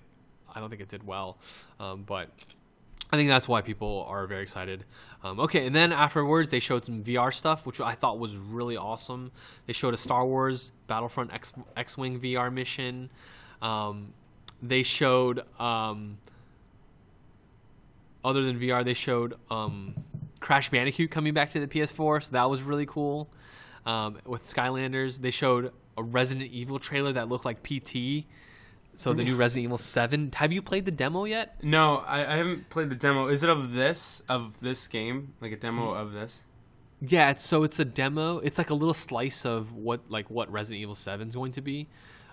I 0.56 0.60
don't 0.60 0.70
think 0.70 0.82
it 0.82 0.90
did 0.90 1.06
well. 1.06 1.38
Um, 1.80 2.04
but 2.04 2.30
I 3.12 3.16
think 3.16 3.30
that's 3.30 3.48
why 3.48 3.62
people 3.62 4.06
are 4.10 4.28
very 4.28 4.44
excited. 4.44 4.84
Um, 5.24 5.40
okay, 5.40 5.66
and 5.66 5.76
then 5.76 5.94
afterwards 5.94 6.50
they 6.50 6.60
showed 6.60 6.84
some 6.84 7.04
VR 7.04 7.34
stuff, 7.34 7.66
which 7.66 7.80
I 7.80 7.94
thought 7.94 8.20
was 8.20 8.36
really 8.36 8.76
awesome. 8.76 9.32
They 9.66 9.74
showed 9.74 9.94
a 9.94 9.98
Star 9.98 10.26
Wars 10.26 10.72
Battlefront 10.88 11.34
X 11.34 11.54
X-wing 11.76 12.20
VR 12.20 12.52
mission. 12.52 13.10
Um, 13.62 14.14
they 14.62 14.84
showed, 14.84 15.44
um, 15.60 16.18
other 18.24 18.44
than 18.44 18.60
VR, 18.60 18.84
they 18.84 18.94
showed 18.94 19.36
um, 19.50 19.96
Crash 20.40 20.70
Bandicoot 20.70 21.10
coming 21.10 21.34
back 21.34 21.52
to 21.52 21.60
the 21.60 21.68
PS4, 21.68 22.24
so 22.24 22.32
that 22.32 22.50
was 22.50 22.62
really 22.62 22.86
cool. 22.86 23.30
Um, 23.86 24.18
with 24.26 24.44
Skylanders, 24.44 25.20
they 25.20 25.32
showed 25.32 25.72
a 25.98 26.04
Resident 26.04 26.52
Evil 26.52 26.78
trailer 26.78 27.14
that 27.14 27.30
looked 27.30 27.46
like 27.46 27.64
PT. 27.64 28.26
So 28.98 29.14
the 29.14 29.24
new 29.24 29.36
mm. 29.36 29.40
Resident 29.40 29.66
Evil 29.66 29.78
Seven. 29.78 30.32
Have 30.36 30.52
you 30.52 30.64
played 30.64 30.86
the 30.86 30.92
demo 30.92 31.26
yet? 31.26 31.64
No, 31.64 31.98
I, 31.98 32.34
I 32.34 32.38
haven't 32.38 32.70
played 32.72 32.90
the 32.90 32.96
demo. 32.96 33.28
Is 33.28 33.44
it 33.44 33.50
of 33.50 33.72
this 33.72 34.24
of 34.28 34.60
this 34.60 34.88
game? 34.88 35.36
Like 35.40 35.52
a 35.52 35.56
demo 35.56 35.94
mm. 35.94 36.02
of 36.02 36.14
this? 36.14 36.42
Yeah, 37.00 37.30
it's, 37.30 37.46
so 37.46 37.64
it's 37.64 37.80
a 37.80 37.86
demo. 37.86 38.40
It's 38.40 38.58
like 38.58 38.72
a 38.72 38.74
little 38.74 38.96
slice 38.96 39.46
of 39.46 39.74
what 39.74 40.10
like 40.10 40.32
what 40.32 40.52
Resident 40.52 40.82
Evil 40.82 40.96
Seven 40.96 41.28
is 41.28 41.36
going 41.36 41.52
to 41.54 41.62
be. 41.62 41.88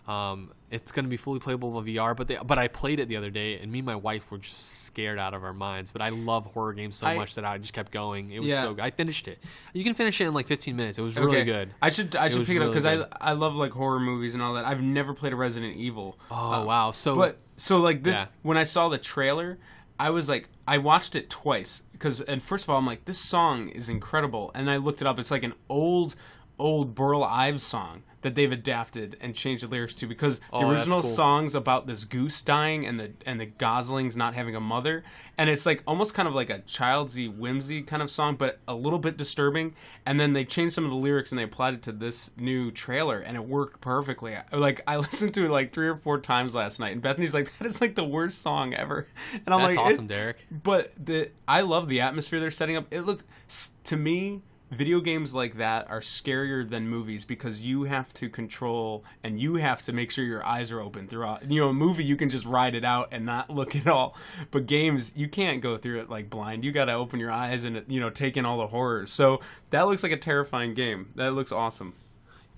Um, 0.06 0.52
it's 0.70 0.92
going 0.92 1.04
to 1.04 1.08
be 1.08 1.16
fully 1.16 1.38
playable 1.40 1.70
with 1.72 1.86
VR, 1.86 2.14
but 2.14 2.28
they, 2.28 2.36
but 2.44 2.58
I 2.58 2.68
played 2.68 3.00
it 3.00 3.08
the 3.08 3.16
other 3.16 3.30
day, 3.30 3.58
and 3.58 3.72
me 3.72 3.78
and 3.78 3.86
my 3.86 3.96
wife 3.96 4.30
were 4.30 4.36
just 4.38 4.82
scared 4.84 5.18
out 5.18 5.32
of 5.32 5.42
our 5.44 5.54
minds. 5.54 5.92
But 5.92 6.02
I 6.02 6.10
love 6.10 6.46
horror 6.46 6.74
games 6.74 6.96
so 6.96 7.06
I- 7.06 7.16
much 7.16 7.36
that 7.36 7.44
I 7.44 7.56
just 7.58 7.72
kept 7.72 7.90
going. 7.90 8.30
It 8.32 8.40
was 8.40 8.50
Yeah. 8.50 8.60
so 8.62 8.74
good. 8.74 8.84
I 8.84 8.90
finished 8.90 9.28
it. 9.28 9.38
You 9.72 9.82
can 9.82 9.94
finish 9.94 10.20
it 10.20 10.26
in 10.26 10.34
like 10.34 10.46
15 10.46 10.76
minutes. 10.76 10.98
It 10.98 11.02
was 11.02 11.16
really 11.16 11.36
Okay. 11.38 11.44
good. 11.44 11.74
I 11.80 11.88
should 11.88 12.14
I 12.16 12.28
should 12.28 12.40
was 12.40 12.48
pick 12.48 12.56
it 12.56 12.62
up 12.62 12.70
because 12.70 12.84
I. 12.84 13.06
I 13.20 13.32
love 13.32 13.54
like 13.56 13.72
horror 13.72 14.00
movies 14.00 14.34
and 14.34 14.42
all 14.42 14.54
that. 14.54 14.64
I've 14.66 14.82
never 14.82 15.14
played 15.14 15.32
a 15.32 15.36
Resident 15.36 15.74
Evil. 15.76 16.18
Oh 16.30 16.64
wow! 16.64 16.90
So 16.90 17.14
But 17.14 17.38
so 17.56 17.80
like 17.80 18.02
this 18.02 18.16
Yeah. 18.16 18.26
when 18.42 18.58
I 18.58 18.64
saw 18.64 18.88
the 18.90 18.98
trailer, 18.98 19.58
I 19.98 20.10
was 20.10 20.28
like 20.28 20.48
I 20.68 20.78
watched 20.78 21.14
it 21.16 21.30
twice 21.30 21.82
because 21.92 22.20
and 22.20 22.42
first 22.42 22.64
of 22.64 22.70
all 22.70 22.76
I'm 22.78 22.86
like 22.86 23.04
this 23.06 23.18
song 23.18 23.68
is 23.68 23.88
incredible 23.88 24.50
and 24.54 24.68
I 24.70 24.76
looked 24.76 25.00
it 25.00 25.06
up. 25.06 25.18
It's 25.18 25.30
like 25.30 25.44
an 25.44 25.54
old 25.68 26.14
old 26.58 26.94
Burl 26.94 27.22
Ives 27.24 27.62
song 27.62 28.02
that 28.22 28.34
they've 28.34 28.52
adapted 28.52 29.18
and 29.20 29.34
changed 29.34 29.62
the 29.62 29.66
lyrics 29.68 29.92
to 29.92 30.06
because 30.06 30.38
the 30.38 30.44
Oh, 30.54 30.60
that's 30.60 30.72
original 30.80 31.02
cool. 31.02 31.10
song's 31.10 31.54
about 31.54 31.86
this 31.86 32.06
goose 32.06 32.40
dying 32.40 32.86
and 32.86 32.98
the 32.98 33.12
and 33.26 33.38
the 33.38 33.44
goslings 33.44 34.16
not 34.16 34.32
having 34.32 34.56
a 34.56 34.60
mother 34.60 35.04
and 35.36 35.50
it's 35.50 35.66
like 35.66 35.82
almost 35.86 36.14
kind 36.14 36.26
of 36.26 36.34
like 36.34 36.48
a 36.48 36.60
childsy 36.60 37.28
whimsy 37.28 37.82
kind 37.82 38.02
of 38.02 38.10
song 38.10 38.36
but 38.36 38.60
a 38.66 38.74
little 38.74 38.98
bit 38.98 39.18
disturbing 39.18 39.74
and 40.06 40.18
then 40.18 40.32
they 40.32 40.42
changed 40.42 40.74
some 40.74 40.84
of 40.86 40.90
the 40.90 40.96
lyrics 40.96 41.32
and 41.32 41.38
they 41.38 41.42
applied 41.42 41.74
it 41.74 41.82
to 41.82 41.92
this 41.92 42.30
new 42.38 42.70
trailer 42.70 43.18
and 43.18 43.36
it 43.36 43.44
worked 43.44 43.82
perfectly 43.82 44.34
like 44.52 44.80
i 44.86 44.96
listened 45.04 45.34
to 45.34 45.44
it 45.44 45.50
like 45.50 45.70
three 45.74 45.88
or 45.88 45.96
four 45.98 46.18
times 46.18 46.54
last 46.54 46.80
night 46.80 46.92
and 46.94 47.02
bethany's 47.02 47.34
like 47.34 47.54
that 47.58 47.66
is 47.66 47.82
like 47.82 47.94
the 47.94 48.04
worst 48.04 48.40
song 48.40 48.72
ever 48.72 49.06
and 49.34 49.54
i'm 49.54 49.60
that's 49.60 49.76
like 49.76 49.78
awesome, 49.86 50.06
Derek. 50.06 50.38
but 50.50 50.92
the 50.96 51.30
I 51.46 51.60
love 51.60 51.88
the 51.88 52.00
atmosphere 52.00 52.40
they're 52.40 52.50
setting 52.50 52.74
up. 52.76 52.86
It 52.90 53.02
look 53.02 53.22
s- 53.50 53.72
to 53.84 53.98
me 53.98 54.40
video 54.74 55.00
games 55.00 55.34
like 55.34 55.56
that 55.56 55.88
are 55.90 56.00
scarier 56.00 56.68
than 56.68 56.88
movies 56.88 57.24
because 57.24 57.62
you 57.62 57.84
have 57.84 58.12
to 58.14 58.28
control 58.28 59.04
and 59.22 59.40
you 59.40 59.56
have 59.56 59.82
to 59.82 59.92
make 59.92 60.10
sure 60.10 60.24
your 60.24 60.44
eyes 60.44 60.70
are 60.72 60.80
open 60.80 61.08
throughout. 61.08 61.50
You 61.50 61.60
know, 61.60 61.68
a 61.68 61.74
movie 61.74 62.04
you 62.04 62.16
can 62.16 62.28
just 62.28 62.44
ride 62.44 62.74
it 62.74 62.84
out 62.84 63.08
and 63.12 63.24
not 63.24 63.50
look 63.54 63.74
at 63.76 63.86
all. 63.86 64.16
But 64.50 64.66
games 64.66 65.12
you 65.16 65.28
can't 65.28 65.62
go 65.62 65.76
through 65.76 66.00
it 66.00 66.10
like 66.10 66.28
blind. 66.28 66.64
You 66.64 66.72
got 66.72 66.86
to 66.86 66.92
open 66.92 67.20
your 67.20 67.30
eyes 67.30 67.64
and 67.64 67.84
you 67.88 68.00
know 68.00 68.10
take 68.10 68.36
in 68.36 68.44
all 68.44 68.58
the 68.58 68.66
horrors. 68.68 69.12
So 69.12 69.40
that 69.70 69.86
looks 69.86 70.02
like 70.02 70.12
a 70.12 70.16
terrifying 70.16 70.74
game. 70.74 71.08
That 71.14 71.32
looks 71.32 71.52
awesome. 71.52 71.94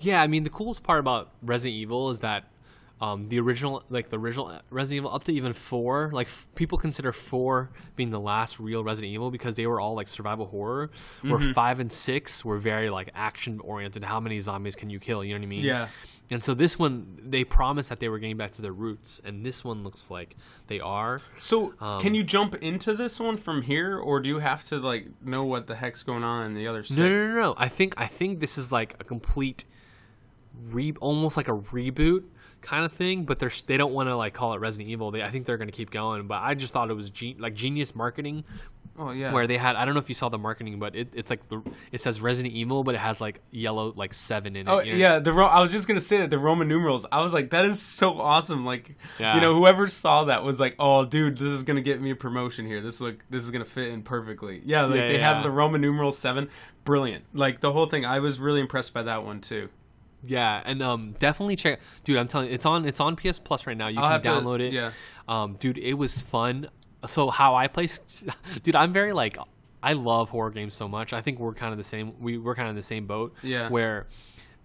Yeah, 0.01 0.21
I 0.21 0.27
mean 0.27 0.43
the 0.43 0.51
coolest 0.51 0.83
part 0.83 1.01
about 1.01 1.31
Resident 1.43 1.77
Evil 1.77 2.11
is 2.11 2.19
that 2.21 2.45
um, 3.01 3.27
the 3.27 3.39
original, 3.41 3.83
like 3.91 4.09
the 4.09 4.19
original 4.19 4.59
Resident 4.71 4.99
Evil, 5.05 5.15
up 5.15 5.25
to 5.25 5.33
even 5.33 5.53
four. 5.53 6.11
Like 6.13 6.29
f- 6.29 6.47
people 6.55 6.79
consider 6.79 7.13
four 7.13 7.71
being 7.95 8.11
the 8.11 8.21
last 8.21 8.59
real 8.59 8.83
Resident 8.83 9.13
Evil 9.13 9.31
because 9.31 9.55
they 9.55 9.67
were 9.67 9.81
all 9.81 9.95
like 9.95 10.09
survival 10.09 10.47
horror. 10.47 10.91
Where 11.23 11.39
five 11.53 11.79
and 11.81 11.93
six 11.93 12.45
were 12.45 12.59
very 12.59 12.89
like 12.91 13.11
action 13.15 13.61
oriented. 13.61 14.03
How 14.05 14.19
many 14.21 14.41
zombies 14.41 14.77
can 14.77 14.89
you 14.91 14.99
kill? 14.99 15.23
You 15.23 15.35
know 15.35 15.41
what 15.41 15.45
I 15.47 15.49
mean? 15.49 15.65
Yeah. 15.65 15.89
And 16.29 16.43
so 16.43 16.55
this 16.55 16.77
one, 16.77 17.21
they 17.23 17.45
promised 17.45 17.89
that 17.91 18.01
they 18.01 18.09
were 18.09 18.19
getting 18.19 18.37
back 18.37 18.51
to 18.53 18.63
their 18.63 18.73
roots, 18.73 19.21
and 19.25 19.47
this 19.47 19.65
one 19.65 19.85
looks 19.85 20.11
like 20.11 20.35
they 20.67 20.81
are. 20.81 21.21
So 21.39 21.73
Um, 21.81 22.01
can 22.01 22.17
you 22.17 22.25
jump 22.25 22.57
into 22.57 22.95
this 22.95 23.21
one 23.21 23.37
from 23.37 23.63
here, 23.63 23.97
or 23.97 24.19
do 24.21 24.29
you 24.29 24.41
have 24.41 24.65
to 24.71 24.79
like 24.79 25.07
know 25.23 25.45
what 25.45 25.69
the 25.69 25.77
heck's 25.77 26.03
going 26.03 26.25
on 26.25 26.47
in 26.47 26.55
the 26.55 26.67
other 26.67 26.83
six? 26.83 26.99
No, 26.99 27.09
no, 27.11 27.27
no, 27.29 27.35
no. 27.35 27.55
I 27.57 27.69
think 27.69 27.95
I 27.97 28.07
think 28.07 28.41
this 28.41 28.59
is 28.59 28.73
like 28.73 28.95
a 28.99 29.05
complete 29.05 29.67
re, 30.71 30.93
almost 31.01 31.37
like 31.37 31.49
a 31.49 31.53
reboot 31.57 32.25
kind 32.63 32.85
of 32.85 32.93
thing. 32.93 33.25
But 33.25 33.39
they're 33.39 33.51
they 33.67 33.77
don't 33.77 33.93
want 33.93 34.09
to 34.09 34.17
like 34.17 34.35
call 34.35 34.55
it 34.55 34.61
Resident 34.61 34.89
Evil. 34.91 35.11
They, 35.11 35.23
I 35.23 35.31
think 35.31 35.47
they're 35.47 35.59
going 35.59 35.69
to 35.69 35.77
keep 35.77 35.91
going. 35.91 36.27
But 36.27 36.43
I 36.43 36.55
just 36.55 36.73
thought 36.73 36.91
it 36.91 36.95
was 36.95 37.11
ge- 37.11 37.37
like 37.39 37.55
genius 37.55 37.95
marketing 37.95 38.45
Oh 38.99 39.11
yeah. 39.11 39.31
where 39.31 39.47
they 39.47 39.59
had. 39.59 39.77
I 39.77 39.85
don't 39.85 39.93
know 39.93 40.01
if 40.01 40.09
you 40.09 40.15
saw 40.15 40.31
the 40.31 40.39
marketing, 40.39 40.79
but 40.79 40.97
it, 40.97 41.09
it's 41.15 41.29
like 41.29 41.47
the 41.51 41.61
it 41.93 42.01
says 42.01 42.23
Resident 42.23 42.55
Evil, 42.55 42.83
but 42.83 42.95
it 42.95 42.99
has 42.99 43.21
like 43.21 43.41
yellow 43.51 43.93
like 43.95 44.15
seven 44.15 44.57
in 44.57 44.67
it. 44.67 44.71
Oh 44.71 44.81
you 44.81 44.93
know? 44.93 44.99
yeah, 44.99 45.19
the 45.19 45.35
Ro- 45.35 45.47
I 45.49 45.61
was 45.61 45.71
just 45.71 45.87
gonna 45.87 46.01
say 46.01 46.19
that 46.21 46.31
the 46.31 46.39
Roman 46.39 46.67
numerals. 46.67 47.05
I 47.13 47.21
was 47.21 47.35
like, 47.35 47.51
that 47.51 47.67
is 47.67 47.81
so 47.83 48.19
awesome. 48.19 48.65
Like, 48.65 48.97
Yeah. 49.21 49.35
you 49.35 49.43
know, 49.43 49.55
whoever 49.55 49.87
saw 49.87 50.25
that 50.25 50.45
was 50.45 50.59
like, 50.61 50.77
oh, 50.79 51.05
dude, 51.05 51.37
this 51.37 51.51
is 51.53 51.63
gonna 51.63 51.83
get 51.83 52.01
me 52.01 52.11
a 52.11 52.17
promotion 52.17 52.65
here. 52.65 52.81
This 52.81 52.99
look, 53.03 53.17
this 53.29 53.45
is 53.45 53.51
gonna 53.51 53.67
fit 53.67 53.89
in 53.93 54.01
perfectly. 54.03 54.63
Yeah, 54.65 54.87
like 54.87 54.97
Yeah, 54.99 55.09
they 55.09 55.19
yeah. 55.19 55.35
have 55.35 55.43
the 55.43 55.51
Roman 55.51 55.83
numeral 55.83 56.11
seven, 56.11 56.49
brilliant. 56.85 57.27
Like 57.35 57.61
the 57.61 57.73
whole 57.73 57.85
thing, 57.87 58.07
I 58.07 58.21
was 58.21 58.41
really 58.41 58.61
impressed 58.61 58.95
by 58.95 59.03
that 59.03 59.25
one 59.27 59.43
too. 59.43 59.69
Yeah, 60.23 60.61
and 60.65 60.83
um, 60.83 61.15
definitely 61.19 61.57
check, 61.57 61.81
dude. 62.05 62.17
I'm 62.17 62.27
telling 62.29 62.49
you, 62.49 62.55
it's 62.55 62.67
on 62.67 62.85
it's 62.87 63.01
on 63.01 63.17
PS 63.17 63.39
Plus 63.39 63.67
right 63.67 63.77
now. 63.77 63.89
You 63.89 64.01
I'll 64.01 64.21
can 64.21 64.23
to- 64.23 64.41
download 64.41 64.61
it. 64.61 64.73
yeah. 64.73 64.91
Um, 65.29 65.55
dude, 65.61 65.79
it 65.79 65.95
was 65.95 66.23
fun. 66.23 66.69
So 67.07 67.31
how 67.31 67.55
I 67.55 67.69
play, 67.69 67.89
dude, 68.63 68.75
I'm 68.75 68.93
very 68.93 69.13
like, 69.13 69.37
I 69.83 69.93
love 69.93 70.31
horror 70.31 70.51
games 70.51 70.75
so 70.75 70.89
much. 70.89 71.13
I 71.13 71.21
think 71.21 71.39
we're 71.39 71.55
kind 71.55 71.73
of 71.73 71.79
the 71.79 71.85
same. 71.85 72.15
We 72.21 72.39
we're 72.39 72.55
kind 72.57 72.69
of 72.69 72.75
the 72.75 72.83
same 72.83 73.07
boat. 73.07 73.35
Yeah. 73.43 73.69
Where, 73.69 74.07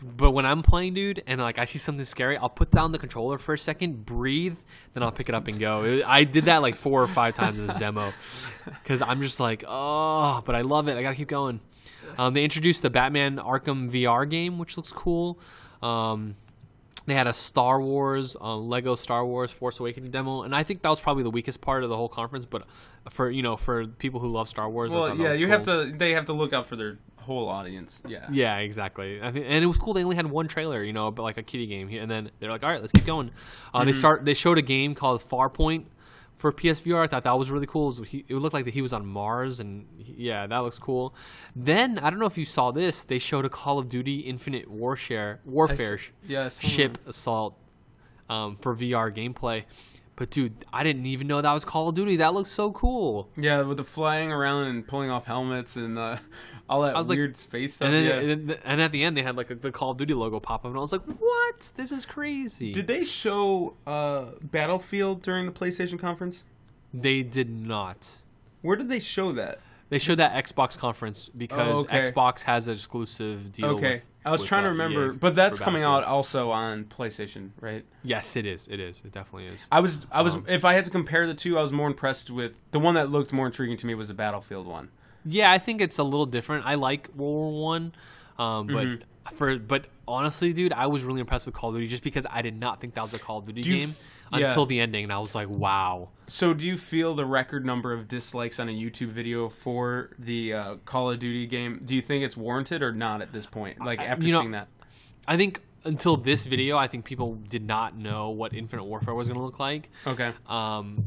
but 0.01 0.31
when 0.31 0.47
I'm 0.47 0.63
playing, 0.63 0.95
dude, 0.95 1.21
and 1.27 1.39
like 1.39 1.59
I 1.59 1.65
see 1.65 1.77
something 1.77 2.05
scary, 2.05 2.37
I'll 2.37 2.49
put 2.49 2.71
down 2.71 2.91
the 2.91 2.97
controller 2.97 3.37
for 3.37 3.53
a 3.53 3.57
second, 3.57 4.03
breathe, 4.05 4.57
then 4.93 5.03
I'll 5.03 5.11
pick 5.11 5.29
it 5.29 5.35
up 5.35 5.47
and 5.47 5.59
go. 5.59 5.83
It- 5.83 6.03
I 6.07 6.23
did 6.23 6.45
that 6.45 6.63
like 6.63 6.75
four 6.75 7.03
or 7.03 7.07
five 7.07 7.35
times 7.35 7.59
in 7.59 7.67
this 7.67 7.75
demo, 7.75 8.11
because 8.65 9.03
I'm 9.03 9.21
just 9.21 9.39
like, 9.39 9.63
oh, 9.67 10.41
but 10.43 10.55
I 10.55 10.61
love 10.61 10.87
it. 10.87 10.97
I 10.97 11.03
gotta 11.03 11.15
keep 11.15 11.27
going. 11.27 11.59
Um, 12.17 12.33
they 12.33 12.43
introduced 12.43 12.81
the 12.81 12.89
Batman 12.89 13.37
Arkham 13.37 13.89
VR 13.91 14.29
game, 14.29 14.57
which 14.59 14.77
looks 14.77 14.91
cool. 14.91 15.39
Um, 15.81 16.35
they 17.07 17.15
had 17.15 17.25
a 17.27 17.33
Star 17.33 17.81
Wars, 17.81 18.37
um, 18.39 18.69
Lego 18.69 18.93
Star 18.95 19.25
Wars 19.25 19.51
Force 19.51 19.79
Awakening 19.79 20.11
demo, 20.11 20.43
and 20.43 20.55
I 20.55 20.61
think 20.63 20.83
that 20.83 20.89
was 20.89 21.01
probably 21.01 21.23
the 21.23 21.31
weakest 21.31 21.59
part 21.59 21.83
of 21.83 21.89
the 21.89 21.97
whole 21.97 22.09
conference. 22.09 22.45
But 22.45 22.63
for 23.09 23.29
you 23.31 23.41
know, 23.41 23.55
for 23.55 23.87
people 23.87 24.19
who 24.19 24.27
love 24.29 24.47
Star 24.47 24.69
Wars, 24.69 24.93
I 24.93 24.97
Well, 24.97 25.17
yeah, 25.17 25.33
you 25.33 25.47
cool. 25.47 25.51
have 25.57 25.63
to. 25.63 25.93
They 25.97 26.11
have 26.11 26.25
to 26.25 26.33
look 26.33 26.53
out 26.53 26.67
for 26.67 26.75
their 26.75 26.99
whole 27.17 27.47
audience. 27.49 28.03
Yeah. 28.07 28.27
Yeah, 28.31 28.57
exactly. 28.57 29.19
I 29.21 29.31
think, 29.31 29.45
and 29.49 29.63
it 29.63 29.67
was 29.67 29.77
cool. 29.79 29.93
They 29.93 30.03
only 30.03 30.15
had 30.15 30.27
one 30.27 30.47
trailer, 30.47 30.83
you 30.83 30.93
know, 30.93 31.09
but 31.09 31.23
like 31.23 31.37
a 31.37 31.43
kitty 31.43 31.65
game, 31.65 31.89
and 31.89 32.09
then 32.09 32.29
they're 32.39 32.51
like, 32.51 32.63
"All 32.63 32.69
right, 32.69 32.79
let's 32.81 32.91
keep 32.93 33.05
going." 33.05 33.31
Uh, 33.73 33.79
Mm-hmm. 33.79 33.87
They 33.87 33.93
start. 33.93 34.25
They 34.25 34.33
showed 34.35 34.59
a 34.59 34.63
game 34.63 34.93
called 34.93 35.21
Farpoint 35.21 35.85
for 36.41 36.51
PSVR. 36.51 37.03
I 37.03 37.07
thought 37.07 37.23
that 37.23 37.37
was 37.37 37.51
really 37.51 37.67
cool. 37.67 37.83
It, 37.91 37.99
was- 37.99 38.09
he, 38.09 38.25
it 38.27 38.35
looked 38.35 38.53
like 38.53 38.65
that 38.65 38.73
he 38.73 38.81
was 38.81 38.91
on 38.93 39.05
Mars, 39.05 39.59
and 39.59 39.85
yeah, 39.97 40.47
that 40.47 40.57
looks 40.59 40.79
cool. 40.79 41.13
Then 41.55 41.99
I 41.99 42.09
don't 42.09 42.19
know 42.19 42.25
if 42.25 42.37
you 42.37 42.45
saw 42.45 42.71
this. 42.71 43.03
They 43.03 43.19
showed 43.19 43.45
a 43.45 43.49
Call 43.49 43.77
of 43.79 43.87
Duty 43.87 44.21
Infinite 44.21 44.67
Warfare 44.69 45.39
Warfare 45.45 45.99
Yes. 46.27 46.59
ship 46.59 46.97
assault 47.07 47.57
um, 48.29 48.57
for 48.59 48.75
VR 48.75 49.13
gameplay. 49.15 49.63
But 50.21 50.29
dude, 50.29 50.53
I 50.71 50.83
didn't 50.83 51.07
even 51.07 51.25
know 51.25 51.41
that 51.41 51.51
was 51.51 51.65
Call 51.65 51.89
of 51.89 51.95
Duty. 51.95 52.17
That 52.17 52.35
looks 52.35 52.51
so 52.51 52.71
cool. 52.73 53.27
Yeah, 53.35 53.63
with 53.63 53.77
the 53.77 53.83
flying 53.83 54.31
around 54.31 54.67
and 54.67 54.87
pulling 54.87 55.09
off 55.09 55.25
helmets 55.25 55.77
and 55.77 55.97
uh, 55.97 56.17
all 56.69 56.83
that 56.83 56.93
was 56.93 57.09
like- 57.09 57.17
weird 57.17 57.35
space 57.35 57.73
stuff. 57.73 57.87
And 57.87 57.95
then, 57.95 58.03
yeah. 58.03 58.31
and, 58.33 58.59
and 58.63 58.81
at 58.81 58.91
the 58.91 59.03
end, 59.03 59.17
they 59.17 59.23
had 59.23 59.35
like 59.35 59.63
the 59.63 59.71
Call 59.71 59.89
of 59.89 59.97
Duty 59.97 60.13
logo 60.13 60.39
pop 60.39 60.59
up, 60.63 60.65
and 60.65 60.77
I 60.77 60.79
was 60.79 60.91
like, 60.91 61.01
"What? 61.05 61.71
This 61.75 61.91
is 61.91 62.05
crazy." 62.05 62.71
Did 62.71 62.85
they 62.85 63.03
show 63.03 63.73
uh, 63.87 64.33
Battlefield 64.43 65.23
during 65.23 65.47
the 65.47 65.51
PlayStation 65.51 65.97
conference? 65.97 66.43
They 66.93 67.23
did 67.23 67.49
not. 67.49 68.17
Where 68.61 68.75
did 68.75 68.89
they 68.89 68.99
show 68.99 69.31
that? 69.31 69.57
They 69.91 69.99
showed 69.99 70.19
that 70.19 70.33
Xbox 70.45 70.77
conference 70.77 71.29
because 71.37 71.67
Oh, 71.67 71.79
okay. 71.81 72.09
Xbox 72.11 72.41
has 72.41 72.67
an 72.67 72.73
exclusive 72.75 73.51
deal. 73.51 73.67
Okay, 73.75 73.93
with- 73.95 74.09
I 74.25 74.31
was 74.31 74.39
with, 74.41 74.47
trying 74.47 74.63
to 74.63 74.69
uh, 74.69 74.71
remember, 74.71 75.11
EA 75.13 75.17
but 75.17 75.35
that's 75.35 75.57
for 75.59 75.63
coming 75.65 75.83
out 75.83 76.01
Battlefield. 76.03 76.15
also 76.15 76.51
on 76.51 76.85
PlayStation, 76.85 77.49
right? 77.59 77.83
Yes, 78.01 78.35
it 78.35 78.45
is. 78.45 78.67
It 78.69 78.79
is. 78.79 79.03
It 79.05 79.11
definitely 79.11 79.47
is. 79.53 79.67
I 79.71 79.79
was, 79.81 79.99
I 80.11 80.21
was. 80.21 80.35
Um, 80.35 80.45
if 80.47 80.63
I 80.65 80.73
had 80.73 80.85
to 80.85 80.91
compare 80.91 81.27
the 81.27 81.33
two, 81.33 81.59
I 81.59 81.61
was 81.61 81.73
more 81.73 81.87
impressed 81.87 82.31
with 82.31 82.53
the 82.71 82.79
one 82.79 82.95
that 82.95 83.09
looked 83.11 83.33
more 83.33 83.45
intriguing 83.47 83.77
to 83.77 83.85
me 83.85 83.93
was 83.93 84.07
the 84.07 84.13
Battlefield 84.13 84.65
one. 84.65 84.89
Yeah, 85.25 85.51
I 85.51 85.59
think 85.59 85.81
it's 85.81 85.97
a 85.99 86.03
little 86.03 86.25
different. 86.25 86.65
I 86.65 86.75
like 86.75 87.09
World 87.15 87.53
War 87.53 87.61
One, 87.61 87.93
um, 88.39 88.67
but 88.67 88.85
Mm-hmm. 88.87 89.35
for 89.35 89.59
but 89.59 89.85
honestly, 90.11 90.53
dude, 90.53 90.73
I 90.73 90.87
was 90.87 91.03
really 91.03 91.19
impressed 91.19 91.45
with 91.45 91.55
Call 91.55 91.69
of 91.69 91.75
Duty 91.75 91.87
just 91.87 92.03
because 92.03 92.25
I 92.29 92.41
did 92.41 92.59
not 92.59 92.79
think 92.81 92.93
that 92.95 93.01
was 93.03 93.13
a 93.13 93.19
Call 93.19 93.39
of 93.39 93.45
Duty 93.45 93.61
game 93.61 93.89
f- 93.89 94.13
yeah. 94.33 94.47
until 94.47 94.65
the 94.65 94.79
ending, 94.79 95.03
and 95.05 95.13
I 95.13 95.19
was 95.19 95.33
like, 95.35 95.49
wow. 95.49 96.09
So, 96.27 96.53
do 96.53 96.65
you 96.65 96.77
feel 96.77 97.13
the 97.15 97.25
record 97.25 97.65
number 97.65 97.91
of 97.93 98.07
dislikes 98.07 98.59
on 98.59 98.69
a 98.69 98.71
YouTube 98.71 99.07
video 99.09 99.49
for 99.49 100.11
the 100.19 100.53
uh, 100.53 100.75
Call 100.85 101.11
of 101.11 101.19
Duty 101.19 101.47
game? 101.47 101.79
Do 101.83 101.95
you 101.95 102.01
think 102.01 102.23
it's 102.23 102.37
warranted 102.37 102.81
or 102.83 102.91
not 102.93 103.21
at 103.21 103.33
this 103.33 103.45
point? 103.45 103.83
Like 103.83 103.99
after 103.99 104.25
you 104.27 104.33
know- 104.33 104.39
seeing 104.41 104.51
that, 104.51 104.67
I 105.27 105.37
think 105.37 105.61
until 105.83 106.15
this 106.15 106.45
video, 106.45 106.77
I 106.77 106.87
think 106.87 107.05
people 107.05 107.35
did 107.35 107.65
not 107.65 107.97
know 107.97 108.29
what 108.29 108.53
Infinite 108.53 108.83
Warfare 108.83 109.13
was 109.15 109.27
going 109.27 109.39
to 109.39 109.43
look 109.43 109.59
like. 109.59 109.89
okay, 110.05 110.31
Um, 110.47 111.05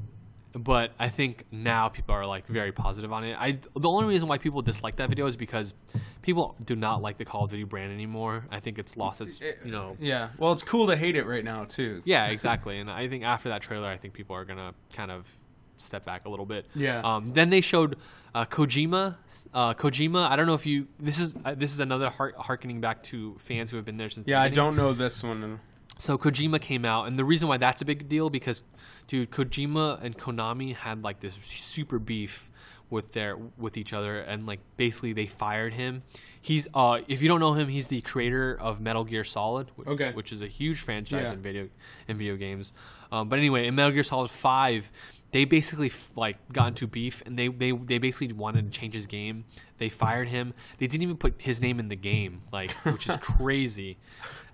but 0.55 0.93
I 0.99 1.09
think 1.09 1.45
now 1.51 1.89
people 1.89 2.15
are 2.15 2.27
like 2.27 2.47
very 2.47 2.73
positive 2.73 3.13
on 3.13 3.25
it. 3.25 3.37
I 3.39 3.59
the 3.75 3.89
only 3.89 4.07
reason 4.07 4.29
why 4.29 4.39
people 4.39 4.63
dislike 4.63 4.97
that 4.97 5.09
video 5.09 5.27
is 5.27 5.37
because 5.37 5.75
people 6.23 6.57
do 6.65 6.77
not 6.77 7.03
like 7.03 7.17
the 7.19 7.25
Call 7.25 7.45
of 7.45 7.51
Duty 7.51 7.65
brand 7.65 7.93
anymore. 7.93 8.47
I 8.51 8.61
think 8.61 8.79
it's 8.79 8.97
lost 8.97 9.21
its 9.21 9.41
you 9.41 9.73
know. 9.73 9.97
yeah. 9.99 10.31
Well, 10.39 10.53
it's 10.53 10.63
cool 10.63 10.87
to 10.87 10.97
hate 10.97 11.17
it 11.17 11.27
right 11.27 11.45
now 11.45 11.65
too. 11.65 12.03
Yeah, 12.05 12.27
exactly. 12.27 12.79
And 12.79 12.91
I 12.91 13.09
think 13.09 13.25
after 13.25 13.49
that 13.51 13.63
trailer, 13.63 13.89
I 13.89 13.97
think 13.97 14.15
people 14.15 14.37
are 14.37 14.45
gonna 14.45 14.75
kind 14.93 15.11
of 15.11 15.35
step 15.77 16.05
back 16.05 16.27
a 16.27 16.29
little 16.29 16.47
bit. 16.47 16.67
Yeah. 16.75 17.01
Um, 17.01 17.27
then 17.29 17.51
they 17.51 17.61
showed 17.61 17.97
uh, 18.35 18.45
Kojima. 18.45 19.17
Uh, 19.53 19.75
Kojima. 19.75 20.29
I 20.29 20.37
don't 20.37 20.47
know 20.47 20.55
if 20.55 20.67
you. 20.67 20.87
This 21.01 21.19
is 21.19 21.35
uh, 21.45 21.55
this 21.55 21.73
is 21.73 21.81
another 21.81 22.11
har- 22.11 22.35
harkening 22.37 22.81
back 22.81 23.03
to 23.05 23.37
fans 23.39 23.71
who 23.71 23.77
have 23.77 23.85
been 23.85 23.97
there 23.97 24.09
since. 24.09 24.25
the 24.25 24.33
Yeah, 24.33 24.43
I 24.43 24.49
don't 24.49 24.77
know 24.77 24.93
this 24.93 25.23
one. 25.23 25.61
So 25.99 26.19
Kojima 26.19 26.61
came 26.61 26.85
out, 26.85 27.07
and 27.07 27.19
the 27.19 27.25
reason 27.25 27.49
why 27.49 27.57
that's 27.57 27.81
a 27.81 27.85
big 27.85 28.09
deal 28.09 28.29
because, 28.31 28.63
dude, 29.07 29.31
Kojima 29.31 30.03
and 30.03 30.17
Konami 30.19 30.75
had 30.75 31.03
like 31.03 31.21
this 31.21 31.35
super 31.43 31.99
beef 31.99 32.51
with 32.91 33.13
their 33.13 33.37
with 33.57 33.77
each 33.77 33.93
other, 33.93 34.19
and 34.21 34.45
like 34.47 34.61
basically 34.77 35.13
they 35.13 35.27
fired 35.27 35.73
him. 35.73 36.03
He's 36.41 36.69
uh, 36.75 36.99
if 37.09 37.23
you 37.23 37.29
don't 37.29 37.41
know 37.41 37.55
him, 37.55 37.69
he's 37.69 37.89
the 37.89 38.01
creator 38.03 38.57
of 38.61 38.81
Metal 38.81 39.05
Gear 39.05 39.25
Solid, 39.25 39.71
wh- 39.79 39.89
Okay. 39.89 40.13
which 40.13 40.33
is 40.33 40.43
a 40.43 40.47
huge 40.49 40.81
franchise 40.81 41.27
Yeah. 41.29 41.33
in 41.33 41.43
video 41.43 41.69
in 42.09 42.17
video 42.19 42.37
games. 42.37 42.73
Um, 43.13 43.29
but 43.29 43.39
anyway, 43.39 43.67
in 43.67 43.75
Metal 43.75 43.93
Gear 43.93 44.03
Solid 44.03 44.31
Five, 44.31 44.91
they 45.35 45.45
basically 45.45 45.91
like 46.15 46.37
got 46.53 46.69
into 46.69 46.87
beef, 46.87 47.21
and 47.27 47.37
they 47.37 47.49
they 47.49 47.73
they 47.73 47.99
basically 47.99 48.33
wanted 48.33 48.73
to 48.73 48.79
change 48.79 48.95
his 48.95 49.09
game. 49.09 49.45
They 49.79 49.89
fired 49.89 50.29
him. 50.29 50.55
They 50.79 50.87
didn't 50.87 51.03
even 51.03 51.17
put 51.17 51.35
his 51.39 51.61
name 51.61 51.81
in 51.81 51.89
the 51.89 51.97
game, 51.97 52.43
like 52.53 52.71
which 52.85 53.09
is 53.09 53.17
crazy. 53.21 53.99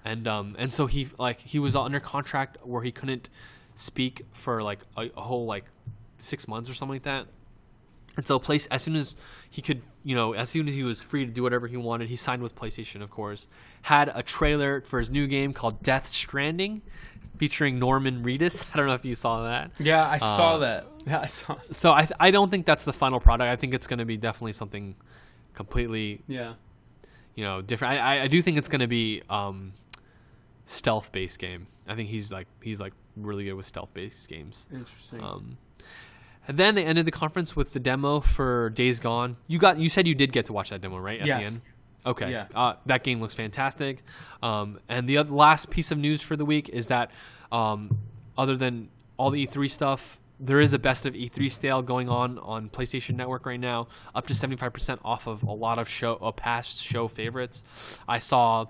And 0.06 0.26
um 0.26 0.56
and 0.58 0.72
so 0.72 0.86
he 0.86 1.08
like 1.18 1.38
he 1.42 1.58
was 1.58 1.76
under 1.76 2.00
contract 2.00 2.56
where 2.64 2.82
he 2.82 2.92
couldn't 2.92 3.28
speak 3.74 4.22
for 4.32 4.62
like 4.62 4.78
a, 4.96 5.10
a 5.18 5.20
whole 5.20 5.44
like 5.44 5.66
six 6.16 6.48
months 6.48 6.70
or 6.70 6.74
something 6.74 6.94
like 6.94 7.02
that. 7.02 7.26
And 8.16 8.26
so, 8.26 8.38
place 8.38 8.66
as 8.68 8.82
soon 8.82 8.96
as 8.96 9.16
he 9.50 9.60
could, 9.60 9.82
you 10.02 10.16
know, 10.16 10.32
as 10.32 10.48
soon 10.48 10.66
as 10.66 10.74
he 10.74 10.82
was 10.82 11.02
free 11.02 11.26
to 11.26 11.30
do 11.30 11.42
whatever 11.42 11.66
he 11.66 11.76
wanted, 11.76 12.08
he 12.08 12.16
signed 12.16 12.42
with 12.42 12.56
PlayStation, 12.56 13.02
of 13.02 13.10
course. 13.10 13.48
Had 13.82 14.10
a 14.14 14.22
trailer 14.22 14.80
for 14.80 14.98
his 14.98 15.10
new 15.10 15.26
game 15.26 15.52
called 15.52 15.82
Death 15.82 16.06
Stranding, 16.06 16.80
featuring 17.40 17.78
Norman 17.78 18.22
Reedus. 18.22 18.66
I 18.72 18.76
don't 18.76 18.86
know 18.86 18.92
if 18.94 19.04
you 19.04 19.14
saw 19.16 19.42
that. 19.44 19.72
Yeah, 19.78 20.06
I 20.08 20.18
saw 20.18 20.54
Uh, 20.54 20.58
that. 20.58 20.86
Yeah, 21.06 21.20
I 21.20 21.26
saw. 21.26 21.56
So 21.72 21.92
I, 21.94 22.02
th- 22.02 22.12
I 22.20 22.30
don't 22.30 22.50
think 22.50 22.66
that's 22.66 22.84
the 22.84 22.92
final 22.92 23.20
product. 23.20 23.48
I 23.50 23.56
think 23.56 23.72
it's 23.72 23.86
going 23.86 24.00
to 24.00 24.04
be 24.04 24.18
definitely 24.18 24.52
something 24.52 24.94
completely, 25.54 26.20
Yeah. 26.28 26.52
you 27.34 27.42
know, 27.42 27.62
different. 27.62 27.94
I, 27.94 28.18
I, 28.18 28.22
I 28.24 28.26
do 28.28 28.42
think 28.42 28.58
it's 28.58 28.68
going 28.68 28.82
to 28.82 28.86
be 28.86 29.22
um, 29.30 29.72
stealth 30.66 31.10
based 31.10 31.38
game. 31.38 31.66
I 31.88 31.94
think 31.96 32.10
he's 32.10 32.30
like 32.30 32.46
he's 32.62 32.80
like 32.80 32.92
really 33.16 33.44
good 33.44 33.54
with 33.54 33.64
stealth 33.66 33.92
based 33.94 34.28
games. 34.28 34.68
Interesting. 34.72 35.22
Um, 35.24 35.56
and 36.46 36.58
then 36.58 36.74
they 36.74 36.84
ended 36.84 37.06
the 37.06 37.10
conference 37.12 37.56
with 37.56 37.72
the 37.72 37.80
demo 37.80 38.20
for 38.20 38.68
Days 38.70 39.00
Gone. 39.00 39.36
You 39.48 39.58
got 39.58 39.78
you 39.78 39.88
said 39.88 40.06
you 40.06 40.14
did 40.14 40.32
get 40.32 40.46
to 40.46 40.52
watch 40.52 40.68
that 40.70 40.82
demo, 40.82 40.98
right? 40.98 41.20
At 41.20 41.26
Yes. 41.26 41.60
Okay. 42.04 42.30
Yeah. 42.30 42.46
Uh, 42.54 42.74
that 42.86 43.04
game 43.04 43.20
looks 43.20 43.34
fantastic. 43.34 44.02
Um, 44.42 44.80
and 44.88 45.08
the 45.08 45.18
other, 45.18 45.30
last 45.30 45.70
piece 45.70 45.90
of 45.90 45.98
news 45.98 46.22
for 46.22 46.36
the 46.36 46.44
week 46.44 46.68
is 46.68 46.88
that, 46.88 47.10
um, 47.52 47.98
other 48.38 48.56
than 48.56 48.88
all 49.16 49.30
the 49.30 49.46
E3 49.46 49.70
stuff, 49.70 50.20
there 50.38 50.60
is 50.60 50.72
a 50.72 50.78
best 50.78 51.04
of 51.04 51.14
E3 51.14 51.52
sale 51.52 51.82
going 51.82 52.08
on 52.08 52.38
on 52.38 52.70
PlayStation 52.70 53.14
Network 53.16 53.44
right 53.44 53.60
now, 53.60 53.88
up 54.14 54.26
to 54.28 54.32
75% 54.34 54.98
off 55.04 55.26
of 55.26 55.42
a 55.42 55.52
lot 55.52 55.78
of 55.78 55.88
show 55.88 56.14
uh, 56.16 56.32
past 56.32 56.82
show 56.82 57.06
favorites. 57.06 57.62
I 58.08 58.18
saw 58.18 58.66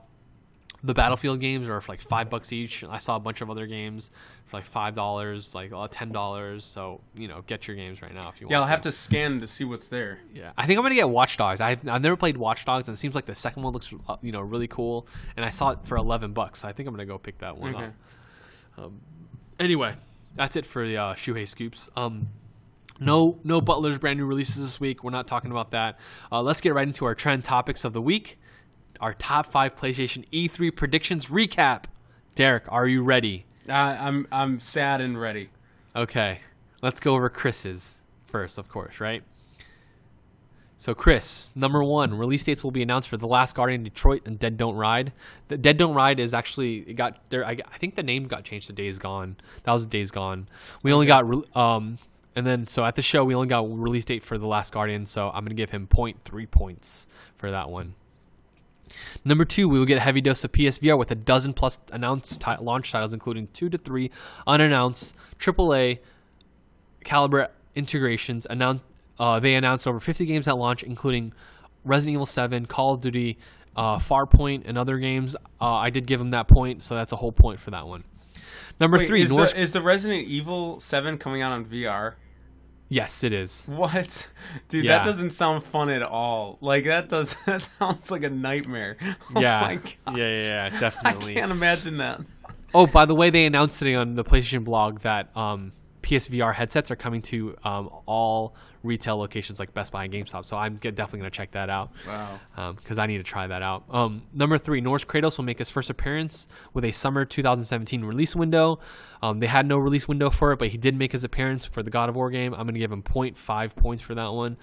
the 0.82 0.94
Battlefield 0.94 1.40
games 1.40 1.68
are 1.68 1.80
for 1.80 1.92
like 1.92 2.00
five 2.00 2.30
bucks 2.30 2.52
each. 2.52 2.82
I 2.84 2.98
saw 2.98 3.16
a 3.16 3.20
bunch 3.20 3.42
of 3.42 3.50
other 3.50 3.66
games 3.66 4.10
for 4.46 4.56
like 4.56 4.64
five 4.64 4.94
dollars, 4.94 5.54
like 5.54 5.72
ten 5.90 6.10
dollars. 6.10 6.64
So 6.64 7.00
you 7.14 7.28
know, 7.28 7.42
get 7.46 7.68
your 7.68 7.76
games 7.76 8.00
right 8.02 8.14
now 8.14 8.28
if 8.30 8.40
you 8.40 8.46
want. 8.46 8.52
Yeah, 8.52 8.60
I'll 8.60 8.66
have 8.66 8.80
to 8.82 8.92
scan 8.92 9.40
to 9.40 9.46
see 9.46 9.64
what's 9.64 9.88
there. 9.88 10.20
Yeah, 10.34 10.52
I 10.56 10.66
think 10.66 10.78
I'm 10.78 10.82
gonna 10.84 10.94
get 10.94 11.10
Watch 11.10 11.36
Dogs. 11.36 11.60
I've, 11.60 11.86
I've 11.86 12.02
never 12.02 12.16
played 12.16 12.36
Watch 12.36 12.64
Dogs, 12.64 12.88
and 12.88 12.96
it 12.96 12.98
seems 12.98 13.14
like 13.14 13.26
the 13.26 13.34
second 13.34 13.62
one 13.62 13.72
looks 13.72 13.92
uh, 14.08 14.16
you 14.22 14.32
know 14.32 14.40
really 14.40 14.68
cool. 14.68 15.06
And 15.36 15.44
I 15.44 15.50
saw 15.50 15.70
it 15.70 15.80
for 15.84 15.96
eleven 15.96 16.32
bucks. 16.32 16.60
So 16.60 16.68
I 16.68 16.72
think 16.72 16.88
I'm 16.88 16.94
gonna 16.94 17.06
go 17.06 17.18
pick 17.18 17.38
that 17.38 17.58
one 17.58 17.74
Okay. 17.74 17.84
up. 17.84 17.92
Um, 18.78 19.00
anyway, 19.58 19.94
that's 20.36 20.56
it 20.56 20.64
for 20.64 20.86
the 20.86 20.96
uh, 20.96 21.14
Shuhei 21.14 21.46
scoops. 21.46 21.90
Um, 21.96 22.28
no, 22.98 23.38
no 23.44 23.60
Butler's 23.60 23.98
brand 23.98 24.18
new 24.18 24.26
releases 24.26 24.62
this 24.62 24.78
week. 24.80 25.02
We're 25.02 25.10
not 25.10 25.26
talking 25.26 25.50
about 25.50 25.70
that. 25.70 25.98
Uh, 26.30 26.42
let's 26.42 26.60
get 26.60 26.74
right 26.74 26.86
into 26.86 27.04
our 27.06 27.14
trend 27.14 27.44
topics 27.44 27.84
of 27.84 27.92
the 27.92 28.02
week. 28.02 28.38
Our 29.00 29.14
top 29.14 29.46
five 29.46 29.74
PlayStation 29.74 30.24
E3 30.30 30.74
predictions 30.74 31.26
recap. 31.26 31.84
Derek, 32.34 32.64
are 32.68 32.86
you 32.86 33.02
ready? 33.02 33.46
Uh, 33.68 33.72
I'm 33.72 34.26
I'm 34.30 34.60
sad 34.60 35.00
and 35.00 35.18
ready. 35.18 35.50
Okay, 35.96 36.40
let's 36.82 37.00
go 37.00 37.14
over 37.14 37.28
Chris's 37.28 38.00
first, 38.26 38.58
of 38.58 38.68
course, 38.68 39.00
right? 39.00 39.22
So, 40.78 40.94
Chris, 40.94 41.52
number 41.54 41.84
one, 41.84 42.14
release 42.14 42.42
dates 42.42 42.64
will 42.64 42.70
be 42.70 42.80
announced 42.80 43.10
for 43.10 43.18
The 43.18 43.26
Last 43.26 43.54
Guardian, 43.54 43.82
Detroit, 43.82 44.22
and 44.24 44.38
Dead 44.38 44.56
Don't 44.56 44.76
Ride. 44.76 45.12
The 45.48 45.58
Dead 45.58 45.76
Don't 45.76 45.94
Ride 45.94 46.18
is 46.18 46.32
actually 46.32 46.78
it 46.78 46.94
got 46.94 47.18
there. 47.28 47.44
I, 47.44 47.58
I 47.70 47.76
think 47.76 47.96
the 47.96 48.02
name 48.02 48.26
got 48.26 48.44
changed 48.44 48.68
to 48.68 48.72
Days 48.72 48.96
Gone. 48.96 49.36
That 49.64 49.72
was 49.72 49.86
Days 49.86 50.10
Gone. 50.10 50.48
We 50.82 50.92
only 50.92 51.06
got 51.06 51.28
re- 51.28 51.44
um, 51.54 51.98
and 52.34 52.46
then 52.46 52.66
so 52.66 52.84
at 52.84 52.94
the 52.94 53.02
show 53.02 53.24
we 53.24 53.34
only 53.34 53.48
got 53.48 53.70
release 53.70 54.06
date 54.06 54.22
for 54.22 54.38
The 54.38 54.46
Last 54.46 54.72
Guardian. 54.72 55.04
So 55.04 55.28
I'm 55.28 55.44
gonna 55.44 55.54
give 55.54 55.70
him 55.70 55.86
0.3 55.86 56.50
points 56.50 57.06
for 57.34 57.50
that 57.50 57.68
one. 57.68 57.94
Number 59.24 59.44
two, 59.44 59.68
we 59.68 59.78
will 59.78 59.86
get 59.86 59.98
a 59.98 60.00
heavy 60.00 60.20
dose 60.20 60.44
of 60.44 60.52
PSVR 60.52 60.98
with 60.98 61.10
a 61.10 61.14
dozen 61.14 61.52
plus 61.52 61.78
announced 61.92 62.40
ti- 62.40 62.56
launch 62.60 62.90
titles, 62.90 63.12
including 63.12 63.48
two 63.48 63.68
to 63.68 63.78
three 63.78 64.10
unannounced 64.46 65.14
AAA 65.38 65.98
caliber 67.04 67.48
integrations. 67.74 68.46
Announced, 68.48 68.84
uh, 69.18 69.38
they 69.40 69.54
announced 69.54 69.86
over 69.86 70.00
50 70.00 70.26
games 70.26 70.48
at 70.48 70.56
launch, 70.56 70.82
including 70.82 71.32
Resident 71.84 72.14
Evil 72.14 72.26
7, 72.26 72.66
Call 72.66 72.94
of 72.94 73.00
Duty, 73.00 73.38
uh, 73.76 73.98
Farpoint, 73.98 74.62
and 74.66 74.76
other 74.76 74.98
games. 74.98 75.36
Uh, 75.60 75.74
I 75.74 75.90
did 75.90 76.06
give 76.06 76.18
them 76.18 76.30
that 76.30 76.48
point, 76.48 76.82
so 76.82 76.94
that's 76.94 77.12
a 77.12 77.16
whole 77.16 77.32
point 77.32 77.60
for 77.60 77.70
that 77.70 77.86
one. 77.86 78.04
Number 78.80 78.98
Wait, 78.98 79.08
three, 79.08 79.22
is 79.22 79.30
Norse. 79.32 79.52
the, 79.52 79.60
is 79.60 79.72
the 79.72 79.82
Resident 79.82 80.26
Evil 80.26 80.80
Seven 80.80 81.18
coming 81.18 81.42
out 81.42 81.52
on 81.52 81.64
VR? 81.64 82.14
Yes, 82.90 83.24
it 83.24 83.32
is. 83.32 83.64
What, 83.66 84.28
dude? 84.68 84.84
Yeah. 84.84 84.98
That 84.98 85.06
doesn't 85.06 85.30
sound 85.30 85.64
fun 85.64 85.88
at 85.88 86.02
all. 86.02 86.58
Like 86.60 86.84
that 86.84 87.08
does. 87.08 87.36
That 87.46 87.62
sounds 87.62 88.10
like 88.10 88.22
a 88.22 88.30
nightmare. 88.30 88.98
Oh 89.34 89.40
yeah. 89.40 89.70
yeah, 89.70 89.76
gosh. 89.76 90.16
yeah, 90.16 90.68
definitely. 90.80 91.36
I 91.36 91.40
can't 91.40 91.52
imagine 91.52 91.96
that. 91.98 92.20
Oh, 92.74 92.86
by 92.86 93.06
the 93.06 93.14
way, 93.14 93.30
they 93.30 93.46
announced 93.46 93.78
today 93.78 93.94
on 93.94 94.14
the 94.14 94.24
PlayStation 94.24 94.64
blog 94.64 95.00
that 95.00 95.34
um, 95.36 95.72
PSVR 96.02 96.54
headsets 96.54 96.90
are 96.90 96.96
coming 96.96 97.22
to 97.22 97.56
um, 97.64 97.90
all 98.06 98.54
retail 98.82 99.18
locations 99.18 99.60
like 99.60 99.74
Best 99.74 99.92
Buy 99.92 100.04
and 100.04 100.12
GameStop. 100.12 100.44
So 100.46 100.56
I'm 100.56 100.76
get- 100.76 100.94
definitely 100.94 101.20
going 101.20 101.30
to 101.30 101.36
check 101.36 101.50
that 101.52 101.68
out 101.68 101.92
Wow. 102.06 102.72
because 102.74 102.98
I 102.98 103.06
need 103.06 103.18
to 103.18 103.22
try 103.22 103.46
that 103.46 103.62
out. 103.62 103.84
Um, 103.90 104.22
number 104.32 104.56
three, 104.56 104.80
Norse 104.80 105.04
Kratos 105.04 105.36
will 105.36 105.44
make 105.44 105.58
his 105.58 105.68
first 105.70 105.90
appearance 105.90 106.48
with 106.72 106.84
a 106.84 106.90
summer 106.92 107.24
2017 107.26 108.02
release 108.04 108.34
window. 108.34 108.78
Um, 109.22 109.40
they 109.40 109.46
had 109.46 109.66
no 109.66 109.76
release 109.76 110.08
window 110.08 110.30
for 110.30 110.52
it, 110.52 110.58
but 110.58 110.68
he 110.68 110.78
did 110.78 110.96
make 110.96 111.12
his 111.12 111.24
appearance 111.24 111.66
for 111.66 111.82
the 111.82 111.90
God 111.90 112.08
of 112.08 112.16
War 112.16 112.30
game. 112.30 112.54
I'm 112.54 112.62
going 112.62 112.74
to 112.74 112.80
give 112.80 112.90
him 112.92 113.02
0.5 113.02 113.76
points 113.76 114.02
for 114.02 114.14
that 114.14 114.32
one. 114.32 114.56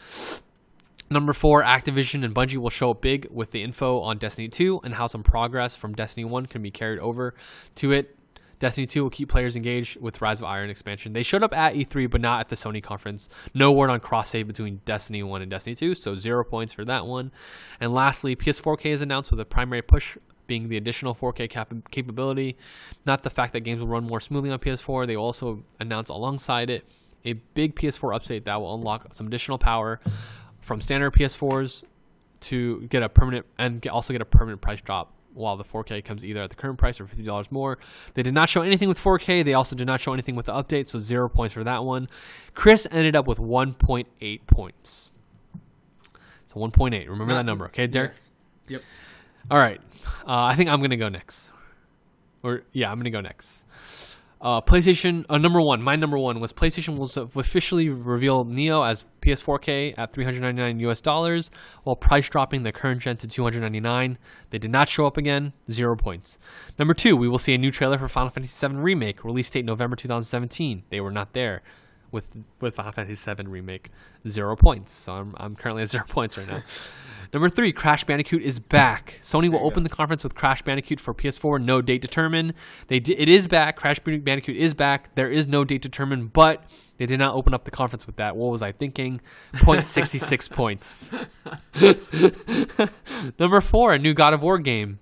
Number 1.09 1.31
four, 1.31 1.63
Activision 1.63 2.25
and 2.25 2.35
Bungie 2.35 2.57
will 2.57 2.69
show 2.69 2.91
up 2.91 3.01
big 3.01 3.27
with 3.31 3.51
the 3.51 3.63
info 3.63 4.01
on 4.01 4.17
Destiny 4.17 4.49
2 4.49 4.81
and 4.83 4.93
how 4.93 5.07
some 5.07 5.23
progress 5.23 5.73
from 5.73 5.93
Destiny 5.93 6.25
1 6.25 6.47
can 6.47 6.61
be 6.61 6.69
carried 6.69 6.99
over 6.99 7.33
to 7.75 7.93
it. 7.93 8.16
Destiny 8.59 8.87
2 8.87 9.03
will 9.03 9.09
keep 9.09 9.29
players 9.29 9.55
engaged 9.55 9.99
with 10.01 10.21
Rise 10.21 10.39
of 10.39 10.45
Iron 10.45 10.69
expansion. 10.69 11.13
They 11.13 11.23
showed 11.23 11.43
up 11.43 11.55
at 11.55 11.75
E3, 11.75 12.09
but 12.09 12.21
not 12.21 12.39
at 12.39 12.49
the 12.49 12.55
Sony 12.55 12.81
conference. 12.81 13.29
No 13.53 13.71
word 13.71 13.89
on 13.89 13.99
cross 13.99 14.29
save 14.29 14.47
between 14.47 14.81
Destiny 14.85 15.21
1 15.21 15.41
and 15.41 15.51
Destiny 15.51 15.75
2, 15.75 15.93
so 15.93 16.15
zero 16.15 16.43
points 16.43 16.73
for 16.73 16.83
that 16.85 17.05
one. 17.05 17.31
And 17.79 17.93
lastly, 17.93 18.35
PS4K 18.35 18.87
is 18.87 19.01
announced 19.01 19.29
with 19.29 19.39
a 19.39 19.45
primary 19.45 19.81
push 19.81 20.17
being 20.47 20.69
the 20.69 20.77
additional 20.77 21.13
4K 21.13 21.49
cap- 21.49 21.73
capability, 21.91 22.57
not 23.05 23.21
the 23.23 23.29
fact 23.29 23.53
that 23.53 23.59
games 23.59 23.81
will 23.81 23.89
run 23.89 24.05
more 24.05 24.19
smoothly 24.21 24.49
on 24.49 24.59
PS4. 24.59 25.05
They 25.05 25.15
also 25.15 25.63
announced 25.79 26.09
alongside 26.09 26.69
it 26.69 26.85
a 27.25 27.33
big 27.33 27.75
PS4 27.75 28.15
update 28.15 28.45
that 28.45 28.59
will 28.59 28.73
unlock 28.73 29.13
some 29.13 29.27
additional 29.27 29.57
power 29.57 29.99
from 30.61 30.81
standard 30.81 31.13
PS4s 31.13 31.83
to 32.39 32.81
get 32.87 33.03
a 33.03 33.09
permanent 33.09 33.45
and 33.57 33.85
also 33.87 34.13
get 34.13 34.21
a 34.21 34.25
permanent 34.25 34.61
price 34.61 34.81
drop 34.81 35.13
while 35.37 35.55
the 35.55 35.63
4K 35.63 36.03
comes 36.03 36.25
either 36.25 36.41
at 36.41 36.49
the 36.49 36.55
current 36.55 36.77
price 36.77 36.99
or 36.99 37.05
$50 37.05 37.51
more. 37.51 37.77
They 38.15 38.23
did 38.23 38.33
not 38.33 38.49
show 38.49 38.61
anything 38.61 38.87
with 38.87 38.99
4K. 38.99 39.45
They 39.45 39.53
also 39.53 39.75
did 39.75 39.87
not 39.87 40.01
show 40.01 40.13
anything 40.13 40.35
with 40.35 40.47
the 40.47 40.53
update, 40.53 40.87
so 40.87 40.99
zero 40.99 41.29
points 41.29 41.53
for 41.53 41.63
that 41.63 41.83
one. 41.83 42.09
Chris 42.53 42.87
ended 42.91 43.15
up 43.15 43.27
with 43.27 43.37
1.8 43.37 44.47
points. 44.47 45.11
So 46.47 46.55
1.8. 46.55 47.07
Remember 47.07 47.33
that 47.33 47.45
number, 47.45 47.65
okay, 47.65 47.87
Derek? 47.87 48.13
Yep. 48.67 48.81
All 49.51 49.59
right. 49.59 49.79
Uh, 50.25 50.43
I 50.43 50.55
think 50.55 50.69
I'm 50.69 50.79
going 50.79 50.89
to 50.89 50.97
go 50.97 51.09
next. 51.09 51.51
Or, 52.43 52.63
yeah, 52.73 52.91
I'm 52.91 52.97
going 52.97 53.05
to 53.05 53.11
go 53.11 53.21
next. 53.21 53.65
Uh, 54.39 54.61
PlayStation, 54.61 55.25
uh, 55.29 55.37
number 55.37 55.59
one, 55.59 55.81
my 55.81 55.95
number 55.95 56.17
one 56.17 56.39
was 56.39 56.53
PlayStation 56.53 56.97
will 56.97 57.09
officially 57.39 57.89
reveal 57.89 58.43
Neo 58.43 58.83
as 58.83 59.05
PS4K 59.21 59.95
at 59.97 60.13
399 60.13 60.79
US 60.89 61.01
dollars, 61.01 61.49
while 61.83 61.95
price 61.95 62.29
dropping 62.29 62.63
the 62.63 62.71
current 62.71 63.01
gen 63.01 63.17
to 63.17 63.27
299. 63.27 64.17
They 64.51 64.57
did 64.59 64.71
not 64.71 64.89
show 64.89 65.07
up 65.07 65.17
again, 65.17 65.53
zero 65.71 65.95
points. 65.95 66.37
Number 66.77 66.93
two, 66.93 67.15
we 67.15 67.27
will 67.27 67.39
see 67.39 67.55
a 67.55 67.57
new 67.57 67.71
trailer 67.71 67.97
for 67.97 68.07
Final 68.07 68.29
Fantasy 68.29 68.67
VII 68.67 68.75
Remake, 68.75 69.23
release 69.23 69.49
date 69.49 69.65
November 69.65 69.95
2017. 69.95 70.83
They 70.89 71.01
were 71.01 71.11
not 71.11 71.33
there 71.33 71.63
with 72.11 72.35
with 72.61 72.75
Final 72.75 72.91
Fantasy 72.91 73.33
VII 73.33 73.47
Remake, 73.47 73.89
zero 74.27 74.55
points. 74.55 74.93
So 74.93 75.13
I'm, 75.13 75.35
I'm 75.37 75.55
currently 75.55 75.83
at 75.83 75.89
zero 75.95 76.05
points 76.07 76.37
right 76.37 76.47
now. 76.47 76.61
Number 77.33 77.49
three, 77.49 77.73
Crash 77.73 78.05
Bandicoot 78.05 78.41
is 78.41 78.57
back. 78.59 79.19
Sony 79.21 79.51
will 79.51 79.65
open 79.65 79.83
the 79.83 79.89
conference 79.89 80.23
with 80.23 80.33
Crash 80.33 80.61
Bandicoot 80.61 80.99
for 80.99 81.13
PS4. 81.13 81.61
No 81.61 81.81
date 81.81 82.01
determined. 82.01 82.53
They 82.87 82.99
di- 83.01 83.19
it 83.19 83.27
is 83.27 83.47
back. 83.47 83.75
Crash 83.75 83.99
Bandicoot 83.99 84.55
is 84.55 84.73
back. 84.73 85.13
There 85.15 85.29
is 85.29 85.45
no 85.47 85.65
date 85.65 85.81
determined, 85.81 86.31
but 86.31 86.63
they 86.97 87.05
did 87.05 87.19
not 87.19 87.35
open 87.35 87.53
up 87.53 87.65
the 87.65 87.71
conference 87.71 88.07
with 88.07 88.15
that. 88.15 88.37
What 88.37 88.51
was 88.51 88.61
I 88.61 88.71
thinking? 88.71 89.19
Point 89.55 89.87
sixty 89.87 90.19
six 90.19 90.47
points. 90.59 91.11
Number 93.39 93.61
four, 93.61 93.93
a 93.93 93.99
new 93.99 94.13
God 94.13 94.33
of 94.33 94.41
War 94.41 94.57
game. 94.57 94.99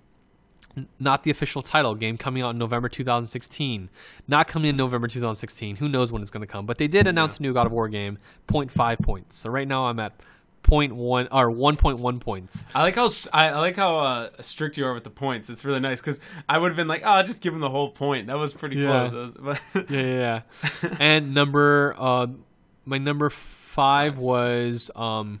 Not 0.98 1.22
the 1.22 1.30
official 1.30 1.62
title 1.62 1.94
game 1.94 2.18
coming 2.18 2.42
out 2.42 2.50
in 2.50 2.58
November 2.58 2.88
2016. 2.88 3.88
Not 4.28 4.46
coming 4.46 4.68
in 4.70 4.76
November 4.76 5.08
2016. 5.08 5.76
Who 5.76 5.88
knows 5.88 6.12
when 6.12 6.20
it's 6.20 6.30
going 6.30 6.42
to 6.42 6.46
come? 6.46 6.66
But 6.66 6.76
they 6.78 6.86
did 6.88 7.06
announce 7.06 7.38
a 7.38 7.42
new 7.42 7.54
God 7.54 7.66
of 7.66 7.72
War 7.72 7.88
game. 7.88 8.18
0.5 8.48 8.98
points. 9.00 9.38
So 9.38 9.48
right 9.48 9.66
now 9.66 9.86
I'm 9.86 9.98
at 9.98 10.12
0.1 10.64 11.28
or 11.32 11.50
1.1 11.50 12.20
points. 12.20 12.64
I 12.74 12.82
like 12.82 12.96
how 12.96 13.08
I, 13.32 13.52
like 13.56 13.76
how 13.76 13.98
uh, 14.00 14.28
strict 14.40 14.76
you 14.76 14.84
are 14.84 14.92
with 14.92 15.04
the 15.04 15.10
points. 15.10 15.48
It's 15.48 15.64
really 15.64 15.80
nice 15.80 16.00
because 16.00 16.20
I 16.48 16.58
would 16.58 16.68
have 16.68 16.76
been 16.76 16.88
like, 16.88 17.02
oh, 17.04 17.08
I'll 17.10 17.24
just 17.24 17.40
give 17.40 17.54
him 17.54 17.60
the 17.60 17.70
whole 17.70 17.90
point. 17.90 18.26
That 18.26 18.36
was 18.36 18.52
pretty 18.52 18.76
Yeah. 18.76 19.08
close. 19.08 19.34
Was- 19.38 19.60
yeah, 19.74 19.82
yeah, 20.02 20.40
yeah. 20.82 20.96
and 21.00 21.32
number 21.32 21.94
uh, 21.96 22.26
my 22.84 22.98
number 22.98 23.30
five 23.30 24.18
was 24.18 24.90
um, 24.94 25.40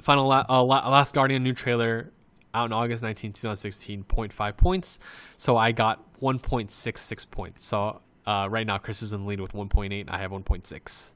final 0.00 0.26
La- 0.28 0.46
uh, 0.48 0.62
La- 0.62 0.88
Last 0.88 1.14
Guardian 1.14 1.42
new 1.42 1.52
trailer 1.52 2.10
out 2.54 2.66
in 2.66 2.72
August 2.72 3.02
19, 3.02 3.32
2016. 3.32 4.04
0.5 4.04 4.56
points. 4.56 4.98
So 5.38 5.56
I 5.56 5.72
got 5.72 6.04
1.66 6.20 7.30
points. 7.30 7.64
So 7.64 8.00
uh, 8.26 8.48
right 8.50 8.66
now 8.66 8.78
Chris 8.78 9.02
is 9.02 9.12
in 9.12 9.22
the 9.22 9.26
lead 9.26 9.40
with 9.40 9.52
1.8. 9.52 10.04
I 10.08 10.18
have 10.18 10.30
1.6. 10.30 11.12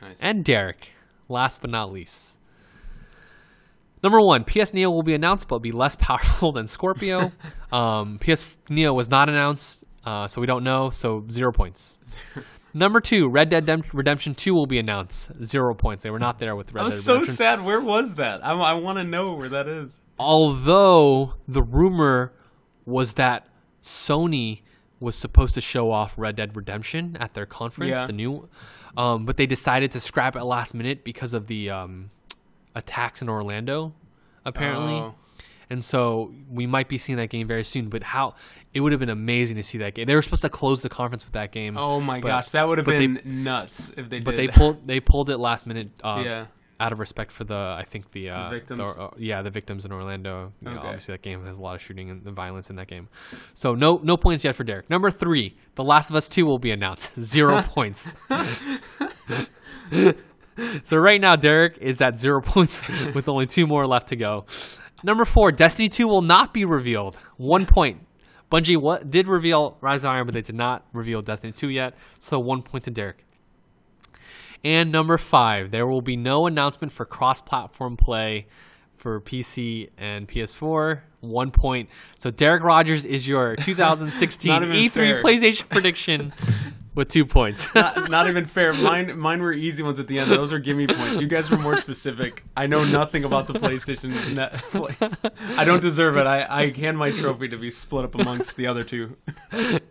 Nice. 0.00 0.18
And 0.20 0.44
Derek, 0.44 0.90
last 1.28 1.60
but 1.60 1.70
not 1.70 1.92
least. 1.92 2.38
Number 4.02 4.20
one, 4.20 4.42
PS 4.42 4.74
Neo 4.74 4.90
will 4.90 5.04
be 5.04 5.14
announced, 5.14 5.46
but 5.46 5.60
be 5.60 5.70
less 5.70 5.94
powerful 6.00 6.52
than 6.52 6.66
Scorpio. 6.66 7.32
um, 7.72 8.18
PS 8.18 8.56
Neo 8.68 8.92
was 8.92 9.08
not 9.08 9.28
announced, 9.28 9.84
uh, 10.04 10.26
so 10.26 10.40
we 10.40 10.46
don't 10.46 10.64
know. 10.64 10.90
So 10.90 11.24
zero 11.30 11.52
points. 11.52 11.98
Number 12.74 13.00
two, 13.00 13.28
Red 13.28 13.50
Dead 13.50 13.68
Redemption 13.92 14.34
Two 14.34 14.54
will 14.54 14.66
be 14.66 14.78
announced. 14.78 15.30
Zero 15.44 15.74
points. 15.74 16.02
They 16.02 16.10
were 16.10 16.18
not 16.18 16.38
there 16.38 16.56
with 16.56 16.72
Red 16.72 16.80
Dead. 16.80 16.82
I 16.82 16.84
was 16.84 16.94
Dead 16.94 17.02
so 17.02 17.12
Redemption. 17.14 17.34
sad. 17.34 17.64
Where 17.64 17.80
was 17.80 18.14
that? 18.14 18.44
I, 18.44 18.52
I 18.52 18.72
want 18.74 18.98
to 18.98 19.04
know 19.04 19.32
where 19.34 19.48
that 19.50 19.68
is. 19.68 20.00
Although 20.18 21.34
the 21.46 21.62
rumor 21.62 22.32
was 22.86 23.14
that 23.14 23.46
Sony 23.82 24.62
was 25.00 25.16
supposed 25.16 25.54
to 25.54 25.60
show 25.60 25.90
off 25.90 26.16
Red 26.16 26.36
Dead 26.36 26.56
Redemption 26.56 27.16
at 27.20 27.34
their 27.34 27.46
conference, 27.46 27.90
Yeah. 27.90 28.06
the 28.06 28.12
new, 28.12 28.48
um, 28.96 29.24
but 29.26 29.36
they 29.36 29.46
decided 29.46 29.92
to 29.92 30.00
scrap 30.00 30.36
it 30.36 30.44
last 30.44 30.74
minute 30.74 31.02
because 31.04 31.34
of 31.34 31.46
the 31.48 31.70
um, 31.70 32.10
attacks 32.74 33.20
in 33.20 33.28
Orlando, 33.28 33.92
apparently. 34.44 34.94
Oh. 34.94 35.14
And 35.72 35.84
so 35.84 36.32
we 36.50 36.66
might 36.66 36.88
be 36.88 36.98
seeing 36.98 37.16
that 37.16 37.30
game 37.30 37.46
very 37.48 37.64
soon. 37.64 37.88
But 37.88 38.02
how 38.02 38.34
it 38.74 38.80
would 38.80 38.92
have 38.92 39.00
been 39.00 39.08
amazing 39.10 39.56
to 39.56 39.62
see 39.62 39.78
that 39.78 39.94
game. 39.94 40.06
They 40.06 40.14
were 40.14 40.22
supposed 40.22 40.42
to 40.42 40.48
close 40.48 40.82
the 40.82 40.88
conference 40.88 41.24
with 41.24 41.34
that 41.34 41.52
game. 41.52 41.76
Oh 41.76 42.00
my 42.00 42.20
but- 42.20 42.28
gosh, 42.28 42.48
that 42.50 42.66
would 42.68 42.78
have 42.78 42.84
but 42.84 42.92
they- 42.98 43.06
been 43.06 43.44
nuts 43.44 43.92
if 43.96 44.08
they 44.10 44.20
but 44.20 44.32
did. 44.32 44.40
they 44.40 44.46
that. 44.48 44.56
pulled 44.56 44.86
they 44.86 45.00
pulled 45.00 45.30
it 45.30 45.38
last 45.38 45.66
minute. 45.66 45.90
Uh, 46.02 46.22
Yeah. 46.24 46.46
out 46.80 46.90
of 46.92 46.98
respect 46.98 47.30
for 47.30 47.44
the 47.44 47.76
I 47.78 47.84
think 47.86 48.10
the, 48.10 48.30
uh, 48.30 48.50
victims? 48.50 48.80
uh, 48.80 49.08
yeah 49.16 49.42
the 49.42 49.50
victims 49.50 49.84
in 49.84 49.92
Orlando. 49.92 50.52
You 50.60 50.70
know, 50.70 50.78
Okay. 50.78 50.86
obviously, 50.88 51.14
that 51.14 51.22
game 51.22 51.44
has 51.46 51.56
a 51.58 51.62
lot 51.62 51.76
of 51.76 51.82
shooting 51.82 52.10
and 52.10 52.22
violence 52.34 52.70
in 52.70 52.76
that 52.76 52.88
game. 52.88 53.08
So 53.54 53.74
no 53.74 54.00
no 54.02 54.16
points 54.16 54.42
yet 54.44 54.56
for 54.56 54.64
Derek. 54.64 54.90
Number 54.90 55.10
three, 55.10 55.56
The 55.76 55.84
Last 55.84 56.10
of 56.10 56.16
Us 56.16 56.28
Two 56.28 56.44
will 56.44 56.58
be 56.58 56.70
announced. 56.72 57.12
Zero 57.20 57.62
points. 57.76 58.14
so 60.82 60.96
right 60.96 61.20
now, 61.20 61.36
Derek 61.36 61.78
is 61.78 62.00
at 62.00 62.18
zero 62.18 62.40
points 62.40 62.86
with 63.14 63.28
only 63.28 63.46
two 63.46 63.66
more 63.66 63.86
left 63.86 64.08
to 64.08 64.16
go. 64.16 64.46
Number 65.04 65.24
four, 65.24 65.52
Destiny 65.52 65.88
2 65.88 66.06
will 66.06 66.22
not 66.22 66.54
be 66.54 66.64
revealed. 66.64 67.16
One 67.36 67.66
point. 67.66 68.06
Bungie 68.50 68.76
what 68.76 69.10
did 69.10 69.28
reveal 69.28 69.78
Rise 69.80 70.04
of 70.04 70.10
Iron, 70.10 70.26
but 70.26 70.34
they 70.34 70.42
did 70.42 70.54
not 70.54 70.84
reveal 70.92 71.22
Destiny 71.22 71.52
2 71.52 71.70
yet. 71.70 71.94
So 72.18 72.38
one 72.38 72.62
point 72.62 72.84
to 72.84 72.90
Derek. 72.90 73.24
And 74.64 74.92
number 74.92 75.18
five, 75.18 75.70
there 75.70 75.86
will 75.86 76.02
be 76.02 76.16
no 76.16 76.46
announcement 76.46 76.92
for 76.92 77.04
cross-platform 77.04 77.96
play 77.96 78.46
for 78.94 79.20
PC 79.20 79.88
and 79.98 80.28
PS4. 80.28 81.00
One 81.20 81.50
point. 81.50 81.88
So 82.18 82.30
Derek 82.30 82.62
Rogers 82.62 83.04
is 83.04 83.26
your 83.26 83.56
2016 83.60 84.52
E3 84.52 84.90
fair. 84.90 85.22
PlayStation 85.22 85.68
prediction 85.68 86.32
with 86.94 87.08
two 87.08 87.24
points. 87.24 87.74
not, 87.74 88.10
not 88.10 88.28
even 88.28 88.44
fair. 88.44 88.72
Mine, 88.74 89.18
mine 89.18 89.40
were 89.40 89.52
easy 89.52 89.82
ones 89.82 89.98
at 89.98 90.08
the 90.08 90.18
end. 90.18 90.30
Those 90.30 90.52
are 90.52 90.58
gimme 90.58 90.86
points. 90.86 91.20
You 91.20 91.26
guys 91.26 91.50
were 91.50 91.56
more 91.58 91.76
specific. 91.76 92.44
I 92.56 92.66
know 92.66 92.84
nothing 92.84 93.24
about 93.24 93.46
the 93.46 93.54
PlayStation 93.54 94.12
Netflix. 94.34 95.56
I 95.58 95.64
don't 95.64 95.80
deserve 95.80 96.16
it. 96.16 96.26
I, 96.26 96.44
I 96.48 96.70
hand 96.70 96.98
my 96.98 97.10
trophy 97.12 97.48
to 97.48 97.56
be 97.56 97.70
split 97.70 98.04
up 98.04 98.14
amongst 98.14 98.56
the 98.56 98.66
other 98.66 98.84
two. 98.84 99.16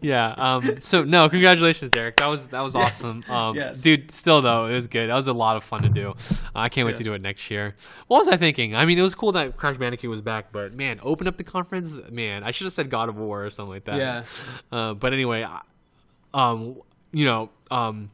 yeah. 0.01 0.33
Um. 0.37 0.81
So 0.81 1.03
no, 1.03 1.27
congratulations, 1.29 1.91
Derek. 1.91 2.17
That 2.17 2.27
was 2.27 2.47
that 2.47 2.61
was 2.61 2.75
Yes. 2.75 3.01
awesome. 3.03 3.23
Um. 3.29 3.55
Yes. 3.55 3.81
Dude, 3.81 4.11
still 4.11 4.41
though, 4.41 4.67
it 4.67 4.73
was 4.73 4.87
good. 4.87 5.09
That 5.09 5.15
was 5.15 5.27
a 5.27 5.33
lot 5.33 5.57
of 5.57 5.63
fun 5.63 5.83
to 5.83 5.89
do. 5.89 6.13
I 6.55 6.69
can't 6.69 6.85
wait 6.85 6.93
Yeah. 6.93 6.97
to 6.97 7.03
do 7.03 7.13
it 7.13 7.21
next 7.21 7.49
year. 7.49 7.75
What 8.07 8.19
was 8.19 8.27
I 8.27 8.37
thinking? 8.37 8.75
I 8.75 8.85
mean, 8.85 8.99
it 8.99 9.03
was 9.03 9.15
cool 9.15 9.31
that 9.33 9.57
Crash 9.57 9.77
Bandicoot 9.77 10.09
was 10.09 10.21
back, 10.21 10.51
but 10.51 10.73
man, 10.73 10.99
open 11.03 11.27
up 11.27 11.37
the 11.37 11.43
conference. 11.43 11.97
Man, 12.11 12.43
I 12.43 12.51
should 12.51 12.65
have 12.65 12.73
said 12.73 12.89
God 12.89 13.09
of 13.09 13.17
War 13.17 13.45
or 13.45 13.49
something 13.49 13.71
like 13.73 13.85
that. 13.85 13.97
Yeah. 13.97 14.23
Uh, 14.71 14.93
but 14.93 15.13
anyway, 15.13 15.43
I- 15.43 15.61
um, 16.33 16.77
you 17.11 17.25
know, 17.25 17.49
um, 17.69 18.11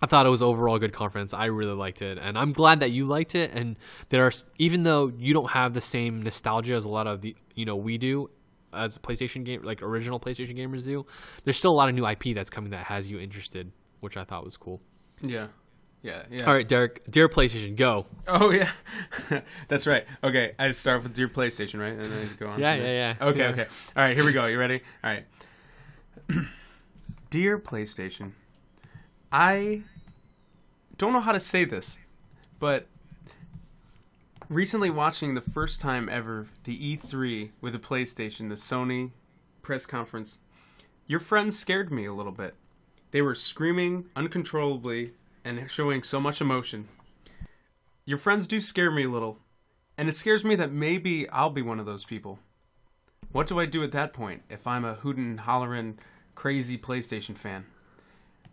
I 0.00 0.06
thought 0.06 0.26
it 0.26 0.30
was 0.30 0.42
overall 0.42 0.76
a 0.76 0.78
good 0.78 0.92
conference. 0.92 1.34
I 1.34 1.46
really 1.46 1.74
liked 1.74 2.02
it, 2.02 2.18
and 2.18 2.38
I'm 2.38 2.52
glad 2.52 2.80
that 2.80 2.90
you 2.90 3.04
liked 3.06 3.34
it. 3.34 3.50
And 3.52 3.76
there 4.10 4.24
are, 4.24 4.32
even 4.58 4.84
though 4.84 5.12
you 5.18 5.34
don't 5.34 5.50
have 5.50 5.74
the 5.74 5.80
same 5.80 6.22
nostalgia 6.22 6.74
as 6.74 6.84
a 6.84 6.88
lot 6.88 7.06
of 7.06 7.20
the, 7.20 7.34
you 7.54 7.64
know, 7.64 7.74
we 7.76 7.98
do 7.98 8.30
as 8.72 8.96
PlayStation 8.98 9.44
game, 9.44 9.62
like 9.62 9.82
original 9.82 10.20
PlayStation 10.20 10.56
gamers 10.56 10.84
do. 10.84 11.04
There's 11.44 11.56
still 11.56 11.72
a 11.72 11.74
lot 11.74 11.88
of 11.88 11.94
new 11.94 12.06
IP 12.06 12.34
that's 12.34 12.50
coming 12.50 12.70
that 12.70 12.84
has 12.84 13.10
you 13.10 13.18
interested, 13.18 13.72
which 14.00 14.16
I 14.16 14.24
thought 14.24 14.44
was 14.44 14.56
cool. 14.56 14.80
Yeah. 15.20 15.48
Yeah. 16.02 16.22
Yeah. 16.30 16.44
All 16.44 16.54
right, 16.54 16.68
Derek, 16.68 17.02
dear 17.10 17.28
PlayStation, 17.28 17.74
go. 17.74 18.06
Oh 18.28 18.50
yeah, 18.50 18.70
that's 19.68 19.84
right. 19.84 20.04
Okay, 20.22 20.52
I 20.56 20.70
start 20.70 21.02
with 21.02 21.12
Dear 21.12 21.28
PlayStation, 21.28 21.80
right? 21.80 21.92
And 21.92 22.12
then 22.12 22.28
I 22.30 22.36
go 22.38 22.48
on. 22.50 22.60
Yeah, 22.60 22.74
yeah, 22.76 22.84
yeah. 23.20 23.26
Okay, 23.28 23.40
Yeah. 23.40 23.48
okay. 23.48 23.66
All 23.96 24.04
right, 24.04 24.14
here 24.14 24.24
we 24.24 24.32
go. 24.32 24.46
You 24.46 24.60
ready? 24.60 24.80
All 25.02 25.10
right. 25.10 25.26
Dear 27.30 27.58
PlayStation, 27.58 28.32
I 29.30 29.82
don't 30.96 31.12
know 31.12 31.20
how 31.20 31.32
to 31.32 31.40
say 31.40 31.66
this, 31.66 31.98
but 32.58 32.86
recently 34.48 34.88
watching 34.88 35.34
the 35.34 35.42
first 35.42 35.78
time 35.78 36.08
ever 36.08 36.46
the 36.64 36.96
E3 36.96 37.50
with 37.60 37.74
the 37.74 37.78
PlayStation, 37.78 38.48
the 38.48 38.54
Sony 38.54 39.10
press 39.60 39.84
conference, 39.84 40.38
your 41.06 41.20
friends 41.20 41.58
scared 41.58 41.92
me 41.92 42.06
a 42.06 42.14
little 42.14 42.32
bit. 42.32 42.54
They 43.10 43.20
were 43.20 43.34
screaming 43.34 44.06
uncontrollably 44.16 45.12
and 45.44 45.70
showing 45.70 46.02
so 46.02 46.18
much 46.20 46.40
emotion. 46.40 46.88
Your 48.06 48.16
friends 48.16 48.46
do 48.46 48.58
scare 48.58 48.90
me 48.90 49.04
a 49.04 49.10
little, 49.10 49.38
and 49.98 50.08
it 50.08 50.16
scares 50.16 50.44
me 50.44 50.54
that 50.54 50.72
maybe 50.72 51.28
I'll 51.28 51.50
be 51.50 51.60
one 51.60 51.78
of 51.78 51.84
those 51.84 52.06
people. 52.06 52.38
What 53.32 53.46
do 53.46 53.60
I 53.60 53.66
do 53.66 53.84
at 53.84 53.92
that 53.92 54.14
point 54.14 54.44
if 54.48 54.66
I'm 54.66 54.86
a 54.86 54.94
hootin' 54.94 55.40
hollerin' 55.40 55.98
crazy 56.38 56.78
PlayStation 56.78 57.36
fan? 57.36 57.66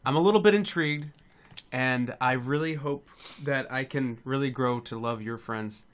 I'm 0.03 0.15
a 0.15 0.19
little 0.19 0.39
bit 0.39 0.55
intrigued, 0.55 1.11
and 1.71 2.15
I 2.19 2.31
really 2.31 2.73
hope 2.73 3.07
that 3.43 3.71
I 3.71 3.83
can 3.83 4.17
really 4.23 4.49
grow 4.49 4.79
to 4.79 4.97
love 4.97 5.21
your 5.21 5.37
friends 5.37 5.85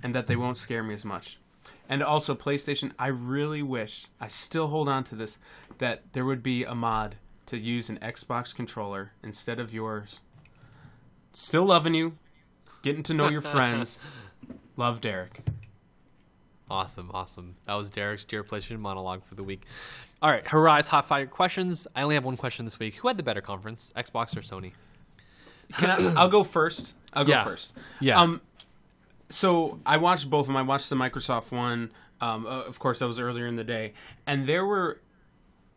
and 0.00 0.14
that 0.14 0.28
they 0.28 0.36
won't 0.36 0.56
scare 0.56 0.84
me 0.84 0.94
as 0.94 1.04
much. 1.04 1.40
And 1.88 2.04
also, 2.04 2.36
PlayStation, 2.36 2.92
I 3.00 3.08
really 3.08 3.64
wish, 3.64 4.06
I 4.20 4.28
still 4.28 4.68
hold 4.68 4.88
on 4.88 5.02
to 5.04 5.16
this, 5.16 5.40
that 5.78 6.04
there 6.12 6.24
would 6.24 6.40
be 6.40 6.62
a 6.62 6.76
mod 6.76 7.16
to 7.46 7.58
use 7.58 7.88
an 7.88 7.98
Xbox 7.98 8.54
controller 8.54 9.10
instead 9.20 9.58
of 9.58 9.74
yours. 9.74 10.22
Still 11.32 11.64
loving 11.64 11.96
you, 11.96 12.16
getting 12.82 13.02
to 13.02 13.14
know 13.14 13.28
your 13.28 13.40
friends. 13.56 13.98
Love 14.76 15.00
Derek. 15.00 15.40
Awesome, 16.70 17.10
awesome. 17.12 17.56
That 17.64 17.74
was 17.74 17.90
Derek's 17.90 18.24
dear 18.24 18.44
PlayStation 18.44 18.78
monologue 18.78 19.24
for 19.24 19.34
the 19.34 19.42
week. 19.42 19.64
All 20.20 20.30
right, 20.30 20.46
Horizon 20.46 20.90
Hot 20.90 21.04
Fire 21.06 21.26
questions. 21.26 21.86
I 21.94 22.02
only 22.02 22.14
have 22.16 22.24
one 22.24 22.36
question 22.36 22.64
this 22.64 22.78
week. 22.78 22.96
Who 22.96 23.08
had 23.08 23.16
the 23.16 23.22
better 23.22 23.40
conference, 23.40 23.92
Xbox 23.96 24.36
or 24.36 24.40
Sony? 24.40 24.72
Can 25.74 25.90
I, 25.90 26.14
I'll 26.20 26.28
go 26.28 26.42
first. 26.42 26.96
I'll 27.12 27.24
go 27.24 27.30
Yeah. 27.32 27.44
first. 27.44 27.72
Yeah. 28.00 28.18
Um, 28.20 28.40
so 29.28 29.78
I 29.86 29.96
watched 29.98 30.28
both 30.28 30.42
of 30.42 30.46
them. 30.48 30.56
I 30.56 30.62
watched 30.62 30.88
the 30.90 30.96
Microsoft 30.96 31.52
one. 31.52 31.92
Um, 32.20 32.46
uh, 32.46 32.62
of 32.62 32.78
course, 32.80 32.98
that 32.98 33.06
was 33.06 33.20
earlier 33.20 33.46
in 33.46 33.54
the 33.56 33.62
day, 33.64 33.92
and 34.26 34.48
there 34.48 34.66
were 34.66 35.00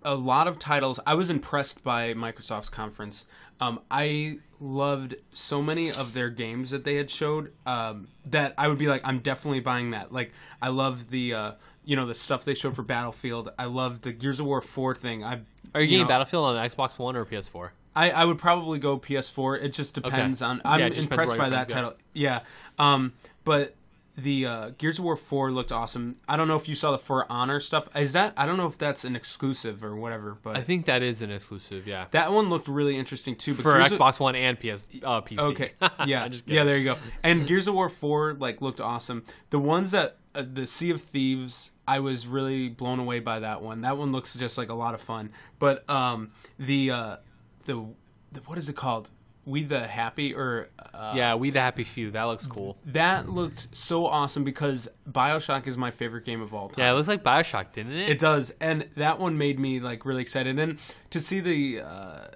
a 0.02 0.16
lot 0.16 0.48
of 0.48 0.58
titles. 0.58 1.00
I 1.06 1.14
was 1.14 1.30
impressed 1.30 1.84
by 1.84 2.14
Microsoft's 2.16 2.70
conference. 2.70 3.28
Um, 3.60 3.80
I 3.92 4.40
loved 4.62 5.16
so 5.34 5.62
many 5.62 5.92
of 5.92 6.14
their 6.14 6.30
games 6.30 6.70
that 6.70 6.86
they 6.86 6.96
had 6.96 7.10
showed 7.10 7.52
um, 7.66 8.08
that 8.26 8.54
I 8.58 8.68
would 8.68 8.78
be 8.78 8.88
like, 8.88 9.02
I'm 9.04 9.20
definitely 9.20 9.60
buying 9.60 9.92
that. 9.92 10.14
Like, 10.14 10.32
I 10.62 10.70
loved 10.70 11.10
the. 11.10 11.34
Uh, 11.34 11.52
you 11.84 11.96
know 11.96 12.06
the 12.06 12.14
stuff 12.14 12.46
they 12.46 12.54
showed 12.54 12.76
for 12.76 12.84
Battlefield. 12.84 13.52
I 13.58 13.66
loved 13.66 14.04
the 14.04 14.12
Gears 14.12 14.40
of 14.40 14.46
War 14.46 14.62
four 14.62 14.94
thing. 14.96 15.24
I 15.24 15.42
Are 15.74 15.82
you 15.82 15.88
getting 15.88 16.02
know, 16.04 16.08
Battlefield 16.08 16.46
on 16.46 16.70
Xbox 16.70 17.00
One 17.00 17.16
or 17.16 17.26
PS4? 17.26 17.72
I, 17.96 18.12
I 18.12 18.26
would 18.26 18.38
probably 18.38 18.80
go 18.80 18.98
PS4. 18.98 19.64
It 19.64 19.74
just 19.74 19.96
depends 19.96 20.42
on. 20.42 20.62
I'm 20.64 20.80
Yeah, 20.80 20.86
it 20.86 20.94
just 20.94 21.10
depends 21.10 21.32
impressed 21.32 21.38
by 21.38 21.50
that 21.50 21.70
title. 21.70 21.94
Yeah. 22.14 22.42
Um, 22.80 23.14
but 23.44 23.76
the 24.18 24.46
uh, 24.46 24.70
Gears 24.78 25.00
of 25.00 25.06
War 25.06 25.16
4 25.16 25.52
looked 25.52 25.72
awesome. 25.72 26.16
I 26.28 26.36
don't 26.36 26.48
know 26.48 26.56
if 26.58 26.68
you 26.68 26.76
saw 26.76 26.92
the 26.92 26.98
For 26.98 27.26
Honor 27.32 27.60
stuff. 27.60 27.88
Is 27.96 28.14
that? 28.14 28.34
I 28.36 28.46
don't 28.46 28.58
know 28.58 28.68
if 28.68 28.78
that's 28.78 29.06
an 29.06 29.16
exclusive 29.16 29.84
or 29.84 29.96
whatever. 29.96 30.38
But 30.42 30.58
I 30.58 30.62
think 30.62 30.86
that 30.86 31.02
is 31.02 31.22
an 31.22 31.32
exclusive. 31.32 31.88
Yeah, 31.88 32.08
that 32.12 32.32
one 32.32 32.50
looked 32.50 32.68
really 32.68 32.98
interesting 32.98 33.36
too. 33.36 33.54
But 33.56 33.64
for 33.64 33.78
Gears 33.78 33.92
of- 33.94 33.98
Xbox 34.00 34.20
One 34.20 34.36
and 34.36 34.60
PS 34.60 34.86
uh, 35.04 35.22
PC. 35.22 35.40
Okay. 35.40 35.72
Yeah. 36.06 36.28
Yeah. 36.46 36.64
There 36.64 36.78
you 36.78 36.86
go. 36.86 36.98
And 37.24 37.48
Gears 37.48 37.68
of 37.68 37.74
War 37.74 37.90
Four 37.90 38.34
like 38.34 38.62
looked 38.62 38.82
awesome. 38.82 39.24
The 39.50 39.60
ones 39.60 39.92
that 39.92 40.18
uh, 40.36 40.44
the 40.52 40.68
Sea 40.68 40.92
of 40.92 41.02
Thieves, 41.02 41.72
I 41.88 42.00
was 42.00 42.28
really 42.28 42.70
blown 42.70 43.00
away 43.00 43.20
by 43.20 43.40
that 43.40 43.62
one. 43.62 43.82
That 43.82 43.98
one 43.98 44.12
looks 44.12 44.34
just 44.36 44.58
like 44.58 44.70
a 44.70 44.74
lot 44.74 44.94
of 44.94 45.02
fun. 45.02 45.32
But 45.60 45.90
um, 45.90 46.32
the 46.60 46.92
uh, 46.92 47.18
the, 47.66 47.86
the 48.32 48.42
what 48.42 48.58
is 48.58 48.68
it 48.68 48.76
called? 48.76 49.10
We 49.46 49.64
the 49.64 49.86
Happy 49.88 50.36
or 50.36 50.70
uh, 50.94 51.14
yeah, 51.16 51.36
We 51.36 51.50
the 51.50 51.62
Happy 51.62 51.84
Few. 51.84 52.12
That 52.12 52.24
looks 52.26 52.46
cool. 52.46 52.78
that 52.86 53.30
looked 53.30 53.76
so 53.76 54.06
awesome 54.06 54.44
because 54.44 54.88
Bioshock 55.10 55.68
is 55.68 55.78
my 55.78 55.90
favorite 55.92 56.26
game 56.26 56.42
of 56.42 56.54
all 56.54 56.70
time. 56.70 56.86
Yeah, 56.86 56.92
it 56.92 56.96
looks 56.96 57.08
like 57.08 57.24
Bioshock, 57.24 57.72
didn't 57.74 57.94
it? 57.94 58.10
It 58.10 58.20
does, 58.20 58.54
and 58.62 58.88
that 58.98 59.20
one 59.20 59.38
made 59.38 59.60
me 59.60 59.80
like 59.80 60.06
really 60.06 60.22
excited, 60.22 60.60
and 60.60 60.78
to 61.10 61.20
see 61.20 61.40
the 61.40 61.82
uh, 61.82 62.28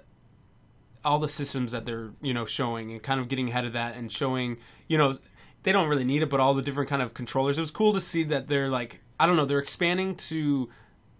all 1.04 1.18
the 1.18 1.28
systems 1.28 1.72
that 1.72 1.86
they're 1.86 2.10
you 2.20 2.34
know 2.34 2.44
showing 2.44 2.90
and 2.90 3.02
kind 3.02 3.20
of 3.20 3.28
getting 3.28 3.48
ahead 3.50 3.64
of 3.64 3.72
that 3.74 3.96
and 3.96 4.10
showing 4.10 4.58
you 4.88 4.98
know 4.98 5.16
they 5.62 5.72
don't 5.72 5.88
really 5.88 6.04
need 6.04 6.22
it, 6.22 6.30
but 6.30 6.40
all 6.40 6.54
the 6.54 6.62
different 6.62 6.88
kind 6.88 7.02
of 7.02 7.14
controllers. 7.14 7.58
It 7.58 7.60
was 7.60 7.70
cool 7.70 7.92
to 7.92 8.00
see 8.00 8.24
that 8.24 8.48
they're 8.48 8.68
like 8.68 9.00
I 9.20 9.26
don't 9.26 9.36
know 9.36 9.44
they're 9.44 9.58
expanding 9.58 10.16
to 10.16 10.68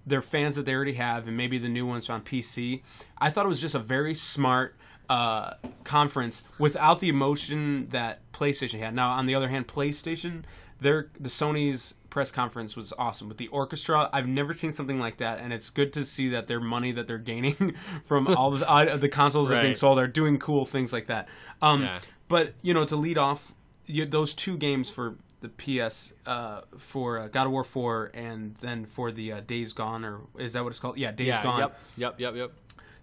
their 0.04 0.22
fans 0.22 0.54
that 0.56 0.64
they 0.66 0.74
already 0.74 0.94
have 0.94 1.26
and 1.26 1.36
maybe 1.36 1.58
the 1.58 1.68
new 1.68 1.84
ones 1.86 2.08
on 2.08 2.22
PC. 2.22 2.82
I 3.18 3.30
thought 3.30 3.44
it 3.44 3.48
was 3.48 3.60
just 3.60 3.74
a 3.74 3.80
very 3.80 4.14
smart 4.14 4.76
uh, 5.08 5.54
conference 5.84 6.42
without 6.58 7.00
the 7.00 7.08
emotion 7.08 7.88
that 7.90 8.20
PlayStation 8.32 8.78
had. 8.78 8.94
Now, 8.94 9.10
on 9.10 9.26
the 9.26 9.34
other 9.34 9.48
hand, 9.48 9.66
PlayStation, 9.66 10.42
their 10.80 11.08
the 11.18 11.28
Sony's 11.28 11.94
press 12.10 12.32
conference 12.32 12.76
was 12.76 12.92
awesome 12.98 13.28
with 13.28 13.36
the 13.36 13.48
orchestra. 13.48 14.08
I've 14.12 14.26
never 14.26 14.54
seen 14.54 14.72
something 14.72 14.98
like 14.98 15.18
that, 15.18 15.38
and 15.38 15.52
it's 15.52 15.70
good 15.70 15.92
to 15.94 16.04
see 16.04 16.30
that 16.30 16.48
their 16.48 16.60
money 16.60 16.92
that 16.92 17.06
they're 17.06 17.18
gaining 17.18 17.74
from 18.04 18.28
all 18.28 18.50
the 18.52 18.70
uh, 18.70 18.96
the 18.96 19.08
consoles 19.08 19.50
that 19.50 19.58
are 19.58 19.62
being 19.62 19.74
sold 19.74 19.98
are 19.98 20.06
doing 20.06 20.38
cool 20.38 20.64
things 20.64 20.92
like 20.92 21.06
that. 21.06 21.28
Um, 21.60 21.82
Yeah. 21.82 22.00
But 22.28 22.54
you 22.62 22.74
know, 22.74 22.84
to 22.84 22.96
lead 22.96 23.18
off 23.18 23.54
you, 23.86 24.04
those 24.04 24.34
two 24.34 24.56
games 24.56 24.90
for 24.90 25.16
the 25.40 25.48
PS 25.48 26.12
uh, 26.26 26.62
for 26.76 27.18
uh, 27.18 27.28
God 27.28 27.46
of 27.46 27.52
War 27.52 27.64
Four, 27.64 28.10
and 28.14 28.54
then 28.56 28.86
for 28.86 29.12
the 29.12 29.32
uh, 29.32 29.40
Days 29.40 29.72
Gone, 29.72 30.04
or 30.04 30.22
is 30.38 30.54
that 30.54 30.64
what 30.64 30.70
it's 30.70 30.78
called? 30.78 30.98
Yeah, 30.98 31.12
Days 31.12 31.28
yeah. 31.28 31.42
Gone 31.42 31.60
Yep. 31.60 31.78
Yep. 31.96 32.20
Yep. 32.20 32.34
Yep. 32.36 32.52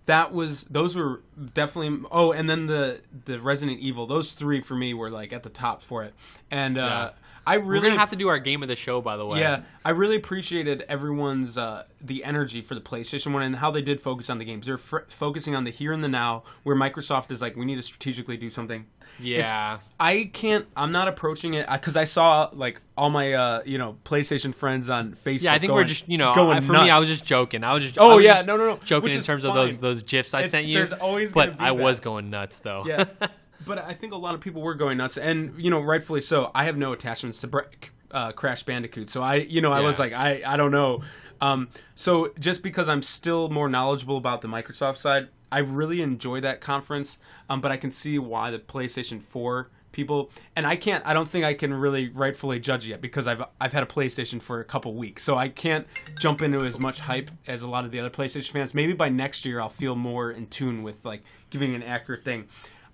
That 0.05 0.33
was 0.33 0.63
those 0.65 0.95
were 0.95 1.21
definitely 1.53 2.05
oh 2.11 2.31
and 2.31 2.49
then 2.49 2.65
the 2.65 3.01
the 3.25 3.39
resident 3.39 3.79
evil 3.79 4.05
those 4.05 4.33
three 4.33 4.61
for 4.61 4.75
me 4.75 4.93
were 4.93 5.09
like 5.09 5.31
at 5.33 5.43
the 5.43 5.49
top 5.49 5.81
for 5.81 6.03
it. 6.03 6.13
And 6.51 6.77
uh 6.77 7.11
I 7.45 7.57
We're 7.57 7.65
really 7.73 7.87
gonna 7.89 7.99
have 7.99 8.09
to 8.11 8.15
do 8.15 8.29
our 8.29 8.39
game 8.39 8.61
of 8.63 8.69
the 8.69 8.75
show, 8.75 9.01
by 9.01 9.17
the 9.17 9.25
way. 9.25 9.39
Yeah, 9.39 9.63
I 9.83 9.89
really 9.91 10.15
appreciated 10.15 10.83
everyone's 10.87 11.57
uh, 11.57 11.83
the 12.01 12.23
energy 12.23 12.61
for 12.61 12.73
the 12.75 12.81
PlayStation 12.81 13.33
One 13.33 13.43
and 13.43 13.55
how 13.57 13.69
they 13.71 13.81
did 13.81 13.99
focus 13.99 14.29
on 14.29 14.37
the 14.37 14.45
games. 14.45 14.65
They're 14.65 14.77
fr- 14.77 14.99
focusing 15.09 15.55
on 15.55 15.63
the 15.65 15.71
here 15.71 15.91
and 15.91 16.03
the 16.03 16.07
now, 16.09 16.43
where 16.63 16.75
Microsoft 16.75 17.31
is 17.31 17.41
like, 17.41 17.55
we 17.55 17.65
need 17.65 17.75
to 17.75 17.81
strategically 17.81 18.37
do 18.37 18.49
something. 18.49 18.85
It's- 19.19 19.47
Yeah. 19.49 19.79
I 19.99 20.29
can't. 20.33 20.65
I'm 20.75 20.91
not 20.91 21.07
approaching 21.07 21.53
it 21.53 21.67
because 21.69 21.95
I 21.97 22.05
saw 22.05 22.49
like 22.53 22.81
all 22.97 23.09
my 23.09 23.33
uh, 23.33 23.61
you 23.65 23.77
know 23.77 23.97
PlayStation 24.05 24.55
friends 24.55 24.89
on 24.89 25.13
Facebook. 25.13 25.43
Yeah, 25.43 25.53
I 25.53 25.59
think 25.59 25.69
going, 25.69 25.83
we're 25.83 25.87
just 25.87 26.07
you 26.09 26.17
know 26.17 26.33
going 26.33 26.57
I, 26.57 26.61
for 26.61 26.73
me 26.73 26.89
I 26.89 26.97
was 26.99 27.07
just 27.07 27.25
joking. 27.25 27.63
I 27.63 27.73
was 27.73 27.83
just 27.83 27.97
Oh, 27.99 28.15
was 28.17 28.25
yeah, 28.25 28.35
just 28.35 28.47
no, 28.47 28.57
no, 28.57 28.67
no, 28.69 28.79
joking 28.85 29.11
in 29.11 29.21
terms 29.21 29.43
of 29.43 29.53
those 29.53 29.77
those 29.79 30.01
gifs 30.03 30.33
I 30.33 30.39
It's- 30.39 30.51
sent 30.51 30.65
you. 30.67 30.75
there's 30.75 30.93
always 30.93 31.33
but 31.33 31.57
be 31.57 31.63
I 31.63 31.67
that. 31.67 31.77
was 31.83 31.99
going 31.99 32.29
nuts 32.29 32.59
though. 32.59 32.83
yeah. 32.87 33.05
But 33.65 33.79
I 33.79 33.93
think 33.93 34.13
a 34.13 34.17
lot 34.17 34.35
of 34.35 34.41
people 34.41 34.61
were 34.61 34.75
going 34.75 34.97
nuts, 34.97 35.17
and 35.17 35.53
you 35.57 35.69
know, 35.69 35.81
rightfully 35.81 36.21
so. 36.21 36.51
I 36.53 36.65
have 36.65 36.77
no 36.77 36.93
attachments 36.93 37.41
to 37.41 37.47
Bra- 37.47 37.63
uh, 38.11 38.31
Crash 38.31 38.63
Bandicoot, 38.63 39.09
so 39.09 39.21
I, 39.21 39.35
you 39.35 39.61
know, 39.61 39.71
I 39.71 39.81
was 39.81 39.99
like, 39.99 40.13
I, 40.13 40.41
I 40.45 40.57
don't 40.57 40.71
know. 40.71 41.01
Um, 41.41 41.69
so 41.95 42.33
just 42.39 42.63
because 42.63 42.87
I'm 42.87 43.01
still 43.01 43.49
more 43.49 43.67
knowledgeable 43.67 44.17
about 44.17 44.41
the 44.41 44.47
Microsoft 44.47 44.97
side, 44.97 45.27
I 45.51 45.59
really 45.59 46.01
enjoy 46.01 46.41
that 46.41 46.61
conference. 46.61 47.17
Um, 47.49 47.61
but 47.61 47.71
I 47.71 47.77
can 47.77 47.91
see 47.91 48.17
why 48.19 48.51
the 48.51 48.59
PlayStation 48.59 49.21
Four 49.21 49.69
people, 49.93 50.29
and 50.55 50.67
I 50.67 50.75
can't. 50.75 51.05
I 51.05 51.13
don't 51.13 51.29
think 51.29 51.45
I 51.45 51.53
can 51.53 51.73
really 51.73 52.09
rightfully 52.09 52.59
judge 52.59 52.85
yet 52.85 52.99
because 52.99 53.27
I've 53.27 53.43
I've 53.61 53.71
had 53.71 53.83
a 53.83 53.85
PlayStation 53.85 54.41
for 54.41 54.59
a 54.59 54.65
couple 54.65 54.93
weeks, 54.95 55.23
so 55.23 55.37
I 55.37 55.47
can't 55.47 55.87
jump 56.19 56.41
into 56.41 56.65
as 56.65 56.79
much 56.79 56.99
hype 56.99 57.31
as 57.47 57.61
a 57.63 57.67
lot 57.67 57.85
of 57.85 57.91
the 57.91 57.99
other 57.99 58.09
PlayStation 58.09 58.51
fans. 58.51 58.73
Maybe 58.73 58.91
by 58.91 59.07
next 59.07 59.45
year 59.45 59.61
I'll 59.61 59.69
feel 59.69 59.95
more 59.95 60.31
in 60.31 60.47
tune 60.47 60.83
with 60.83 61.05
like 61.05 61.23
giving 61.49 61.73
an 61.73 61.83
accurate 61.83 62.25
thing. 62.25 62.45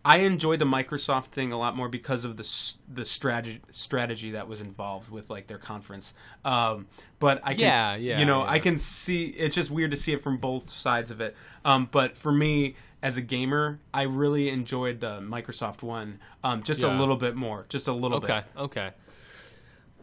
I 0.05 0.17
enjoyed 0.19 0.59
the 0.59 0.65
Microsoft 0.65 1.25
thing 1.25 1.51
a 1.51 1.57
lot 1.59 1.75
more 1.75 1.89
because 1.89 2.23
of 2.23 2.37
the 2.37 2.73
the 2.91 3.03
strategy 3.03 3.61
strategy 3.71 4.31
that 4.31 4.47
was 4.47 4.61
involved 4.61 5.09
with 5.11 5.29
like 5.29 5.47
their 5.47 5.57
conference. 5.57 6.13
Um, 6.45 6.87
but 7.19 7.41
I 7.43 7.53
can, 7.53 7.61
Yeah, 7.61 7.95
yeah, 7.95 8.19
you 8.19 8.25
know, 8.25 8.43
yeah. 8.43 8.51
I 8.51 8.59
can 8.59 8.77
see 8.77 9.25
it's 9.25 9.55
just 9.55 9.69
weird 9.71 9.91
to 9.91 9.97
see 9.97 10.13
it 10.13 10.21
from 10.21 10.37
both 10.37 10.69
sides 10.69 11.11
of 11.11 11.19
it. 11.19 11.35
Um, 11.65 11.89
but 11.91 12.17
for 12.17 12.31
me 12.31 12.75
as 13.01 13.17
a 13.17 13.21
gamer, 13.21 13.79
I 13.93 14.03
really 14.03 14.49
enjoyed 14.49 15.01
the 15.01 15.19
Microsoft 15.19 15.83
one 15.83 16.19
um, 16.43 16.63
just 16.63 16.81
a 16.83 16.89
little 16.89 17.17
bit 17.17 17.35
more, 17.35 17.65
just 17.69 17.87
a 17.87 17.93
little 17.93 18.17
Okay, 18.17 18.41
bit. 18.55 18.61
okay. 18.61 18.89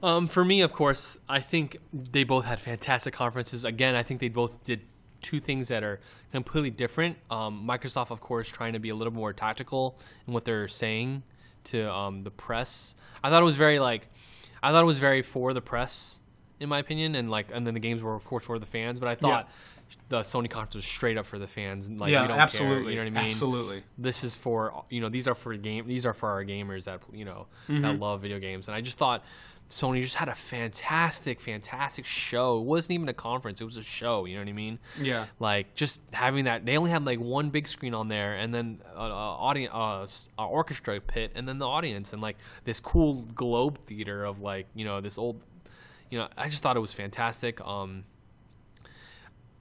Um, 0.02 0.26
for 0.26 0.44
me, 0.44 0.60
of 0.60 0.72
course, 0.74 1.16
I 1.26 1.40
think 1.40 1.78
they 1.92 2.22
both 2.22 2.44
had 2.44 2.60
fantastic 2.60 3.14
conferences. 3.14 3.64
Again, 3.64 3.94
I 3.94 4.02
think 4.02 4.20
they 4.20 4.28
both 4.28 4.62
did 4.64 4.82
two 5.26 5.40
things 5.40 5.68
that 5.68 5.82
are 5.82 5.98
completely 6.32 6.70
different. 6.70 7.16
Um, 7.30 7.66
Microsoft, 7.68 8.10
of 8.10 8.20
course, 8.20 8.48
trying 8.48 8.72
to 8.74 8.78
be 8.78 8.90
a 8.90 8.94
little 8.94 9.12
more 9.12 9.32
tactical 9.32 9.98
in 10.26 10.32
what 10.32 10.44
they're 10.44 10.68
saying 10.68 11.22
to 11.64 11.90
um, 11.92 12.22
the 12.22 12.30
press. 12.30 12.94
I 13.24 13.30
thought 13.30 13.42
it 13.42 13.44
was 13.44 13.56
very 13.56 13.78
like, 13.78 14.08
I 14.62 14.70
thought 14.70 14.82
it 14.82 14.86
was 14.86 14.98
very 15.00 15.22
for 15.22 15.52
the 15.52 15.60
press, 15.60 16.20
in 16.60 16.68
my 16.68 16.78
opinion, 16.78 17.14
and 17.16 17.30
like, 17.30 17.48
and 17.52 17.66
then 17.66 17.74
the 17.74 17.80
games 17.80 18.02
were, 18.02 18.14
of 18.14 18.24
course, 18.24 18.44
for 18.46 18.58
the 18.58 18.66
fans. 18.66 19.00
But 19.00 19.08
I 19.08 19.14
thought 19.16 19.48
the 20.08 20.20
Sony 20.20 20.48
conference 20.50 20.74
was 20.76 20.84
straight 20.84 21.16
up 21.18 21.26
for 21.26 21.38
the 21.38 21.46
fans. 21.46 21.88
Like, 21.88 22.10
yeah, 22.10 22.22
we 22.22 22.28
don't 22.28 22.38
absolutely. 22.38 22.94
Care, 22.94 23.04
you 23.04 23.10
know 23.10 23.14
what 23.16 23.20
I 23.20 23.22
mean? 23.22 23.30
Absolutely. 23.30 23.82
this 23.98 24.24
is 24.24 24.34
for 24.36 24.84
you 24.90 25.00
know 25.00 25.08
these 25.08 25.26
are 25.28 25.34
for 25.34 25.56
game 25.56 25.86
these 25.86 26.06
are 26.06 26.14
for 26.14 26.28
our 26.28 26.44
gamers 26.44 26.84
that 26.84 27.00
you 27.12 27.24
know 27.24 27.46
Mm-hmm. 27.68 27.82
that 27.82 27.98
love 27.98 28.20
video 28.22 28.38
games 28.38 28.68
and 28.68 28.76
i 28.76 28.80
just 28.80 28.96
thought 28.96 29.24
sony 29.68 30.00
just 30.00 30.14
had 30.14 30.28
a 30.28 30.34
fantastic 30.34 31.40
fantastic 31.40 32.04
show 32.06 32.58
it 32.58 32.62
wasn't 32.64 32.92
even 32.92 33.08
a 33.08 33.12
conference 33.12 33.60
it 33.60 33.64
was 33.64 33.76
a 33.76 33.82
show 33.82 34.24
you 34.24 34.34
know 34.36 34.40
what 34.40 34.48
i 34.48 34.52
mean 34.52 34.78
Yeah. 35.00 35.26
like 35.40 35.74
just 35.74 35.98
having 36.12 36.44
that 36.44 36.64
they 36.64 36.76
only 36.78 36.90
had 36.92 37.04
like 37.04 37.18
one 37.18 37.50
big 37.50 37.66
screen 37.66 37.92
on 37.92 38.06
there 38.06 38.34
and 38.36 38.54
then 38.54 38.80
uh, 38.94 39.00
audience 39.00 39.72
uh, 40.38 40.42
uh, 40.42 40.46
orchestra 40.46 41.00
pit 41.00 41.32
and 41.34 41.48
then 41.48 41.58
the 41.58 41.66
audience 41.66 42.12
and 42.12 42.22
like 42.22 42.36
this 42.64 42.78
cool 42.78 43.22
globe 43.34 43.78
theater 43.78 44.24
of 44.24 44.40
like 44.40 44.66
you 44.74 44.84
know 44.84 45.00
this 45.00 45.18
old 45.18 45.42
you 46.10 46.18
know 46.18 46.28
i 46.36 46.48
just 46.48 46.62
thought 46.62 46.76
it 46.76 46.80
was 46.80 46.92
fantastic 46.92 47.60
um 47.62 48.04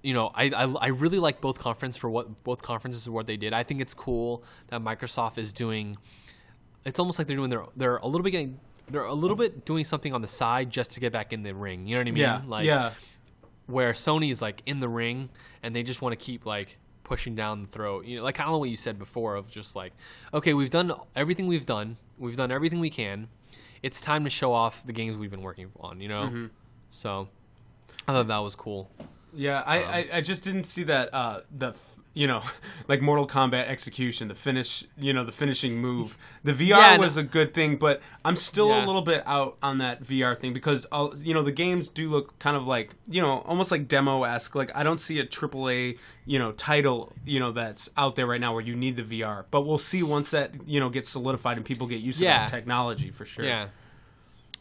you 0.03 0.13
know, 0.13 0.29
I, 0.35 0.51
I, 0.55 0.65
I 0.65 0.87
really 0.89 1.17
like 1.17 1.41
both 1.41 1.57
conference 1.57 1.97
for 1.97 2.11
what 2.11 2.43
both 2.43 2.61
conferences 2.61 3.09
what 3.09 3.25
they 3.25 3.37
did. 3.37 3.53
I 3.53 3.63
think 3.63 3.81
it's 3.81 3.95
cool 3.95 4.43
that 4.67 4.81
Microsoft 4.81 5.39
is 5.39 5.51
doing. 5.51 5.97
It's 6.85 6.99
almost 6.99 7.17
like 7.17 7.25
they're 7.27 7.35
doing 7.35 7.49
their 7.49 7.63
they're 7.75 7.97
a 7.97 8.05
little 8.05 8.21
bit 8.23 8.29
getting 8.29 8.59
they're 8.89 9.03
a 9.05 9.13
little 9.13 9.35
bit 9.37 9.65
doing 9.65 9.85
something 9.85 10.13
on 10.13 10.21
the 10.21 10.27
side 10.27 10.69
just 10.69 10.91
to 10.91 10.99
get 10.99 11.11
back 11.13 11.33
in 11.33 11.43
the 11.43 11.53
ring. 11.53 11.87
You 11.87 11.95
know 11.95 12.01
what 12.01 12.07
I 12.07 12.11
mean? 12.11 12.21
Yeah. 12.21 12.41
Like 12.45 12.65
yeah. 12.65 12.91
where 13.67 13.93
Sony 13.93 14.31
is 14.31 14.41
like 14.41 14.61
in 14.65 14.79
the 14.79 14.89
ring 14.89 15.29
and 15.63 15.75
they 15.75 15.83
just 15.83 16.01
want 16.01 16.13
to 16.17 16.23
keep 16.23 16.45
like 16.45 16.77
pushing 17.03 17.35
down 17.35 17.61
the 17.63 17.67
throat. 17.67 18.05
You 18.05 18.17
know, 18.17 18.23
like 18.23 18.35
kind 18.35 18.49
of 18.49 18.59
what 18.59 18.69
you 18.69 18.75
said 18.77 18.97
before 18.99 19.35
of 19.35 19.49
just 19.49 19.75
like, 19.75 19.93
okay, 20.33 20.53
we've 20.53 20.69
done 20.69 20.91
everything 21.15 21.47
we've 21.47 21.65
done. 21.65 21.97
We've 22.17 22.37
done 22.37 22.51
everything 22.51 22.79
we 22.79 22.89
can. 22.89 23.27
It's 23.83 23.99
time 24.01 24.23
to 24.23 24.29
show 24.29 24.53
off 24.53 24.83
the 24.85 24.93
games 24.93 25.17
we've 25.17 25.31
been 25.31 25.41
working 25.43 25.71
on. 25.79 25.99
You 26.01 26.07
know, 26.09 26.23
Mm-hmm. 26.23 26.45
so 26.89 27.27
I 28.07 28.13
thought 28.13 28.27
that 28.27 28.37
was 28.37 28.55
cool. 28.55 28.89
Yeah, 29.35 29.63
I, 29.65 29.83
Um, 29.83 29.89
I, 29.89 30.07
I 30.17 30.21
just 30.21 30.43
didn't 30.43 30.63
see 30.63 30.83
that 30.83 31.13
uh, 31.13 31.41
the 31.51 31.69
f- 31.69 31.99
you 32.13 32.25
know 32.27 32.41
like 32.87 33.01
Mortal 33.01 33.27
Kombat 33.27 33.67
execution, 33.67 34.29
the 34.29 34.35
finish, 34.35 34.85
you 34.97 35.11
know, 35.11 35.23
the 35.25 35.31
finishing 35.33 35.77
move. 35.77 36.17
The 36.43 36.53
VR 36.53 36.67
Yeah, 36.67 36.95
no- 36.95 37.01
was 37.03 37.17
a 37.17 37.23
good 37.23 37.53
thing, 37.53 37.75
but 37.77 38.01
I'm 38.23 38.35
still 38.37 38.71
a 38.71 38.79
little 38.85 39.01
bit 39.01 39.23
out 39.25 39.57
on 39.61 39.79
that 39.79 40.01
VR 40.03 40.37
thing 40.37 40.53
because 40.53 40.87
uh, 40.91 41.09
you 41.17 41.33
know 41.33 41.41
the 41.43 41.51
games 41.51 41.89
do 41.89 42.09
look 42.09 42.39
kind 42.39 42.55
of 42.55 42.65
like 42.65 42.95
you 43.09 43.21
know 43.21 43.39
almost 43.39 43.71
like 43.71 43.87
demo 43.89 44.23
esque. 44.23 44.55
Like 44.55 44.71
I 44.73 44.83
don't 44.83 44.99
see 45.01 45.19
a 45.19 45.25
AAA 45.25 45.97
you 46.25 46.39
know 46.39 46.51
title 46.53 47.11
you 47.25 47.39
know 47.41 47.51
that's 47.51 47.89
out 47.97 48.15
there 48.15 48.25
right 48.27 48.39
now 48.39 48.53
where 48.53 48.63
you 48.63 48.75
need 48.75 48.95
the 48.95 49.03
VR, 49.21 49.43
but 49.51 49.61
we'll 49.65 49.77
see 49.77 50.01
once 50.01 50.31
that 50.31 50.51
you 50.65 50.79
know 50.79 50.89
gets 50.89 51.09
solidified 51.09 51.57
and 51.57 51.65
people 51.65 51.87
get 51.87 51.99
used 51.99 52.19
to 52.19 52.23
Yeah. 52.23 52.39
that 52.45 52.49
technology 52.49 53.11
for 53.11 53.25
sure. 53.25 53.43
Yeah. 53.45 53.67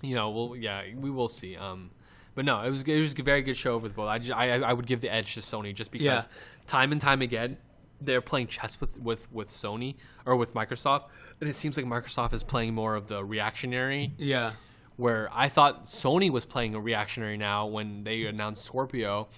You 0.02 0.14
know, 0.16 0.28
well, 0.30 0.56
yeah, 0.56 0.82
we 0.96 1.08
will 1.10 1.28
see. 1.28 1.56
Um, 1.56 1.90
but 2.34 2.44
no, 2.44 2.60
it 2.62 2.68
was 2.70 2.82
it 2.82 3.00
was 3.00 3.18
a 3.18 3.22
very 3.22 3.42
good 3.42 3.56
show 3.56 3.76
with 3.78 3.94
both. 3.96 4.08
I 4.08 4.18
just, 4.18 4.32
I 4.32 4.60
I 4.60 4.72
would 4.72 4.86
give 4.86 5.00
the 5.00 5.12
edge 5.12 5.34
to 5.34 5.40
Sony 5.40 5.74
just 5.74 5.90
because 5.90 6.04
Yeah. 6.04 6.22
time 6.66 6.92
and 6.92 7.00
time 7.00 7.22
again 7.22 7.56
they're 8.00 8.20
playing 8.20 8.48
chess 8.48 8.80
with, 8.80 9.00
with 9.00 9.32
with 9.32 9.48
Sony 9.48 9.94
or 10.26 10.36
with 10.36 10.52
Microsoft, 10.54 11.04
and 11.40 11.48
it 11.48 11.56
seems 11.56 11.76
like 11.76 11.86
Microsoft 11.86 12.32
is 12.34 12.42
playing 12.42 12.74
more 12.74 12.96
of 12.96 13.06
the 13.06 13.24
reactionary. 13.24 14.12
Yeah. 14.18 14.52
Where 14.96 15.28
I 15.32 15.48
thought 15.48 15.86
Sony 15.86 16.30
was 16.30 16.44
playing 16.44 16.74
a 16.74 16.80
reactionary 16.80 17.36
now 17.36 17.66
when 17.66 18.04
they 18.04 18.24
announced 18.26 18.64
Scorpio. 18.64 19.28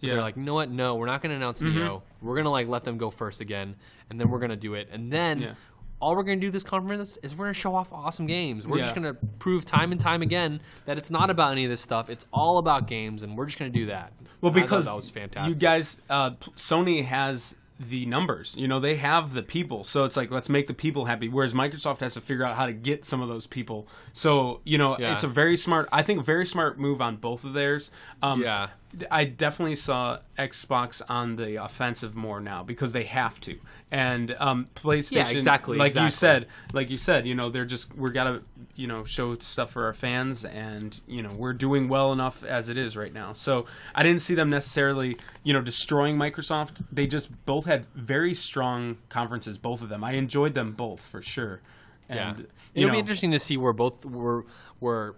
Yeah. 0.00 0.14
They're 0.14 0.22
like, 0.22 0.36
you 0.36 0.42
know 0.42 0.54
what? 0.54 0.70
No, 0.70 0.94
we're 0.94 1.06
not 1.06 1.20
going 1.20 1.30
to 1.30 1.36
announce 1.36 1.60
Neo. 1.60 1.70
Mm-hmm. 1.98 2.26
We're 2.26 2.34
going 2.34 2.44
to 2.44 2.50
like 2.50 2.68
let 2.68 2.84
them 2.84 2.96
go 2.96 3.10
first 3.10 3.40
again, 3.40 3.76
and 4.08 4.20
then 4.20 4.30
we're 4.30 4.38
going 4.38 4.50
to 4.50 4.56
do 4.56 4.74
it. 4.74 4.88
And 4.92 5.12
then 5.12 5.40
Yeah. 5.40 5.54
All 6.00 6.16
we're 6.16 6.22
going 6.22 6.40
to 6.40 6.46
do 6.46 6.50
this 6.50 6.62
conference 6.62 7.18
is 7.22 7.36
we're 7.36 7.44
going 7.46 7.54
to 7.54 7.60
show 7.60 7.74
off 7.74 7.92
awesome 7.92 8.26
games. 8.26 8.66
We're 8.66 8.78
just 8.78 8.94
going 8.94 9.04
to 9.04 9.14
prove 9.38 9.64
time 9.64 9.92
and 9.92 10.00
time 10.00 10.22
again 10.22 10.60
that 10.86 10.96
it's 10.98 11.10
not 11.10 11.30
about 11.30 11.52
any 11.52 11.64
of 11.64 11.70
this 11.70 11.80
stuff. 11.80 12.08
It's 12.10 12.24
all 12.32 12.58
about 12.58 12.86
games, 12.86 13.22
and 13.22 13.36
we're 13.36 13.46
just 13.46 13.58
going 13.58 13.72
to 13.72 13.78
do 13.78 13.86
that. 13.86 14.12
Well, 14.40 14.52
because 14.52 14.86
that 14.86 14.96
was 14.96 15.10
fantastic. 15.10 15.54
you 15.54 15.60
guys, 15.60 16.00
uh, 16.08 16.30
Sony 16.56 17.04
has 17.04 17.56
the 17.78 18.04
numbers. 18.06 18.56
You 18.58 18.68
know, 18.68 18.78
they 18.80 18.96
have 18.96 19.32
the 19.32 19.42
people, 19.42 19.84
so 19.84 20.04
it's 20.04 20.16
like 20.16 20.30
let's 20.30 20.48
make 20.50 20.66
the 20.66 20.74
people 20.74 21.06
happy. 21.06 21.28
Whereas 21.28 21.54
Microsoft 21.54 22.00
has 22.00 22.12
to 22.14 22.20
figure 22.20 22.44
out 22.44 22.54
how 22.56 22.66
to 22.66 22.72
get 22.74 23.04
some 23.06 23.22
of 23.22 23.28
those 23.28 23.46
people. 23.46 23.88
So 24.12 24.60
you 24.64 24.76
know, 24.78 24.96
Yeah. 24.98 25.12
it's 25.12 25.22
a 25.24 25.28
very 25.28 25.56
smart. 25.56 25.88
I 25.90 26.02
think 26.02 26.24
very 26.24 26.44
smart 26.44 26.78
move 26.78 27.00
on 27.00 27.16
both 27.16 27.42
of 27.44 27.54
theirs. 27.54 27.90
Um, 28.22 28.42
Yeah. 28.42 28.68
I 29.10 29.24
definitely 29.24 29.76
saw 29.76 30.18
Xbox 30.36 31.00
on 31.08 31.36
the 31.36 31.62
offensive 31.62 32.16
more 32.16 32.40
now 32.40 32.64
because 32.64 32.92
they 32.92 33.04
have 33.04 33.40
to, 33.42 33.58
and 33.90 34.34
um, 34.40 34.68
PlayStation. 34.74 35.12
Yeah, 35.12 35.30
exactly, 35.30 35.78
Like 35.78 35.94
you 35.94 36.10
said, 36.10 36.46
like 36.72 36.90
you 36.90 36.98
said, 36.98 37.26
you 37.26 37.34
know, 37.34 37.50
they're 37.50 37.64
just 37.64 37.94
we're 37.94 38.10
gotta 38.10 38.42
you 38.74 38.86
know 38.86 39.04
show 39.04 39.36
stuff 39.36 39.70
for 39.70 39.86
our 39.86 39.92
fans, 39.92 40.44
and 40.44 41.00
you 41.06 41.22
know 41.22 41.32
we're 41.32 41.52
doing 41.52 41.88
well 41.88 42.12
enough 42.12 42.42
as 42.42 42.68
it 42.68 42.76
is 42.76 42.96
right 42.96 43.12
now. 43.12 43.32
So 43.32 43.66
I 43.94 44.02
didn't 44.02 44.22
see 44.22 44.34
them 44.34 44.50
necessarily 44.50 45.16
you 45.44 45.52
know 45.52 45.60
destroying 45.60 46.16
Microsoft. 46.16 46.84
They 46.90 47.06
just 47.06 47.44
both 47.46 47.66
had 47.66 47.86
very 47.94 48.34
strong 48.34 48.98
conferences, 49.08 49.56
both 49.56 49.82
of 49.82 49.88
them. 49.88 50.02
I 50.02 50.12
enjoyed 50.12 50.54
them 50.54 50.72
both 50.72 51.00
for 51.00 51.22
sure. 51.22 51.60
Yeah, 52.08 52.30
And, 52.30 52.38
you 52.40 52.46
it'll 52.74 52.88
know, 52.88 52.94
be 52.94 52.98
interesting 52.98 53.30
to 53.30 53.38
see 53.38 53.56
where 53.56 53.72
both 53.72 54.04
where 54.04 54.42
where 54.80 55.14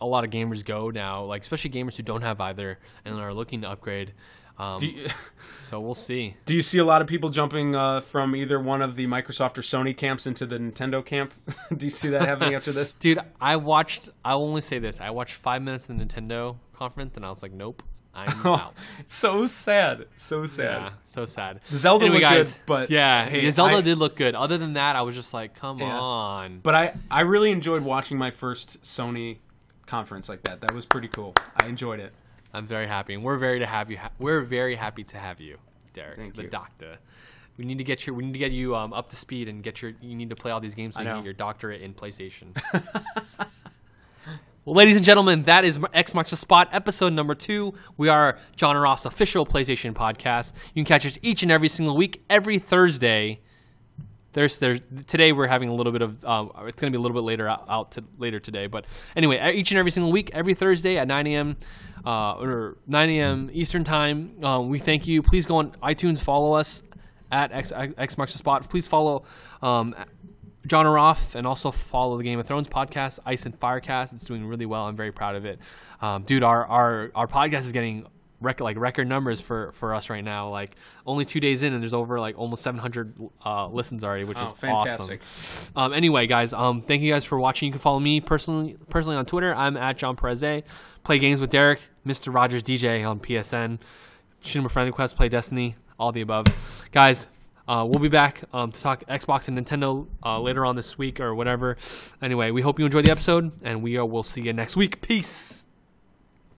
a 0.00 0.06
lot 0.06 0.24
of 0.24 0.30
gamers 0.30 0.64
go 0.64 0.90
now, 0.90 1.24
like 1.24 1.42
especially 1.42 1.70
gamers 1.70 1.96
who 1.96 2.02
don't 2.02 2.22
have 2.22 2.40
either 2.40 2.78
and 3.04 3.18
are 3.20 3.34
looking 3.34 3.60
to 3.62 3.68
upgrade. 3.70 4.12
Um, 4.58 4.82
you, 4.82 5.06
so 5.64 5.80
we'll 5.80 5.94
see. 5.94 6.36
do 6.44 6.54
you 6.54 6.60
see 6.60 6.78
a 6.78 6.84
lot 6.84 7.00
of 7.00 7.06
people 7.08 7.30
jumping 7.30 7.74
uh, 7.74 8.02
from 8.02 8.36
either 8.36 8.60
one 8.60 8.82
of 8.82 8.94
the 8.94 9.06
Microsoft 9.06 9.56
or 9.56 9.62
Sony 9.62 9.96
camps 9.96 10.26
into 10.26 10.44
the 10.44 10.58
Nintendo 10.58 11.02
camp? 11.04 11.32
do 11.76 11.86
you 11.86 11.90
see 11.90 12.08
that 12.10 12.22
happening 12.28 12.54
after 12.54 12.70
this? 12.70 12.92
Dude, 12.98 13.20
I 13.40 13.56
watched. 13.56 14.10
I 14.24 14.34
will 14.34 14.44
only 14.44 14.60
say 14.60 14.78
this: 14.78 15.00
I 15.00 15.10
watched 15.10 15.32
five 15.34 15.62
minutes 15.62 15.88
of 15.88 15.96
the 15.98 16.04
Nintendo 16.04 16.56
conference, 16.74 17.12
and 17.16 17.24
I 17.24 17.30
was 17.30 17.42
like, 17.42 17.52
"Nope, 17.52 17.82
I'm 18.14 18.46
out." 18.46 18.74
So 19.06 19.46
sad. 19.46 20.06
So 20.16 20.44
sad. 20.46 20.64
Yeah, 20.82 20.90
so 21.06 21.24
sad. 21.24 21.60
Zelda 21.70 22.04
Anyway, 22.04 22.20
looked 22.20 22.30
guys, 22.30 22.52
good, 22.52 22.62
but 22.66 22.90
yeah, 22.90 23.24
hey, 23.24 23.50
Zelda 23.50 23.76
I- 23.76 23.80
did 23.80 23.96
look 23.96 24.14
good. 24.16 24.34
Other 24.34 24.58
than 24.58 24.74
that, 24.74 24.94
I 24.94 25.00
was 25.02 25.14
just 25.14 25.32
like, 25.32 25.54
"Come 25.54 25.78
Yeah. 25.78 25.98
on." 25.98 26.60
But 26.62 26.74
I, 26.74 26.94
I 27.10 27.22
really 27.22 27.50
enjoyed 27.50 27.82
watching 27.82 28.18
my 28.18 28.30
first 28.30 28.82
Sony 28.82 29.38
conference 29.90 30.28
like 30.28 30.42
that. 30.44 30.60
That 30.60 30.72
was 30.72 30.86
pretty 30.86 31.08
cool. 31.08 31.34
I 31.56 31.66
enjoyed 31.66 32.00
it. 32.00 32.12
I'm 32.54 32.64
very 32.66 32.86
happy, 32.86 33.14
and 33.14 33.22
we're 33.22 33.36
very 33.36 33.58
to 33.58 33.66
have 33.66 33.90
you. 33.90 33.98
Ha- 33.98 34.10
we're 34.18 34.40
very 34.40 34.76
happy 34.76 35.04
to 35.04 35.18
have 35.18 35.40
you, 35.40 35.58
Derek, 35.92 36.16
Thank 36.16 36.34
the 36.34 36.42
you. 36.42 36.48
doctor. 36.48 36.96
We 37.58 37.64
need 37.64 37.78
to 37.78 37.84
get 37.84 38.06
your. 38.06 38.14
We 38.16 38.24
need 38.24 38.32
to 38.32 38.38
get 38.38 38.52
you 38.52 38.74
um, 38.74 38.92
up 38.92 39.10
to 39.10 39.16
speed 39.16 39.48
and 39.48 39.62
get 39.62 39.82
your. 39.82 39.92
You 40.00 40.14
need 40.14 40.30
to 40.30 40.36
play 40.36 40.50
all 40.50 40.60
these 40.60 40.74
games 40.74 40.94
so 40.94 41.02
I 41.02 41.04
you 41.04 41.14
get 41.16 41.24
your 41.24 41.34
doctorate 41.34 41.82
in 41.82 41.94
PlayStation. 41.94 42.56
Well, 44.66 44.76
ladies 44.76 44.96
and 44.96 45.04
gentlemen, 45.06 45.44
that 45.44 45.64
is 45.64 45.78
X 45.94 46.12
Marks 46.12 46.30
the 46.30 46.36
Spot, 46.36 46.68
episode 46.70 47.14
number 47.14 47.34
two. 47.34 47.72
We 47.96 48.10
are 48.10 48.38
John 48.56 48.76
and 48.76 48.82
Ross' 48.82 49.06
official 49.06 49.46
PlayStation 49.46 49.94
podcast. 49.94 50.52
You 50.74 50.84
can 50.84 50.84
catch 50.84 51.06
us 51.06 51.18
each 51.22 51.42
and 51.42 51.50
every 51.50 51.68
single 51.68 51.96
week, 51.96 52.22
every 52.28 52.58
Thursday. 52.58 53.40
There's, 54.32 54.58
there's 54.58 54.80
today 55.06 55.32
we're 55.32 55.48
having 55.48 55.68
a 55.68 55.74
little 55.74 55.92
bit 55.92 56.02
of 56.02 56.24
um, 56.24 56.52
it's 56.66 56.80
going 56.80 56.92
to 56.92 56.96
be 56.96 57.00
a 57.00 57.00
little 57.00 57.16
bit 57.16 57.24
later 57.24 57.48
out, 57.48 57.64
out 57.68 57.92
to, 57.92 58.04
later 58.18 58.38
today, 58.38 58.66
but 58.66 58.86
anyway, 59.16 59.54
each 59.54 59.70
and 59.70 59.78
every 59.78 59.90
single 59.90 60.12
week, 60.12 60.30
every 60.32 60.54
Thursday 60.54 60.98
at 60.98 61.08
9 61.08 61.26
a.m. 61.26 61.56
Uh, 62.04 62.34
or 62.34 62.76
9 62.86 63.10
a.m. 63.10 63.50
Eastern 63.52 63.84
time. 63.84 64.42
Um, 64.42 64.68
we 64.68 64.78
thank 64.78 65.06
you. 65.06 65.22
Please 65.22 65.46
go 65.46 65.56
on 65.56 65.72
iTunes, 65.82 66.22
follow 66.22 66.52
us 66.52 66.82
at 67.32 67.52
X, 67.52 67.72
X 67.74 68.16
Marks 68.16 68.32
the 68.32 68.38
Spot. 68.38 68.68
Please 68.68 68.88
follow 68.88 69.24
um, 69.62 69.94
jON 70.66 70.86
I 70.86 71.10
OFF 71.10 71.34
and 71.34 71.46
also 71.46 71.70
follow 71.70 72.16
the 72.16 72.24
Game 72.24 72.38
of 72.38 72.46
Thrones 72.46 72.68
podcast, 72.68 73.18
Ice 73.26 73.46
and 73.46 73.58
Firecast. 73.58 74.12
It's 74.12 74.24
doing 74.24 74.46
really 74.46 74.66
well. 74.66 74.86
I'm 74.86 74.96
very 74.96 75.12
proud 75.12 75.36
of 75.36 75.44
it, 75.44 75.58
um, 76.00 76.22
dude. 76.22 76.42
Our 76.42 76.66
our 76.66 77.10
our 77.14 77.26
podcast 77.26 77.66
is 77.66 77.72
getting 77.72 78.06
record 78.40 78.64
like 78.64 78.78
record 78.78 79.06
numbers 79.08 79.40
for 79.40 79.72
for 79.72 79.94
us 79.94 80.10
right 80.10 80.24
now. 80.24 80.48
Like 80.48 80.76
only 81.06 81.24
two 81.24 81.40
days 81.40 81.62
in, 81.62 81.72
and 81.72 81.82
there's 81.82 81.94
over 81.94 82.18
like 82.18 82.38
almost 82.38 82.62
700 82.62 83.14
uh, 83.44 83.68
listens 83.68 84.02
already, 84.04 84.24
which 84.24 84.38
Oh, 84.40 84.44
is 84.46 84.52
fantastic. 84.52 85.20
awesome. 85.22 85.72
Um, 85.76 85.92
anyway, 85.92 86.26
guys, 86.26 86.52
um, 86.52 86.82
thank 86.82 87.02
you 87.02 87.12
guys 87.12 87.24
for 87.24 87.38
watching. 87.38 87.66
You 87.66 87.72
can 87.72 87.80
follow 87.80 88.00
me 88.00 88.20
personally 88.20 88.76
personally 88.88 89.16
on 89.16 89.26
Twitter. 89.26 89.54
I'm 89.54 89.76
at 89.76 89.96
John 89.98 90.16
Perez. 90.16 90.42
Play 91.04 91.18
games 91.18 91.40
with 91.40 91.50
Derek, 91.50 91.80
Mr. 92.06 92.34
Rogers 92.34 92.62
DJ 92.62 93.08
on 93.08 93.20
PSN. 93.20 93.80
Shoot 94.40 94.58
him 94.60 94.66
a 94.66 94.68
friend 94.68 94.86
request. 94.86 95.16
Play 95.16 95.28
Destiny. 95.28 95.76
All 95.98 96.12
the 96.12 96.22
above, 96.22 96.46
guys. 96.92 97.28
Uh, 97.68 97.84
we'll 97.84 98.00
be 98.00 98.08
back 98.08 98.42
um, 98.52 98.72
to 98.72 98.82
talk 98.82 99.04
Xbox 99.04 99.46
and 99.46 99.56
Nintendo 99.56 100.08
uh, 100.24 100.40
later 100.40 100.64
on 100.66 100.74
this 100.74 100.98
week 100.98 101.20
or 101.20 101.34
whatever. 101.36 101.76
Anyway, 102.20 102.50
we 102.50 102.62
hope 102.62 102.80
you 102.80 102.84
enjoyed 102.86 103.04
the 103.04 103.12
episode, 103.12 103.52
and 103.62 103.80
we 103.82 103.96
uh, 103.96 104.04
will 104.04 104.24
see 104.24 104.40
you 104.40 104.52
next 104.52 104.76
week. 104.76 105.00
Peace. 105.02 105.66